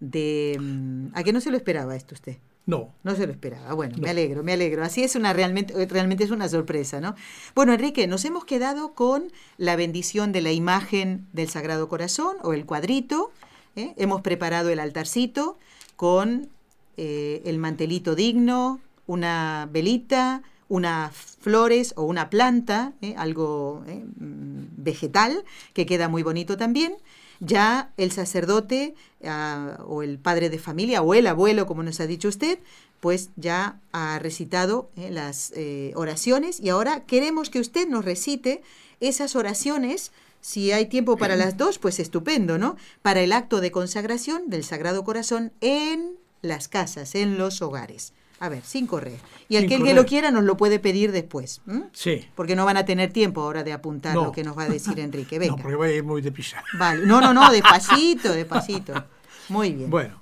de... 0.00 0.56
mm, 0.60 1.06
¿A 1.14 1.22
qué 1.22 1.32
no 1.32 1.40
se 1.40 1.50
lo 1.50 1.56
esperaba 1.56 1.94
esto 1.96 2.14
usted? 2.14 2.36
No, 2.66 2.94
No 3.02 3.14
se 3.14 3.26
lo 3.26 3.32
esperaba. 3.32 3.74
Bueno, 3.74 3.96
me 4.00 4.08
alegro, 4.08 4.42
me 4.42 4.54
alegro. 4.54 4.82
Así 4.84 5.04
es 5.04 5.16
una 5.16 5.34
realmente, 5.34 5.74
realmente 5.86 6.24
es 6.24 6.30
una 6.30 6.48
sorpresa, 6.48 6.98
¿no? 6.98 7.14
Bueno, 7.54 7.74
Enrique, 7.74 8.06
nos 8.06 8.24
hemos 8.24 8.46
quedado 8.46 8.94
con 8.94 9.30
la 9.58 9.76
bendición 9.76 10.32
de 10.32 10.40
la 10.40 10.50
imagen 10.50 11.26
del 11.34 11.48
Sagrado 11.50 11.88
Corazón 11.88 12.36
o 12.42 12.54
el 12.54 12.64
cuadrito. 12.64 13.32
¿Eh? 13.76 13.94
Hemos 13.96 14.22
preparado 14.22 14.70
el 14.70 14.80
altarcito 14.80 15.58
con 15.96 16.48
eh, 16.96 17.42
el 17.44 17.58
mantelito 17.58 18.14
digno, 18.14 18.80
una 19.06 19.68
velita, 19.70 20.42
unas 20.68 21.14
flores 21.40 21.92
o 21.96 22.04
una 22.04 22.30
planta, 22.30 22.92
¿eh? 23.02 23.14
algo 23.16 23.84
mm, 23.86 24.62
vegetal, 24.76 25.44
que 25.72 25.86
queda 25.86 26.08
muy 26.08 26.22
bonito 26.22 26.56
también. 26.56 26.94
Ya 27.40 27.90
el 27.96 28.12
sacerdote 28.12 28.94
ah, 29.24 29.78
o 29.86 30.02
el 30.02 30.18
padre 30.18 30.50
de 30.50 30.58
familia 30.58 31.02
o 31.02 31.14
el 31.14 31.26
abuelo, 31.26 31.66
como 31.66 31.82
nos 31.82 32.00
ha 32.00 32.06
dicho 32.06 32.28
usted, 32.28 32.58
pues 33.00 33.30
ya 33.36 33.80
ha 33.92 34.18
recitado 34.18 34.88
las 35.10 35.52
oraciones 35.94 36.58
y 36.58 36.70
ahora 36.70 37.04
queremos 37.04 37.50
que 37.50 37.60
usted 37.60 37.86
nos 37.86 38.02
recite 38.02 38.62
esas 39.00 39.36
oraciones. 39.36 40.10
Si 40.44 40.72
hay 40.72 40.90
tiempo 40.90 41.16
para 41.16 41.36
las 41.36 41.56
dos, 41.56 41.78
pues 41.78 41.98
estupendo, 41.98 42.58
¿no? 42.58 42.76
Para 43.00 43.22
el 43.22 43.32
acto 43.32 43.62
de 43.62 43.70
consagración 43.70 44.50
del 44.50 44.62
Sagrado 44.62 45.02
Corazón 45.02 45.54
en 45.62 46.18
las 46.42 46.68
casas, 46.68 47.14
en 47.14 47.38
los 47.38 47.62
hogares. 47.62 48.12
A 48.40 48.50
ver, 48.50 48.62
sin 48.62 48.86
correr. 48.86 49.18
Y 49.48 49.56
el 49.56 49.70
Sin 49.70 49.82
que, 49.82 49.94
lo 49.94 50.04
quiera 50.04 50.30
nos 50.30 50.44
lo 50.44 50.58
puede 50.58 50.78
pedir 50.78 51.12
después. 51.12 51.62
¿m? 51.66 51.84
Sí. 51.94 52.28
Porque 52.34 52.56
no 52.56 52.66
van 52.66 52.76
a 52.76 52.84
tener 52.84 53.10
tiempo 53.10 53.40
ahora 53.40 53.64
de 53.64 53.72
apuntar 53.72 54.14
No. 54.14 54.24
lo 54.24 54.32
que 54.32 54.44
nos 54.44 54.54
va 54.54 54.64
a 54.64 54.68
decir 54.68 55.00
Enrique. 55.00 55.36
No, 55.38 55.40
Venga. 55.40 55.62
porque 55.62 55.76
voy 55.76 55.88
a 55.88 55.96
ir 55.96 56.04
muy 56.04 56.20
deprisa. 56.20 56.62
Vale. 56.78 57.06
No, 57.06 57.22
no, 57.22 57.32
no, 57.32 57.50
despacito, 57.50 58.30
despacito. 58.34 59.02
Muy 59.48 59.72
bien. 59.72 59.88
Bueno. 59.88 60.20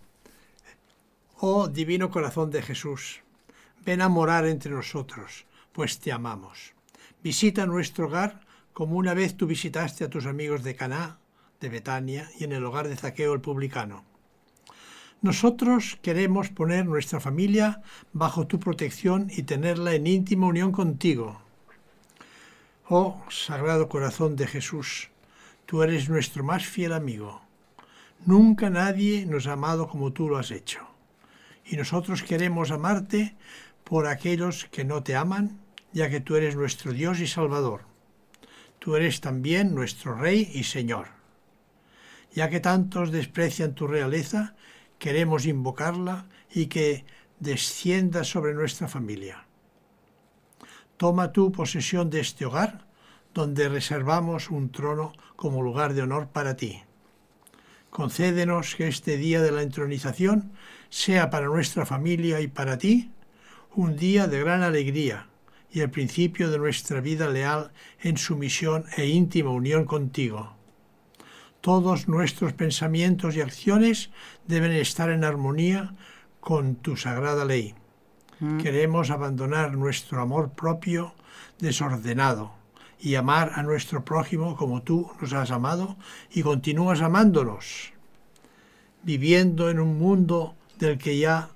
Oh 1.41 1.67
divino 1.67 2.13
corazón 2.13 2.53
de 2.53 2.63
Jesús, 2.63 3.23
ven 3.85 4.01
a 4.03 4.09
morar 4.09 4.47
entre 4.47 4.71
nosotros, 4.71 5.47
pues 5.73 5.99
te 5.99 6.13
amamos. 6.13 6.75
Visita 7.25 7.67
nuestro 7.67 8.07
hogar 8.07 8.52
como 8.73 8.97
una 8.97 9.15
vez 9.15 9.37
tú 9.37 9.47
visitaste 9.47 10.05
a 10.05 10.11
tus 10.11 10.27
amigos 10.27 10.63
de 10.63 10.75
Caná, 10.75 11.19
de 11.61 11.69
Betania 11.69 12.29
y 12.39 12.45
en 12.45 12.53
el 12.53 12.65
hogar 12.65 12.89
de 12.89 12.97
Zaqueo 12.97 13.35
el 13.35 13.41
publicano. 13.41 14.05
Nosotros 15.21 15.99
queremos 16.03 16.49
poner 16.49 16.85
nuestra 16.85 17.21
familia 17.21 17.83
bajo 18.13 18.49
tu 18.49 18.59
protección 18.59 19.31
y 19.31 19.45
tenerla 19.45 19.95
en 19.95 20.09
íntima 20.09 20.49
unión 20.49 20.73
contigo. 20.73 21.41
Oh 22.89 23.23
Sagrado 23.31 23.89
Corazón 23.89 24.35
de 24.35 24.49
Jesús, 24.49 25.11
tú 25.65 25.83
eres 25.85 26.09
nuestro 26.09 26.43
más 26.43 26.67
fiel 26.67 26.93
amigo. 26.93 27.41
Nunca 28.27 28.69
nadie 28.69 29.25
nos 29.27 29.47
ha 29.47 29.53
amado 29.53 29.89
como 29.89 30.13
tú 30.13 30.29
lo 30.29 30.39
has 30.39 30.51
hecho. 30.51 30.81
Y 31.65 31.77
nosotros 31.77 32.25
queremos 32.25 32.73
amarte 32.73 33.37
por 33.85 34.09
aquellos 34.09 34.65
que 34.73 34.85
no 34.85 35.05
te 35.05 35.15
aman, 35.15 35.61
ya 35.93 36.11
que 36.11 36.21
tú 36.21 36.35
eres 36.35 36.57
nuestro 36.57 36.93
Dios 36.93 37.21
y 37.21 37.29
Salvador. 37.29 37.92
Tú 38.83 38.97
eres 38.97 39.21
también 39.21 39.77
nuestro 39.77 40.17
Rey 40.17 40.51
y 40.55 40.65
Señor. 40.65 41.07
Ya 42.35 42.51
que 42.51 42.59
tantos 42.59 43.13
desprecian 43.13 43.77
tu 43.77 43.87
realeza, 43.87 44.57
queremos 44.99 45.47
invocarla 45.47 46.27
y 46.53 46.67
que 46.67 47.05
descienda 47.39 48.25
sobre 48.25 48.55
nuestra 48.55 48.89
familia. 48.89 49.47
Toma 50.97 51.31
tú 51.31 51.53
posesión 51.53 52.11
de 52.11 52.19
este 52.19 52.45
hogar, 52.45 52.85
donde 53.33 53.69
reservamos 53.69 54.51
un 54.51 54.73
trono 54.73 55.13
como 55.37 55.63
lugar 55.63 55.95
de 55.95 56.03
honor 56.03 56.31
para 56.31 56.57
ti. 56.57 56.83
Concédenos 57.89 58.75
que 58.75 58.89
este 58.89 59.17
día 59.17 59.41
de 59.43 59.53
la 59.53 59.63
entronización 59.63 60.51
sea 60.91 61.31
para 61.31 61.47
nuestra 61.47 61.87
familia 61.87 62.41
y 62.41 62.49
para 62.49 62.79
ti 62.79 63.13
un 63.77 63.95
día 63.95 64.27
de 64.27 64.41
gran 64.41 64.65
alegría 64.65 65.29
y 65.73 65.81
el 65.81 65.91
principio 65.91 66.51
de 66.51 66.59
nuestra 66.59 67.01
vida 67.01 67.29
leal 67.29 67.73
en 68.01 68.19
sumisión 68.19 68.85
e 68.97 69.07
íntima 69.07 69.51
unión 69.51 69.87
contigo. 69.87 70.55
Todos 71.63 72.09
nuestros 72.09 72.53
pensamientos 72.53 73.37
y 73.37 73.41
acciones 73.41 74.11
deben 74.47 74.73
estar 74.73 75.11
en 75.11 75.25
armonía 75.25 75.95
con 76.41 76.75
tu 76.77 76.97
sagrada 76.97 77.45
ley. 77.45 77.75
Queremos 78.61 79.11
abandonar 79.11 79.75
nuestro 79.75 80.21
amor 80.21 80.51
propio 80.51 81.15
desordenado 81.61 82.53
y 82.99 83.15
amar 83.15 83.53
a 83.55 83.63
nuestro 83.63 84.05
prójimo 84.05 84.57
como 84.57 84.83
tú 84.83 85.09
nos 85.21 85.33
has 85.33 85.53
amado 85.53 85.97
y 86.29 86.43
continúas 86.43 87.03
amándonos, 87.03 87.93
viviendo 89.05 89.71
en 89.71 89.79
un 89.79 89.97
mundo 89.97 90.57
del 90.81 90.99
que 90.99 91.19
ya 91.19 91.51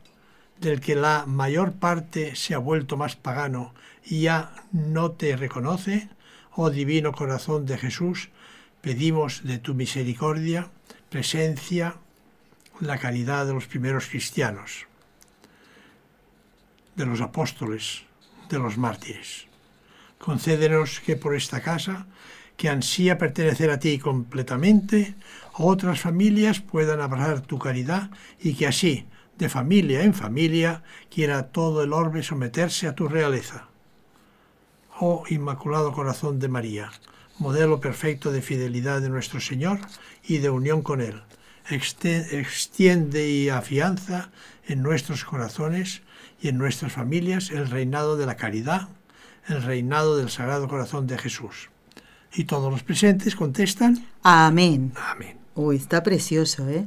del 0.60 0.80
que 0.80 0.94
la 0.94 1.24
mayor 1.26 1.72
parte 1.72 2.34
se 2.36 2.54
ha 2.54 2.58
vuelto 2.58 2.96
más 2.96 3.16
pagano 3.16 3.74
y 4.04 4.22
ya 4.22 4.52
no 4.72 5.12
te 5.12 5.36
reconoce, 5.36 6.08
oh 6.52 6.70
divino 6.70 7.12
corazón 7.12 7.66
de 7.66 7.78
Jesús, 7.78 8.30
pedimos 8.80 9.42
de 9.44 9.58
tu 9.58 9.74
misericordia, 9.74 10.70
presencia, 11.10 11.96
la 12.80 12.98
caridad 12.98 13.46
de 13.46 13.54
los 13.54 13.66
primeros 13.66 14.06
cristianos, 14.06 14.86
de 16.94 17.06
los 17.06 17.20
apóstoles, 17.20 18.04
de 18.48 18.58
los 18.58 18.78
mártires. 18.78 19.46
Concédenos 20.18 21.00
que 21.00 21.16
por 21.16 21.34
esta 21.34 21.60
casa, 21.60 22.06
que 22.56 22.68
ansía 22.68 23.18
pertenecer 23.18 23.70
a 23.70 23.78
ti 23.78 23.98
completamente, 23.98 25.14
otras 25.52 26.00
familias 26.00 26.60
puedan 26.60 27.00
abrazar 27.00 27.42
tu 27.42 27.58
caridad 27.58 28.10
y 28.40 28.54
que 28.54 28.66
así, 28.66 29.06
de 29.38 29.48
familia 29.48 30.02
en 30.02 30.14
familia, 30.14 30.82
quiera 31.10 31.48
todo 31.48 31.82
el 31.82 31.92
orbe 31.92 32.22
someterse 32.22 32.86
a 32.86 32.94
tu 32.94 33.08
realeza. 33.08 33.68
Oh 34.98 35.24
Inmaculado 35.28 35.92
Corazón 35.92 36.38
de 36.38 36.48
María, 36.48 36.90
modelo 37.38 37.80
perfecto 37.80 38.32
de 38.32 38.42
fidelidad 38.42 39.02
de 39.02 39.10
nuestro 39.10 39.40
Señor 39.40 39.78
y 40.24 40.38
de 40.38 40.50
unión 40.50 40.82
con 40.82 41.00
Él, 41.00 41.22
extiende 41.68 43.28
y 43.28 43.48
afianza 43.48 44.30
en 44.66 44.82
nuestros 44.82 45.24
corazones 45.24 46.02
y 46.40 46.48
en 46.48 46.58
nuestras 46.58 46.92
familias 46.92 47.50
el 47.50 47.68
reinado 47.68 48.16
de 48.16 48.26
la 48.26 48.36
caridad, 48.36 48.88
el 49.48 49.62
reinado 49.62 50.16
del 50.16 50.30
Sagrado 50.30 50.68
Corazón 50.68 51.06
de 51.06 51.18
Jesús. 51.18 51.70
Y 52.34 52.44
todos 52.44 52.70
los 52.70 52.82
presentes 52.82 53.36
contestan, 53.36 54.06
Amén. 54.22 54.92
Amén. 54.96 55.38
Uy, 55.54 55.76
está 55.76 56.02
precioso, 56.02 56.68
¿eh? 56.68 56.86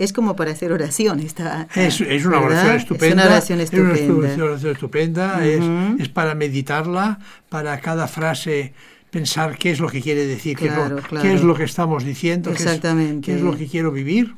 Es 0.00 0.12
como 0.12 0.34
para 0.34 0.50
hacer 0.52 0.72
oración. 0.72 1.20
Está, 1.20 1.68
Es, 1.74 2.00
es 2.00 2.24
una 2.24 2.40
oración 2.40 2.76
estupenda. 2.76 3.06
Es 3.06 3.12
una 3.14 3.34
oración 3.36 3.60
es 3.60 3.70
una 3.72 3.92
estupenda. 3.94 4.44
oración 4.44 4.72
estupenda, 4.72 5.46
es- 5.46 6.00
es, 6.00 6.08
para 6.08 6.34
meditarla, 6.34 7.18
para 7.48 7.78
cada 7.80 8.08
frase 8.08 8.72
pensar 9.10 9.58
qué 9.58 9.70
es 9.72 9.78
lo 9.80 9.88
que 9.88 10.00
quiere 10.00 10.24
decir, 10.26 10.56
qué 10.56 10.66
es 10.66 10.70
lo- 10.74 10.78
Claro, 10.86 10.96
qué, 10.96 11.02
claro. 11.02 11.28
es 11.28 11.42
lo 11.42 11.54
que 11.54 11.64
estamos 11.64 12.04
diciendo, 12.04 12.50
qué 12.50 12.56
es- 12.56 12.62
Exactamente. 12.62 13.26
qué 13.26 13.34
es 13.36 13.42
lo 13.42 13.56
que 13.56 13.66
quiero 13.66 13.92
vivir. 13.92 14.34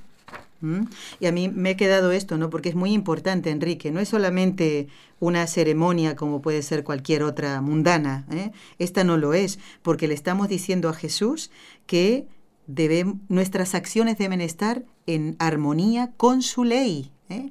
Y 1.19 1.27
a 1.27 1.33
mí 1.33 1.49
me 1.49 1.71
ha 1.71 1.77
quedado 1.77 2.13
esto, 2.13 2.39
¿no? 2.39 2.49
Porque 2.49 2.69
es 2.69 2.77
muy 2.77 2.93
importante, 2.93 3.51
Enrique. 3.51 3.91
No 3.91 3.99
es 3.99 4.09
solamente 4.09 4.87
una 5.19 5.47
ceremonia 5.49 6.15
como 6.15 6.41
puede 6.41 6.63
ser 6.63 6.85
cualquier 6.85 7.25
otra 7.25 7.61
mundana. 7.61 8.25
¿eh? 8.31 8.53
Esta 8.79 9.03
no 9.03 9.17
lo 9.17 9.35
es, 9.35 9.59
porque 9.83 10.07
le 10.07 10.15
estamos 10.15 10.49
diciendo 10.49 10.89
a 10.89 10.95
Jesús 10.95 11.51
que 11.87 12.27
debe- 12.67 13.19
nuestras 13.29 13.75
acciones 13.75 14.19
deben 14.19 14.41
estar 14.41 14.85
en 15.07 15.37
armonía 15.39 16.13
con 16.17 16.43
su 16.43 16.65
ley. 16.65 17.11
¿eh? 17.29 17.51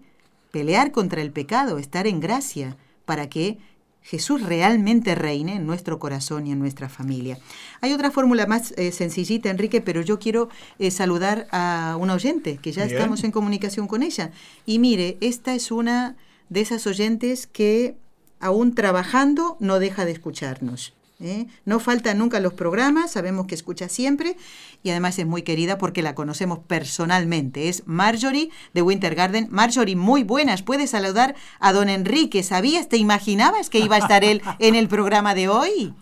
Pelear 0.51 0.91
contra 0.91 1.21
el 1.21 1.31
pecado, 1.31 1.77
estar 1.77 2.07
en 2.07 2.19
gracia, 2.19 2.75
para 3.05 3.29
que 3.29 3.57
Jesús 4.03 4.41
realmente 4.41 5.13
reine 5.13 5.55
en 5.57 5.67
nuestro 5.67 5.99
corazón 5.99 6.47
y 6.47 6.51
en 6.51 6.59
nuestra 6.59 6.89
familia. 6.89 7.37
Hay 7.81 7.93
otra 7.93 8.09
fórmula 8.09 8.47
más 8.47 8.73
eh, 8.77 8.91
sencillita, 8.91 9.49
Enrique, 9.49 9.79
pero 9.79 10.01
yo 10.01 10.17
quiero 10.17 10.49
eh, 10.79 10.89
saludar 10.91 11.47
a 11.51 11.97
una 11.99 12.15
oyente, 12.15 12.57
que 12.57 12.71
ya 12.71 12.85
Bien. 12.85 12.97
estamos 12.97 13.23
en 13.23 13.31
comunicación 13.31 13.87
con 13.87 14.01
ella. 14.01 14.31
Y 14.65 14.79
mire, 14.79 15.17
esta 15.21 15.53
es 15.53 15.71
una 15.71 16.15
de 16.49 16.61
esas 16.61 16.87
oyentes 16.87 17.45
que 17.47 17.95
aún 18.39 18.73
trabajando 18.73 19.55
no 19.59 19.77
deja 19.77 20.03
de 20.03 20.11
escucharnos. 20.13 20.93
¿Eh? 21.21 21.47
No 21.65 21.79
faltan 21.79 22.17
nunca 22.17 22.39
los 22.39 22.53
programas, 22.53 23.11
sabemos 23.11 23.47
que 23.47 23.55
escucha 23.55 23.87
siempre 23.89 24.35
y 24.83 24.89
además 24.89 25.17
es 25.19 25.25
muy 25.25 25.43
querida 25.43 25.77
porque 25.77 26.01
la 26.01 26.15
conocemos 26.15 26.59
personalmente. 26.59 27.69
Es 27.69 27.83
Marjorie 27.87 28.49
de 28.73 28.81
Winter 28.81 29.15
Garden. 29.15 29.47
Marjorie, 29.51 29.95
muy 29.95 30.23
buenas. 30.23 30.61
Puedes 30.63 30.89
saludar 30.89 31.35
a 31.59 31.73
don 31.73 31.89
Enrique. 31.89 32.43
¿Sabías, 32.43 32.89
te 32.89 32.97
imaginabas 32.97 33.69
que 33.69 33.79
iba 33.79 33.95
a 33.95 33.99
estar 33.99 34.23
él 34.23 34.41
en 34.59 34.75
el 34.75 34.87
programa 34.87 35.35
de 35.35 35.47
hoy? 35.47 35.93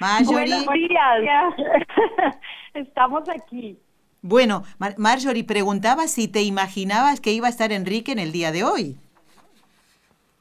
Marjorie. 0.00 0.64
Buenos 0.64 0.74
días. 0.74 2.34
Estamos 2.74 3.22
aquí. 3.28 3.78
Bueno, 4.22 4.64
Mar- 4.78 4.94
Marjorie 4.98 5.44
preguntaba 5.44 6.06
si 6.08 6.28
te 6.28 6.42
imaginabas 6.42 7.20
que 7.20 7.32
iba 7.32 7.46
a 7.46 7.50
estar 7.50 7.72
Enrique 7.72 8.12
en 8.12 8.18
el 8.18 8.32
día 8.32 8.52
de 8.52 8.64
hoy. 8.64 8.96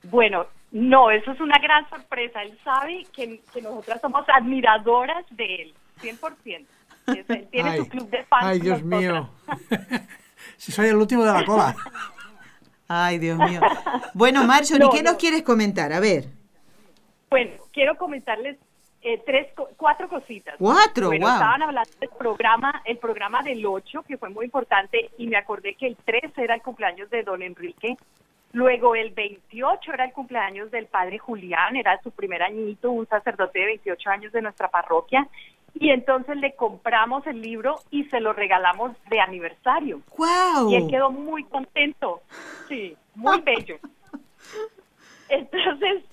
Bueno, 0.04 0.46
no, 0.72 1.12
eso 1.12 1.32
es 1.32 1.40
una 1.42 1.58
gran 1.60 1.88
sorpresa. 1.90 2.42
Él 2.44 2.58
sabe 2.64 3.06
que, 3.14 3.42
que 3.54 3.62
nosotras 3.62 4.00
somos 4.02 4.24
admiradoras 4.30 5.26
de 5.32 5.56
él, 5.56 5.74
100%. 6.02 6.66
Es- 7.08 7.30
Él 7.30 7.48
tiene 7.52 7.70
ay, 7.72 7.78
su 7.80 7.88
club 7.90 8.10
de 8.10 8.24
fans. 8.26 8.46
ay, 8.46 8.60
Dios 8.60 8.82
mío. 8.84 9.30
si 10.58 10.72
soy 10.72 10.88
el 10.90 10.96
último 10.96 11.24
de 11.24 11.34
la 11.34 11.46
cola. 11.46 11.76
Ay, 12.88 13.18
Dios 13.20 13.38
mío. 13.38 13.62
Bueno, 14.14 14.44
Marjorie, 14.46 14.86
No, 14.86 14.92
¿qué 14.92 15.02
nos 15.04 15.14
no. 15.14 15.18
quieres 15.20 15.44
comentar? 15.44 15.92
A 15.94 16.00
ver. 16.00 16.26
Bueno, 17.30 17.52
quiero 17.72 17.96
comentarles 17.98 18.58
eh, 19.02 19.22
tres, 19.26 19.48
co- 19.56 19.70
cuatro 19.78 20.08
cositas. 20.10 20.56
Cuatro, 20.60 21.08
bueno, 21.08 21.26
wow. 21.26 21.36
estaban 21.36 21.62
hablando 21.64 21.90
del 22.00 22.10
programa, 22.10 22.82
el 22.86 22.98
programa 22.98 23.42
del 23.42 23.66
8, 23.66 24.04
que 24.08 24.18
fue 24.18 24.30
muy 24.30 24.46
importante, 24.46 25.10
y 25.18 25.28
me 25.28 25.38
acordé 25.38 25.74
que 25.76 25.88
el 25.88 25.96
3 26.06 26.38
era 26.38 26.56
el 26.56 26.62
cumpleaños 26.62 27.10
de 27.10 27.24
don 27.24 27.42
Enrique. 27.42 27.96
Luego 28.54 28.96
el 28.96 29.12
28 29.12 29.94
era 29.94 30.06
el 30.06 30.14
cumpleaños 30.14 30.72
del 30.72 30.88
padre 30.88 31.18
Julián, 31.18 31.76
era 31.78 32.02
su 32.02 32.12
primer 32.12 32.44
añito, 32.44 32.92
un 32.92 33.08
sacerdote 33.08 33.60
de 33.60 33.66
28 33.66 34.10
años 34.10 34.32
de 34.34 34.42
nuestra 34.42 34.68
parroquia. 34.70 35.28
Y 35.74 35.90
entonces 35.90 36.36
le 36.36 36.54
compramos 36.56 37.26
el 37.28 37.42
libro 37.42 37.78
y 37.92 38.04
se 38.06 38.20
lo 38.20 38.34
regalamos 38.34 38.92
de 39.10 39.22
aniversario. 39.22 40.02
¡Wow! 40.18 40.70
Y 40.70 40.76
él 40.76 40.88
quedó 40.90 41.12
muy 41.12 41.46
contento. 41.46 42.22
Sí, 42.68 42.98
muy 43.16 43.40
bello. 43.46 43.78
Entonces, 45.30 46.04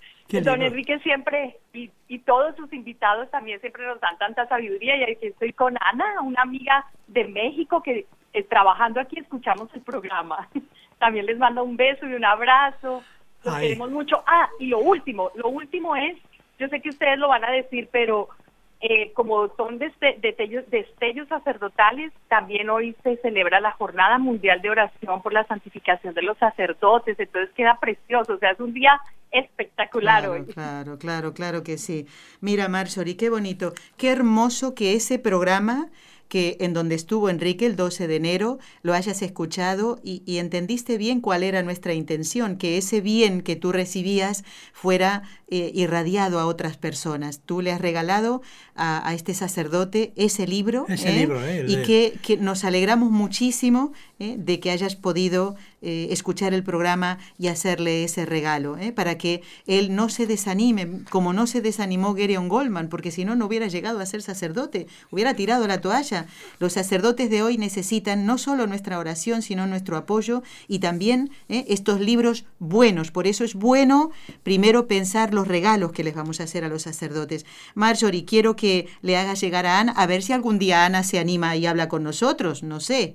don. 0.45 0.63
Enrique 0.63 1.01
siempre, 1.01 1.59
y, 1.73 1.91
y 2.07 2.21
todos 2.21 2.55
sus 2.55 2.73
invitados 2.73 3.29
también 3.31 3.61
siempre 3.61 3.85
nos 3.85 4.01
dan 4.01 4.17
tanta 4.19 4.47
sabiduría. 4.47 4.97
Y 4.97 5.03
aquí 5.03 5.27
estoy 5.27 5.53
con 5.53 5.77
Ana, 5.81 6.21
una 6.23 6.43
amiga 6.43 6.87
de 7.09 7.27
México 7.27 7.83
que 7.83 8.07
eh, 8.33 8.43
trabajando 8.45 9.01
aquí 9.01 9.19
escuchamos 9.19 9.69
el 9.75 9.81
programa. 9.81 10.49
También 10.99 11.27
les 11.27 11.39
mando 11.39 11.63
un 11.65 11.77
beso 11.77 12.07
y 12.07 12.15
un 12.15 12.25
abrazo. 12.25 13.03
Los 13.45 13.55
Ay. 13.55 13.63
queremos 13.69 13.91
mucho. 13.91 14.23
Ah, 14.27 14.49
y 14.59 14.67
lo 14.67 14.79
último, 14.81 15.31
lo 15.35 15.49
último 15.49 15.95
es, 15.97 16.17
yo 16.59 16.69
sé 16.69 16.81
que 16.81 16.89
ustedes 16.91 17.19
lo 17.19 17.29
van 17.29 17.45
a 17.45 17.51
decir, 17.53 17.89
pero 17.93 18.29
eh, 18.81 19.13
como 19.13 19.49
son 19.57 19.79
deste- 19.79 20.21
destellos, 20.21 20.69
destellos 20.71 21.27
sacerdotales, 21.29 22.13
también 22.29 22.69
hoy 22.71 22.95
se 23.03 23.17
celebra 23.19 23.61
la 23.61 23.73
Jornada 23.73 24.19
Mundial 24.19 24.61
de 24.63 24.71
Oración 24.71 25.21
por 25.23 25.33
la 25.33 25.45
Santificación 25.47 26.15
de 26.15 26.23
los 26.23 26.39
Sacerdotes, 26.39 27.19
entonces 27.19 27.53
queda 27.57 27.79
precioso, 27.81 28.35
o 28.35 28.39
sea, 28.39 28.53
es 28.53 28.61
un 28.61 28.73
día 28.73 29.01
espectacular 29.33 30.23
Claro, 30.23 30.33
hoy. 30.35 30.45
claro, 30.53 30.99
claro, 30.99 31.35
claro 31.35 31.63
que 31.63 31.77
sí. 31.79 32.07
Mira, 32.41 32.69
Marjorie, 32.69 33.17
qué 33.17 33.31
bonito, 33.31 33.73
qué 33.97 34.11
hermoso 34.13 34.75
que 34.75 34.95
ese 34.95 35.19
programa 35.19 35.89
que 36.29 36.57
en 36.61 36.75
donde 36.75 36.95
estuvo 36.95 37.31
Enrique 37.31 37.67
el 37.67 37.77
12 37.77 38.07
de 38.07 38.17
enero 38.17 38.59
lo 38.83 38.95
hayas 38.95 39.23
escuchado 39.23 39.99
y, 40.03 40.23
y 40.27 40.39
entendiste 40.39 40.99
bien 40.99 41.21
cuál 41.21 41.43
era 41.43 41.63
nuestra 41.63 41.95
intención, 41.95 42.57
que 42.57 42.79
ese 42.79 43.01
bien 43.01 43.41
que 43.41 43.57
tú 43.57 43.73
recibías 43.73 44.45
fuera 44.73 45.23
eh, 45.49 45.71
irradiado 45.75 46.39
a 46.39 46.47
otras 46.47 46.77
personas. 46.77 47.41
Tú 47.45 47.63
le 47.63 47.73
has 47.73 47.81
regalado 47.81 48.43
a, 48.75 49.09
a 49.09 49.15
este 49.15 49.35
sacerdote 49.35 50.13
ese 50.17 50.47
libro, 50.47 50.85
Ese 50.89 51.13
libro, 51.13 51.45
¿eh? 51.45 51.65
Y 51.67 51.83
que 51.83 52.39
nos 52.39 52.65
alegramos 52.65 53.11
muchísimo 53.11 53.93
¿eh? 54.19 54.37
de 54.39 54.61
que 54.61 54.71
hayas 54.71 54.97
podido 54.97 55.57
eh, 55.81 56.09
escuchar 56.11 56.55
el 56.55 56.65
programa 56.65 57.19
y 57.39 57.47
hacerle 57.49 58.05
ese 58.05 58.27
regalo, 58.27 58.77
¿eh? 58.77 58.93
para 58.93 59.17
que 59.17 59.43
él 59.67 59.95
no 59.95 60.09
se 60.09 60.27
desanime, 60.27 61.05
como 61.11 61.33
no 61.33 61.47
se 61.47 61.61
desanimó 61.61 62.15
Gereon 62.15 62.49
Goldman, 62.49 62.89
porque 62.89 63.11
si 63.13 63.25
no, 63.25 63.37
no 63.37 63.47
hubiera 63.47 63.69
llegado 63.69 64.01
a 64.01 64.07
ser 64.07 64.23
sacerdote, 64.23 64.89
hubiera 65.11 65.35
tirado 65.35 65.67
la 65.69 65.81
toalla. 65.81 66.27
Los 66.59 66.73
sacerdotes 66.73 67.31
de 67.31 67.43
hoy 67.43 67.59
necesitan 67.59 68.27
no 68.27 68.39
solo 68.39 68.67
nuestra 68.67 68.99
oración, 68.99 69.43
sino 69.43 69.67
nuestro 69.67 69.97
apoyo 69.97 70.43
y 70.67 70.81
también 70.81 71.31
estos 71.49 72.01
libros 72.01 72.45
buenos. 72.59 73.11
Por 73.11 73.27
eso 73.27 73.45
es 73.45 73.55
bueno 73.55 74.11
primero 74.43 74.89
pensar 74.89 75.33
los 75.33 75.47
regalos 75.47 75.93
que 75.93 76.05
les 76.05 76.15
vamos 76.15 76.41
a 76.41 76.45
hacer 76.45 76.65
a 76.65 76.69
los 76.69 76.83
sacerdotes. 76.83 77.47
Marjorie, 77.75 78.25
quiero 78.25 78.57
que 78.57 78.89
le 79.03 79.17
hagas 79.17 79.41
llegar 79.41 79.67
a 79.67 79.79
Ana, 79.79 79.93
a 79.93 80.07
ver 80.07 80.23
si 80.23 80.33
algún 80.33 80.59
día 80.59 80.85
Ana 80.85 81.05
se 81.05 81.19
anima 81.19 81.57
y 81.57 81.67
habla 81.67 81.89
con 81.89 82.03
nosotros, 82.03 82.63
no 82.63 82.81
sé, 82.81 83.15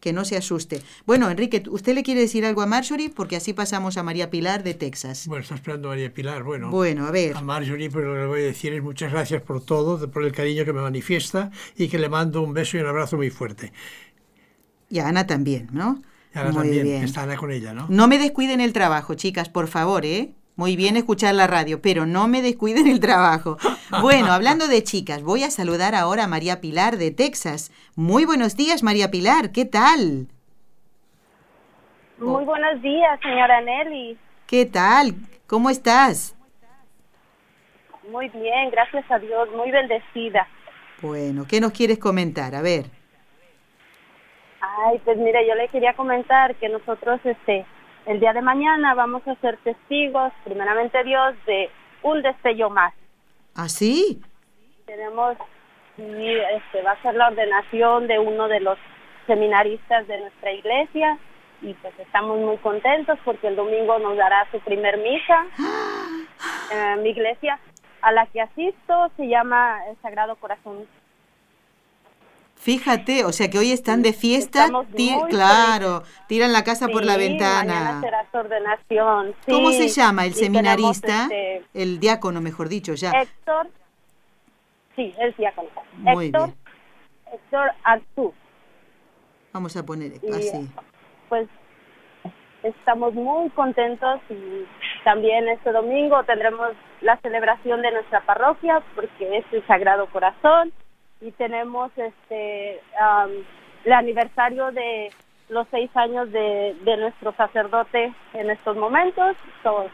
que 0.00 0.12
no 0.12 0.24
se 0.24 0.39
asuste. 0.40 0.82
Bueno, 1.06 1.30
Enrique, 1.30 1.62
¿usted 1.70 1.94
le 1.94 2.02
quiere 2.02 2.20
decir 2.20 2.44
algo 2.44 2.60
a 2.62 2.66
Marjorie? 2.66 3.08
Porque 3.08 3.36
así 3.36 3.52
pasamos 3.54 3.96
a 3.96 4.02
María 4.02 4.28
Pilar 4.28 4.62
de 4.62 4.74
Texas. 4.74 5.26
Bueno, 5.28 5.42
está 5.42 5.54
esperando 5.54 5.88
María 5.88 6.12
Pilar. 6.12 6.42
Bueno, 6.42 6.70
Bueno, 6.70 7.06
a 7.06 7.10
ver. 7.12 7.36
a 7.36 7.40
Marjorie, 7.40 7.88
pero 7.90 8.08
lo 8.08 8.14
que 8.14 8.20
le 8.20 8.26
voy 8.26 8.40
a 8.40 8.44
decir 8.44 8.72
es 8.74 8.82
muchas 8.82 9.12
gracias 9.12 9.40
por 9.42 9.64
todo, 9.64 10.10
por 10.10 10.24
el 10.24 10.32
cariño 10.32 10.64
que 10.64 10.72
me 10.72 10.82
manifiesta 10.82 11.50
y 11.76 11.88
que 11.88 11.98
le 11.98 12.08
mando 12.08 12.42
un 12.42 12.52
beso 12.52 12.76
y 12.76 12.80
un 12.80 12.86
abrazo 12.88 13.16
muy 13.16 13.30
fuerte. 13.30 13.72
Y 14.88 14.98
a 14.98 15.08
Ana 15.08 15.26
también, 15.26 15.68
¿no? 15.72 16.02
Y 16.34 16.38
ahora 16.38 16.50
Muy 16.52 16.62
también, 16.62 16.84
bien. 16.84 17.04
está 17.04 17.22
Ana 17.22 17.36
con 17.36 17.50
ella, 17.52 17.72
¿no? 17.74 17.86
No 17.88 18.08
me 18.08 18.18
descuiden 18.18 18.60
el 18.60 18.72
trabajo, 18.72 19.14
chicas, 19.14 19.48
por 19.48 19.68
favor, 19.68 20.04
¿eh? 20.04 20.32
Muy 20.60 20.76
bien 20.76 20.98
escuchar 20.98 21.34
la 21.34 21.46
radio, 21.46 21.80
pero 21.80 22.04
no 22.04 22.28
me 22.28 22.42
descuiden 22.42 22.86
el 22.86 23.00
trabajo. 23.00 23.56
Bueno, 24.02 24.30
hablando 24.30 24.68
de 24.68 24.82
chicas, 24.82 25.22
voy 25.22 25.42
a 25.42 25.50
saludar 25.50 25.94
ahora 25.94 26.24
a 26.24 26.28
María 26.28 26.60
Pilar 26.60 26.98
de 26.98 27.10
Texas. 27.10 27.72
Muy 27.96 28.26
buenos 28.26 28.58
días, 28.58 28.82
María 28.82 29.10
Pilar, 29.10 29.52
¿qué 29.52 29.64
tal? 29.64 30.28
Muy 32.18 32.44
buenos 32.44 32.82
días, 32.82 33.18
señora 33.22 33.62
Nelly. 33.62 34.18
¿Qué 34.46 34.66
tal? 34.66 35.14
¿Cómo 35.46 35.70
estás? 35.70 36.36
Muy 38.10 38.28
bien, 38.28 38.70
gracias 38.70 39.10
a 39.10 39.18
Dios, 39.18 39.48
muy 39.56 39.70
bendecida. 39.70 40.46
Bueno, 41.00 41.46
¿qué 41.48 41.62
nos 41.62 41.72
quieres 41.72 41.98
comentar? 41.98 42.54
A 42.54 42.60
ver. 42.60 42.84
Ay, 44.60 45.00
pues 45.06 45.16
mire, 45.16 45.48
yo 45.48 45.54
le 45.54 45.68
quería 45.68 45.94
comentar 45.94 46.54
que 46.56 46.68
nosotros, 46.68 47.18
este, 47.24 47.64
el 48.06 48.20
día 48.20 48.32
de 48.32 48.42
mañana 48.42 48.94
vamos 48.94 49.26
a 49.26 49.34
ser 49.36 49.56
testigos, 49.58 50.32
primeramente 50.44 51.02
Dios, 51.04 51.34
de 51.46 51.70
un 52.02 52.22
destello 52.22 52.70
más. 52.70 52.94
¿Ah, 53.54 53.68
sí? 53.68 54.20
Tenemos, 54.86 55.36
este, 55.96 56.82
va 56.82 56.92
a 56.92 57.02
ser 57.02 57.14
la 57.14 57.28
ordenación 57.28 58.06
de 58.06 58.18
uno 58.18 58.48
de 58.48 58.60
los 58.60 58.78
seminaristas 59.26 60.06
de 60.06 60.20
nuestra 60.20 60.52
iglesia 60.52 61.18
y 61.62 61.74
pues 61.74 61.92
estamos 61.98 62.38
muy 62.38 62.56
contentos 62.58 63.18
porque 63.24 63.48
el 63.48 63.56
domingo 63.56 63.98
nos 63.98 64.16
dará 64.16 64.46
su 64.50 64.60
primer 64.60 64.98
misa. 64.98 65.46
Eh, 66.72 66.96
mi 67.02 67.10
iglesia 67.10 67.58
a 68.00 68.12
la 68.12 68.26
que 68.26 68.40
asisto 68.40 69.10
se 69.16 69.26
llama 69.26 69.80
el 69.88 69.96
Sagrado 70.02 70.36
Corazón 70.36 70.86
Fíjate, 72.60 73.24
o 73.24 73.32
sea 73.32 73.48
que 73.48 73.58
hoy 73.58 73.72
están 73.72 74.02
de 74.02 74.12
fiesta. 74.12 74.68
Ti- 74.94 75.16
claro, 75.30 76.02
tiran 76.28 76.52
la 76.52 76.62
casa 76.62 76.88
por 76.88 77.06
la 77.06 77.14
Sí, 77.14 77.20
ventana. 77.20 78.00
Será 78.02 78.26
su 78.30 78.36
ordenación. 78.36 79.34
sí. 79.46 79.50
¿Cómo 79.52 79.70
se 79.72 79.88
llama 79.88 80.26
el 80.26 80.34
seminarista? 80.34 81.22
este, 81.24 81.64
El 81.72 81.98
diácono, 82.00 82.42
mejor 82.42 82.68
dicho, 82.68 82.92
ya. 82.92 83.12
Héctor. 83.12 83.68
Sí, 84.94 85.14
el 85.18 85.34
diácono. 85.36 85.70
Muy 85.94 86.26
Héctor. 86.26 86.46
bien. 86.48 86.56
Héctor 87.32 87.70
Artú. 87.82 88.34
Vamos 89.54 89.74
a 89.78 89.86
poner 89.86 90.12
Y 90.22 90.30
así. 90.30 90.68
pues 91.30 91.48
estamos 92.62 93.14
muy 93.14 93.48
contentos 93.50 94.20
y 94.28 94.66
también 95.04 95.48
este 95.48 95.72
domingo 95.72 96.22
tendremos 96.24 96.72
la 97.00 97.16
celebración 97.22 97.80
de 97.80 97.90
nuestra 97.90 98.20
parroquia 98.26 98.82
porque 98.94 99.38
es 99.38 99.44
el 99.52 99.66
Sagrado 99.66 100.06
Corazón 100.10 100.70
y 101.20 101.30
tenemos 101.32 101.90
este 101.96 102.80
am, 103.00 103.30
el 103.84 103.92
aniversario 103.92 104.70
de 104.72 105.10
los 105.48 105.66
seis 105.70 105.90
años 105.94 106.30
de, 106.32 106.76
de 106.84 106.96
nuestro 106.96 107.32
sacerdote 107.34 108.12
en 108.34 108.50
estos 108.50 108.76
momentos. 108.76 109.36
Todos 109.62 109.90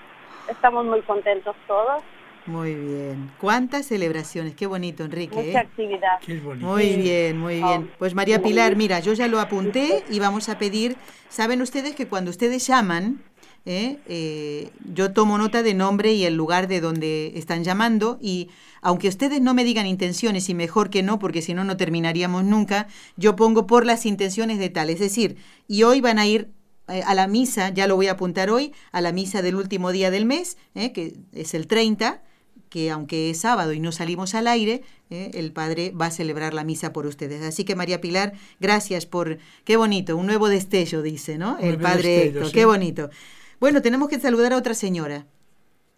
estamos 0.49 0.85
muy 0.85 1.03
contentos 1.03 1.57
todos. 1.66 2.03
Muy 2.47 2.74
bien. 2.74 3.33
¿Cuántas 3.41 3.87
celebraciones? 3.87 4.55
Qué 4.55 4.66
bonito, 4.66 5.05
Enrique. 5.05 5.35
Mucha 5.35 5.49
¿eh? 5.49 5.59
actividad. 5.59 6.20
Qué 6.24 6.39
bonito. 6.39 6.66
Muy 6.66 6.95
bien, 6.95 7.39
muy 7.39 7.57
bien. 7.57 7.91
Pues 7.99 8.14
María 8.14 8.41
Pilar, 8.41 8.77
mira, 8.77 9.01
yo 9.01 9.12
ya 9.14 9.27
lo 9.27 9.41
apunté 9.41 10.05
y 10.09 10.20
vamos 10.20 10.49
a 10.49 10.57
pedir, 10.57 10.97
saben 11.29 11.61
ustedes 11.61 11.97
que 11.97 12.07
cuando 12.07 12.31
ustedes 12.31 12.64
llaman, 12.66 13.20
¿eh? 13.67 13.99
Eh, 14.09 14.71
yo 14.95 15.12
tomo 15.12 15.37
nota 15.37 15.62
de 15.62 15.75
nombre 15.75 16.14
y 16.14 16.25
el 16.25 16.35
lugar 16.35 16.69
de 16.69 16.81
donde 16.81 17.33
están 17.37 17.64
llamando 17.64 18.19
y 18.21 18.49
aunque 18.81 19.09
ustedes 19.09 19.41
no 19.41 19.53
me 19.53 19.64
digan 19.64 19.87
intenciones 19.87 20.49
y 20.49 20.55
mejor 20.55 20.91
que 20.91 21.03
no, 21.03 21.19
porque 21.19 21.43
si 21.43 21.53
no, 21.53 21.64
no 21.64 21.77
terminaríamos 21.77 22.45
nunca, 22.45 22.87
yo 23.17 23.37
pongo 23.37 23.67
por 23.67 23.85
las 23.85 24.07
intenciones 24.07 24.59
de 24.59 24.71
tal. 24.71 24.91
Es 24.91 25.01
decir, 25.01 25.37
y 25.67 25.83
hoy 25.83 26.01
van 26.01 26.19
a 26.19 26.27
ir 26.27 26.51
eh, 26.89 27.03
a 27.05 27.14
la 27.14 27.27
misa, 27.27 27.71
ya 27.71 27.89
lo 27.89 27.97
voy 27.97 28.07
a 28.07 28.12
apuntar 28.12 28.49
hoy, 28.49 28.73
a 28.93 29.01
la 29.01 29.11
misa 29.11 29.43
del 29.43 29.57
último 29.57 29.91
día 29.91 30.12
del 30.12 30.25
mes, 30.25 30.57
¿eh? 30.77 30.93
que 30.93 31.17
es 31.33 31.55
el 31.55 31.67
30, 31.67 32.23
que 32.69 32.93
aunque 32.93 33.31
es 33.31 33.41
sábado 33.41 33.73
y 33.73 33.81
no 33.81 33.91
salimos 33.91 34.37
al 34.37 34.47
aire, 34.47 34.83
eh, 35.11 35.33
el 35.35 35.51
Padre 35.51 35.91
va 35.91 36.07
a 36.07 36.11
celebrar 36.12 36.55
la 36.55 36.62
misa 36.62 36.93
por 36.93 37.07
ustedes. 37.07 37.43
Así 37.43 37.64
que 37.64 37.75
María 37.75 38.01
Pilar, 38.01 38.35
gracias 38.61 39.05
por, 39.05 39.39
qué 39.64 39.77
bonito, 39.77 40.17
un 40.17 40.27
nuevo 40.27 40.49
destello, 40.49 41.03
dice, 41.03 41.39
¿no? 41.39 41.59
El 41.59 41.79
Padre 41.79 42.09
destello, 42.09 42.31
Héctor, 42.31 42.47
sí. 42.47 42.53
qué 42.53 42.64
bonito. 42.67 43.11
Bueno, 43.59 43.81
tenemos 43.83 44.09
que 44.09 44.21
saludar 44.21 44.53
a 44.53 44.57
otra 44.57 44.75
señora. 44.75 45.25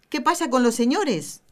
¿Qué 0.09 0.21
pasa 0.21 0.49
con 0.49 0.63
los 0.63 0.75
señores? 0.75 1.43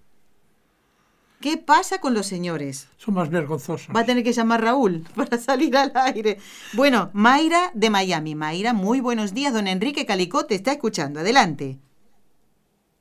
¿Qué 1.41 1.57
pasa 1.57 2.01
con 2.01 2.13
los 2.15 2.25
señores? 2.25 2.89
Son 2.97 3.13
más 3.13 3.29
vergonzosos. 3.29 3.95
Va 3.95 3.99
a 3.99 4.05
tener 4.05 4.23
que 4.23 4.31
llamar 4.31 4.61
Raúl 4.61 5.03
para 5.15 5.37
salir 5.37 5.75
al 5.77 5.91
aire. 5.93 6.37
Bueno, 6.73 7.11
Mayra 7.13 7.71
de 7.73 7.89
Miami. 7.89 8.35
Mayra, 8.35 8.73
muy 8.73 9.01
buenos 9.01 9.33
días. 9.33 9.53
Don 9.53 9.67
Enrique 9.67 10.05
Calicote 10.05 10.55
está 10.55 10.71
escuchando. 10.71 11.19
Adelante. 11.19 11.77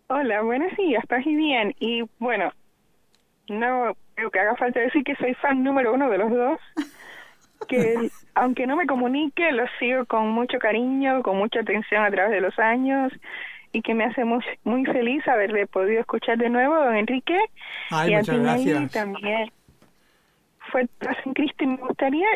Hola, 0.09 0.43
buenos 0.43 0.77
días, 0.77 1.03
estás 1.03 1.25
bien. 1.25 1.75
Y 1.81 2.03
bueno, 2.19 2.53
no 3.49 3.97
creo 4.15 4.31
que 4.31 4.39
haga 4.39 4.57
falta 4.57 4.81
decir 4.81 5.03
que 5.03 5.17
soy 5.17 5.35
fan 5.35 5.65
número 5.65 5.95
uno 5.95 6.11
de 6.11 6.19
los 6.19 6.31
dos. 6.31 6.61
Que 7.69 8.11
aunque 8.35 8.67
no 8.67 8.77
me 8.77 8.87
comunique, 8.87 9.51
los 9.53 9.69
sigo 9.79 10.05
con 10.05 10.29
mucho 10.29 10.59
cariño, 10.59 11.23
con 11.23 11.39
mucha 11.39 11.61
atención 11.61 12.05
a 12.05 12.11
través 12.11 12.33
de 12.33 12.41
los 12.41 12.59
años 12.59 13.13
y 13.73 13.83
que 13.83 13.95
me 13.95 14.05
hace 14.05 14.25
muy, 14.25 14.43
muy 14.65 14.85
feliz 14.85 15.27
haberle 15.29 15.67
podido 15.67 16.01
escuchar 16.01 16.39
de 16.39 16.49
nuevo, 16.49 16.75
don 16.75 16.97
Enrique. 16.97 17.39
Ay, 17.91 18.13
y 18.13 18.15
a 18.15 18.23
ti, 18.23 18.37
gracias. 18.37 18.93
también. 18.93 19.51
Fue 20.73 20.87
paz 20.99 21.17
en 21.25 21.33
Cristo 21.35 21.65
y 21.65 21.67
me 21.69 21.77
gustaría 21.77 22.27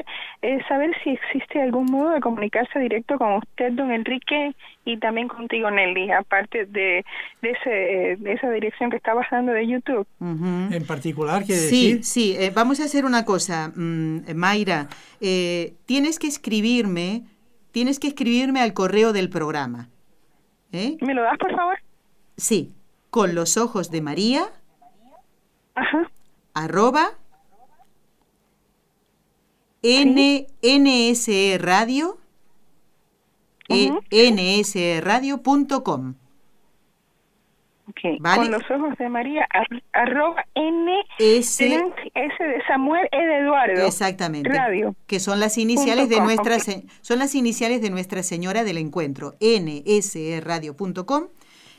eh, 0.42 0.58
saber 0.68 0.90
si 1.02 1.10
existe 1.10 1.60
algún 1.60 1.86
modo 1.86 2.10
de 2.10 2.20
comunicarse 2.20 2.78
directo 2.78 3.18
con 3.18 3.34
usted, 3.34 3.72
don 3.72 3.90
Enrique, 3.90 4.54
y 4.84 4.96
también 4.98 5.28
contigo, 5.28 5.70
Nelly, 5.70 6.10
aparte 6.12 6.66
de, 6.66 7.04
de, 7.42 7.50
ese, 7.50 7.70
de 8.22 8.32
esa 8.32 8.50
dirección 8.50 8.90
que 8.90 8.96
estabas 8.96 9.26
dando 9.30 9.52
de 9.52 9.66
YouTube. 9.66 10.06
En 10.20 10.86
particular, 10.86 11.44
quiere 11.44 11.60
Sí, 11.60 11.88
decir... 11.94 12.04
sí, 12.04 12.36
eh, 12.38 12.50
vamos 12.54 12.80
a 12.80 12.84
hacer 12.84 13.04
una 13.04 13.24
cosa, 13.24 13.72
mm, 13.74 14.34
Mayra. 14.34 14.88
eh, 15.20 15.74
tienes 15.86 16.18
que 16.18 16.26
escribirme, 16.28 17.24
tienes 17.72 17.98
que 18.00 18.08
escribirme 18.08 18.60
al 18.60 18.72
correo 18.74 19.12
del 19.12 19.28
programa. 19.28 19.88
¿Eh? 20.72 20.96
¿Me 21.00 21.14
lo 21.14 21.22
das, 21.22 21.36
por 21.38 21.54
favor? 21.54 21.76
Sí, 22.36 22.72
con 23.10 23.34
los 23.34 23.56
ojos 23.56 23.90
de 23.90 24.00
María, 24.02 24.44
Ajá. 25.74 26.10
arroba 26.54 27.10
N, 29.82 30.46
NSE 30.62 31.58
Radio, 31.58 32.18
e- 33.68 33.90
nsradio.com. 34.32 36.14
Vale. 38.20 38.42
Con 38.42 38.50
los 38.52 38.62
ojos 38.70 38.96
de 38.98 39.08
María, 39.08 39.46
ar- 39.50 39.82
arroba 39.92 40.44
N, 40.54 40.92
S- 41.18 41.64
S 42.14 42.44
de 42.44 42.62
Samuel, 42.68 43.08
E 43.10 43.16
de 43.26 43.38
Eduardo. 43.40 43.84
Exactamente. 43.84 44.48
Radio. 44.48 44.94
Que 45.08 45.18
son 45.18 45.40
las 45.40 45.58
iniciales 45.58 46.08
de 46.08 46.14
com, 46.16 46.24
nuestra 46.24 46.58
son 47.00 47.18
las 47.18 47.34
iniciales 47.34 47.82
de 47.82 47.90
Nuestra 47.90 48.22
Señora 48.22 48.62
del 48.64 48.78
Encuentro, 48.78 49.34
nsradio.com 49.40 51.24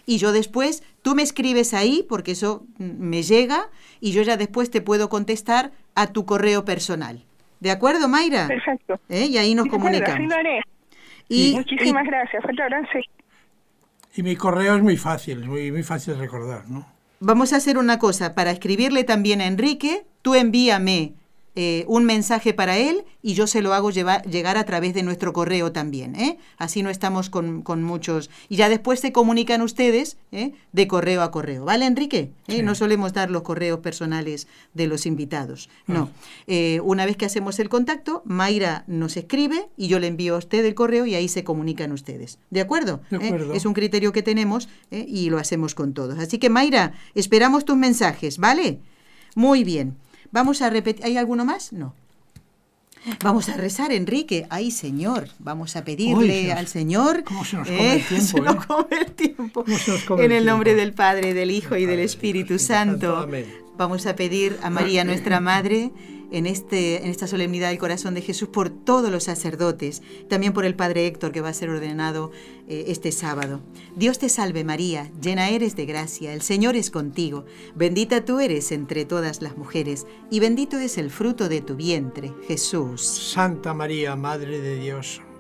y 0.06 0.18
yo 0.18 0.32
después 0.34 0.84
tú 1.02 1.16
me 1.16 1.22
escribes 1.24 1.74
ahí 1.74 2.06
porque 2.10 2.32
eso 2.32 2.66
me 2.78 3.24
llega 3.24 3.70
y 4.02 4.12
yo 4.12 4.22
ya 4.24 4.36
después 4.36 4.70
te 4.70 4.82
puedo 4.82 5.08
contestar 5.10 5.72
a 5.96 6.08
tu 6.08 6.26
correo 6.26 6.66
personal. 6.66 7.24
¿De 7.62 7.70
acuerdo, 7.70 8.10
Mayra? 8.10 8.48
Perfecto. 8.48 9.00
¿Eh? 9.08 9.28
Y 9.28 9.38
ahí 9.38 9.54
nos 9.56 9.66
De 9.66 9.70
acuerdo, 9.70 9.88
Así 9.88 10.04
comunicamos. 10.04 10.30
lo 10.30 10.36
haré. 10.36 10.62
Y, 11.30 11.54
Muchísimas 11.56 12.06
gracias. 12.06 12.44
Falta 12.44 12.64
sí. 12.92 13.00
Y 14.16 14.24
mi 14.24 14.36
correo 14.36 14.76
es 14.76 14.82
muy 14.82 14.98
fácil, 14.98 15.46
muy, 15.46 15.72
muy 15.72 15.84
fácil 15.84 16.16
de 16.16 16.20
recordar, 16.20 16.68
¿no? 16.68 16.86
Vamos 17.20 17.54
a 17.54 17.58
hacer 17.58 17.78
una 17.78 18.00
cosa, 18.00 18.34
para 18.34 18.50
escribirle 18.50 19.04
también 19.04 19.42
a 19.42 19.46
Enrique, 19.46 20.04
tú 20.24 20.34
envíame 20.34 21.14
eh, 21.56 21.84
un 21.88 22.06
mensaje 22.06 22.54
para 22.54 22.78
él 22.78 23.04
y 23.22 23.34
yo 23.34 23.46
se 23.46 23.62
lo 23.62 23.74
hago 23.74 23.92
llevar- 23.92 24.24
llegar 24.30 24.58
a 24.58 24.64
través 24.66 24.94
de 24.94 25.04
nuestro 25.04 25.34
correo 25.34 25.72
también. 25.72 26.16
¿eh? 26.16 26.38
Así 26.58 26.82
no 26.82 26.90
estamos 26.90 27.30
con, 27.30 27.62
con 27.62 27.84
muchos... 27.84 28.30
Y 28.48 28.56
ya 28.56 28.70
después 28.70 29.00
se 29.00 29.12
comunican 29.12 29.62
ustedes 29.62 30.18
¿eh? 30.32 30.54
de 30.72 30.88
correo 30.88 31.22
a 31.22 31.32
correo. 31.32 31.66
¿Vale, 31.66 31.86
Enrique? 31.86 32.32
Sí. 32.48 32.62
No 32.62 32.74
solemos 32.76 33.14
dar 33.14 33.30
los 33.30 33.42
correos 33.42 33.80
personales 33.80 34.48
de 34.74 34.88
los 34.88 35.06
invitados. 35.06 35.70
No. 35.88 36.10
Eh, 36.48 36.80
una 36.84 37.06
vez 37.06 37.18
que 37.18 37.26
hacemos 37.26 37.60
el 37.60 37.70
contacto, 37.70 38.22
Mayra 38.26 38.84
nos 38.88 39.18
escribe 39.18 39.68
y 39.76 39.88
yo 39.88 40.00
le 40.00 40.08
envío 40.08 40.36
a 40.36 40.38
usted 40.40 40.64
el 40.64 40.74
correo 40.74 41.06
y 41.06 41.16
ahí 41.16 41.28
se 41.28 41.44
comunican 41.44 41.92
ustedes. 41.92 42.40
¿De 42.50 42.62
acuerdo? 42.62 43.02
De 43.10 43.18
acuerdo. 43.18 43.54
Es 43.54 43.66
un 43.66 43.74
criterio 43.74 44.12
que 44.14 44.24
tenemos 44.24 44.70
y 44.90 45.30
lo 45.30 45.38
hacemos 45.38 45.76
con 45.76 45.94
todos. 45.94 46.18
Así 46.18 46.38
que, 46.38 46.50
Mayra, 46.50 46.94
esperamos 47.14 47.66
tus 47.66 47.76
mensajes, 47.78 48.38
¿vale? 48.38 48.80
Muy 49.36 49.64
bien. 49.64 49.98
Vamos 50.32 50.62
a 50.62 50.70
repetir. 50.70 51.06
¿Hay 51.06 51.18
alguno 51.18 51.46
más? 51.46 51.74
No. 51.74 51.94
Vamos 53.24 53.50
a 53.50 53.58
rezar, 53.58 53.92
Enrique. 53.92 54.46
Ay, 54.50 54.70
Señor, 54.70 55.30
vamos 55.40 55.76
a 55.76 55.84
pedirle 55.84 56.44
Uy, 56.44 56.52
al 56.52 56.68
Señor. 56.68 57.24
cómo 57.24 57.44
se 57.44 57.58
nos 57.58 57.68
come 57.68 57.96
el 57.96 58.04
tiempo, 58.08 58.28
se 58.28 58.42
nos 58.42 58.56
¿eh? 58.56 58.68
come 58.68 58.88
el 58.92 59.12
tiempo. 59.12 59.64
Cómo 59.64 59.78
se 59.78 59.92
nos 59.92 60.04
come 60.04 60.26
En 60.26 60.32
el 60.32 60.38
el 60.40 60.46
nombre 60.46 60.76
del 60.76 60.94
Padre, 60.94 61.34
del 61.34 61.50
Hijo 61.50 61.76
y 61.78 61.86
del 61.86 62.00
Espíritu 62.00 62.60
Santo. 62.60 63.14
Santo. 63.14 63.18
Amén. 63.24 63.46
Vamos 63.78 64.06
a 64.06 64.16
pedir 64.16 64.58
a 64.62 64.70
María, 64.70 65.04
nuestra 65.04 65.40
Madre, 65.40 65.92
en, 66.32 66.46
este, 66.46 67.04
en 67.04 67.10
esta 67.10 67.28
solemnidad 67.28 67.70
del 67.70 67.78
corazón 67.78 68.14
de 68.14 68.22
Jesús, 68.22 68.50
por 68.50 68.70
todos 68.70 69.12
los 69.12 69.26
sacerdotes, 69.26 70.02
también 70.30 70.54
por 70.54 70.66
el 70.66 70.76
Padre 70.76 71.06
Héctor, 71.06 71.32
que 71.32 71.42
va 71.42 71.50
a 71.50 71.54
ser 71.54 71.70
ordenado 71.70 72.32
eh, 72.68 72.86
este 72.88 73.12
sábado. 73.12 73.62
Dios 73.96 74.20
te 74.20 74.30
salve 74.30 74.64
María, 74.64 75.12
llena 75.22 75.50
eres 75.50 75.76
de 75.76 75.86
gracia, 75.86 76.34
el 76.34 76.42
Señor 76.42 76.76
es 76.76 76.90
contigo, 76.90 77.46
bendita 77.76 78.26
tú 78.26 78.40
eres 78.40 78.72
entre 78.72 79.06
todas 79.06 79.42
las 79.42 79.58
mujeres, 79.58 80.08
y 80.30 80.40
bendito 80.40 80.80
es 80.80 80.98
el 80.98 81.12
fruto 81.12 81.50
de 81.50 81.62
tu 81.62 81.76
vientre, 81.76 82.34
Jesús. 82.48 83.02
Santa 83.02 83.74
María, 83.74 84.16
Madre 84.16 84.60
de 84.62 84.78
Dios, 84.78 85.22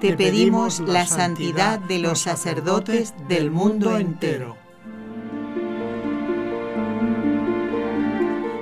te 0.00 0.16
pedimos 0.16 0.80
la 0.80 1.06
santidad 1.06 1.78
de 1.78 1.98
los 1.98 2.20
sacerdotes 2.20 3.14
del 3.28 3.50
mundo 3.50 3.96
entero. 3.96 4.56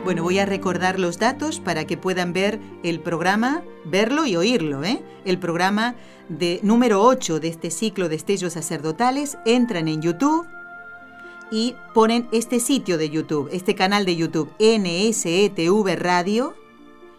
Bueno, 0.04 0.22
voy 0.22 0.38
a 0.38 0.46
recordar 0.46 1.00
los 1.00 1.18
datos 1.18 1.58
para 1.58 1.84
que 1.84 1.96
puedan 1.96 2.32
ver 2.32 2.60
el 2.84 3.00
programa, 3.00 3.62
verlo 3.84 4.24
y 4.24 4.36
oírlo, 4.36 4.84
¿eh? 4.84 5.02
El 5.24 5.38
programa 5.38 5.96
de 6.28 6.60
número 6.62 7.02
8 7.02 7.40
de 7.40 7.48
este 7.48 7.70
ciclo 7.70 8.08
de 8.08 8.14
estellos 8.14 8.52
sacerdotales. 8.52 9.36
Entran 9.44 9.88
en 9.88 10.00
YouTube 10.00 10.46
y 11.50 11.74
ponen 11.92 12.28
este 12.32 12.60
sitio 12.60 12.98
de 12.98 13.10
YouTube, 13.10 13.48
este 13.52 13.74
canal 13.74 14.04
de 14.04 14.16
YouTube, 14.16 14.50
NSETV 14.60 15.96
Radio, 15.96 16.54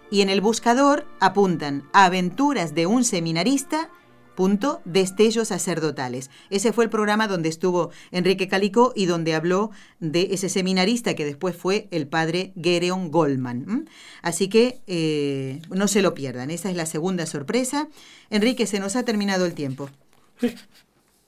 y 0.10 0.22
en 0.22 0.30
el 0.30 0.40
buscador 0.40 1.06
apuntan 1.20 1.84
Aventuras 1.92 2.74
de 2.74 2.86
un 2.88 3.04
seminarista. 3.04 3.90
Punto 4.38 4.82
destellos 4.86 5.48
sacerdotales. 5.48 6.30
Ese 6.52 6.72
fue 6.72 6.84
el 6.84 6.92
programa 6.92 7.28
donde 7.28 7.50
estuvo 7.50 7.90
Enrique 8.12 8.48
Calico 8.48 8.94
y 8.96 9.08
donde 9.08 9.34
habló 9.34 9.72
de 10.00 10.28
ese 10.30 10.48
seminarista 10.48 11.16
que 11.16 11.26
después 11.26 11.56
fue 11.56 11.88
el 11.90 12.06
padre 12.06 12.54
Gereon 12.62 13.10
Goldman. 13.10 13.90
Así 14.22 14.48
que 14.48 14.80
eh, 14.86 15.60
no 15.72 15.88
se 15.88 16.04
lo 16.04 16.14
pierdan. 16.14 16.52
Esa 16.52 16.70
es 16.70 16.76
la 16.76 16.86
segunda 16.86 17.26
sorpresa. 17.26 17.88
Enrique, 18.30 18.68
se 18.68 18.80
nos 18.80 18.96
ha 18.96 19.02
terminado 19.04 19.48
el 19.48 19.56
tiempo. 19.56 19.90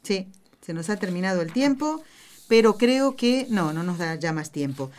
Sí, 0.03 0.28
se 0.62 0.76
nos 0.76 0.91
ha 0.91 0.97
terminado 0.97 1.41
el 1.41 1.51
tiempo, 1.51 2.03
pero 2.47 2.78
creo 2.78 3.16
que 3.16 3.47
no, 3.49 3.74
no 3.74 3.82
nos 3.82 3.97
da 3.97 4.16
ya 4.16 4.34
más 4.34 4.51
tiempo. 4.51 4.91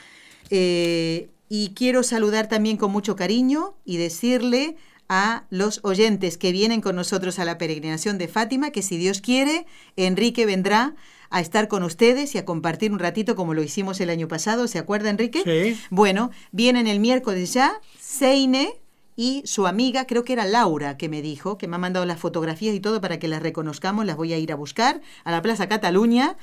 Eh, 0.51 1.29
y 1.49 1.75
quiero 1.75 2.03
saludar 2.03 2.49
también 2.49 2.77
con 2.77 2.91
mucho 2.91 3.15
cariño 3.15 3.77
y 3.85 3.99
decirle 3.99 4.77
a 5.13 5.43
los 5.51 5.81
oyentes 5.83 6.39
que 6.39 6.53
vienen 6.53 6.81
con 6.81 6.95
nosotros 6.95 7.41
a 7.41 7.45
la 7.45 7.59
peregrinación 7.59 8.17
de 8.17 8.29
Fátima 8.29 8.71
que 8.71 8.81
si 8.81 8.97
Dios 8.97 9.21
quiere, 9.21 9.67
Enrique 9.97 10.47
vendrá 10.47 10.95
a 11.31 11.41
estar 11.41 11.67
con 11.67 11.83
ustedes 11.83 12.37
y 12.37 12.39
a 12.39 12.45
compartir 12.45 12.93
un 12.93 13.01
ratito 13.01 13.35
como 13.35 13.53
lo 13.53 13.63
hicimos 13.63 14.01
el 14.01 14.09
año 14.09 14.29
pasado. 14.29 14.69
¿Se 14.69 14.79
acuerda, 14.79 15.11
Enrique? 15.11 15.43
Sí. 15.45 15.81
Bueno, 15.91 16.31
vienen 16.53 16.87
el 16.87 17.01
miércoles 17.01 17.53
ya, 17.53 17.81
Seine 17.99 18.77
y 19.17 19.43
su 19.47 19.67
amiga, 19.67 20.07
creo 20.07 20.23
que 20.23 20.33
era 20.33 20.45
Laura, 20.45 20.97
que 20.97 21.09
me 21.09 21.23
dijo, 21.23 21.59
que 21.59 21.67
me 21.67 21.75
ha 21.75 21.81
mandado 21.81 22.07
las 22.07 22.21
fotografías 22.21 22.75
y 22.77 22.81
todo 22.81 23.01
para 23.01 23.19
que 23.19 23.27
las 23.27 23.43
reconozcamos, 23.43 24.07
las 24.07 24.17
voy 24.17 24.33
a 24.33 24.39
ir 24.39 24.53
a 24.53 24.55
buscar 24.55 25.01
a 25.25 25.33
la 25.33 25.43
Plaza 25.43 25.69
Cataluña 25.69 26.37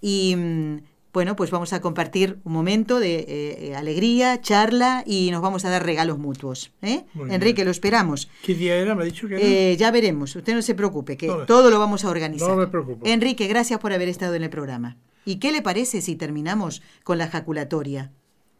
y 0.00 0.34
mm, 0.36 0.78
bueno, 1.12 1.36
pues 1.36 1.50
vamos 1.50 1.72
a 1.72 1.80
compartir 1.80 2.38
un 2.44 2.52
momento 2.52 3.00
de 3.00 3.16
eh, 3.16 3.26
eh, 3.68 3.74
alegría, 3.76 4.40
charla 4.40 5.02
y 5.06 5.30
nos 5.30 5.42
vamos 5.42 5.64
a 5.64 5.70
dar 5.70 5.84
regalos 5.84 6.18
mutuos. 6.18 6.72
¿eh? 6.82 7.04
Enrique, 7.30 7.54
bien. 7.54 7.66
lo 7.66 7.70
esperamos. 7.70 8.28
¿Qué 8.44 8.54
día 8.54 8.76
era? 8.76 8.94
Me 8.94 9.02
ha 9.02 9.06
dicho 9.06 9.26
que 9.26 9.36
era. 9.36 9.44
Eh, 9.44 9.76
ya 9.76 9.90
veremos, 9.90 10.36
usted 10.36 10.54
no 10.54 10.62
se 10.62 10.74
preocupe, 10.74 11.16
que 11.16 11.26
No, 11.26 11.46
todo 11.46 11.70
lo 11.70 11.78
vamos 11.78 12.04
a 12.04 12.10
organizar. 12.10 12.48
no 12.50 12.56
me 12.56 12.66
preocupo. 12.66 13.06
Enrique, 13.06 13.46
gracias 13.46 13.80
por 13.80 13.92
haber 13.92 14.08
estado 14.08 14.34
en 14.34 14.42
el 14.42 14.50
programa. 14.50 14.96
¿Y 15.24 15.36
qué 15.36 15.50
le 15.52 15.62
parece 15.62 16.00
si 16.00 16.14
terminamos 16.16 16.82
con 17.04 17.18
la 17.18 17.28
jaculatoria? 17.28 18.12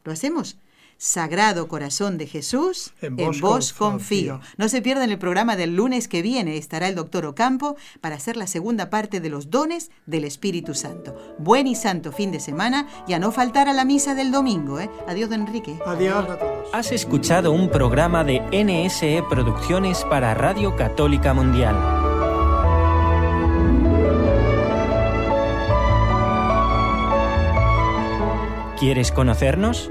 ¿Lo 0.04 0.12
hacemos? 0.12 0.58
Sagrado 1.00 1.68
Corazón 1.68 2.18
de 2.18 2.26
Jesús, 2.26 2.92
En 3.00 3.18
en 3.20 3.26
vos 3.26 3.40
vos, 3.40 3.72
confío. 3.72 4.32
confío. 4.38 4.54
No 4.56 4.68
se 4.68 4.82
pierdan 4.82 5.10
el 5.10 5.18
programa 5.18 5.54
del 5.54 5.76
lunes 5.76 6.08
que 6.08 6.22
viene. 6.22 6.56
Estará 6.56 6.88
el 6.88 6.96
doctor 6.96 7.24
Ocampo 7.24 7.76
para 8.00 8.16
hacer 8.16 8.36
la 8.36 8.48
segunda 8.48 8.90
parte 8.90 9.20
de 9.20 9.30
los 9.30 9.48
dones 9.48 9.92
del 10.06 10.24
Espíritu 10.24 10.74
Santo. 10.74 11.14
Buen 11.38 11.68
y 11.68 11.76
santo 11.76 12.10
fin 12.10 12.32
de 12.32 12.40
semana 12.40 12.88
y 13.06 13.12
a 13.12 13.20
no 13.20 13.30
faltar 13.30 13.68
a 13.68 13.72
la 13.74 13.84
misa 13.84 14.16
del 14.16 14.32
domingo. 14.32 14.80
¿eh? 14.80 14.90
Adiós, 15.06 15.30
don 15.30 15.42
Enrique. 15.42 15.78
Adiós 15.86 16.28
a 16.28 16.36
todos. 16.36 16.68
Has 16.74 16.90
escuchado 16.90 17.52
un 17.52 17.70
programa 17.70 18.24
de 18.24 18.40
NSE 18.52 19.22
Producciones 19.30 20.04
para 20.10 20.34
Radio 20.34 20.74
Católica 20.74 21.32
Mundial. 21.32 21.76
¿Quieres 28.78 29.10
conocernos? 29.10 29.90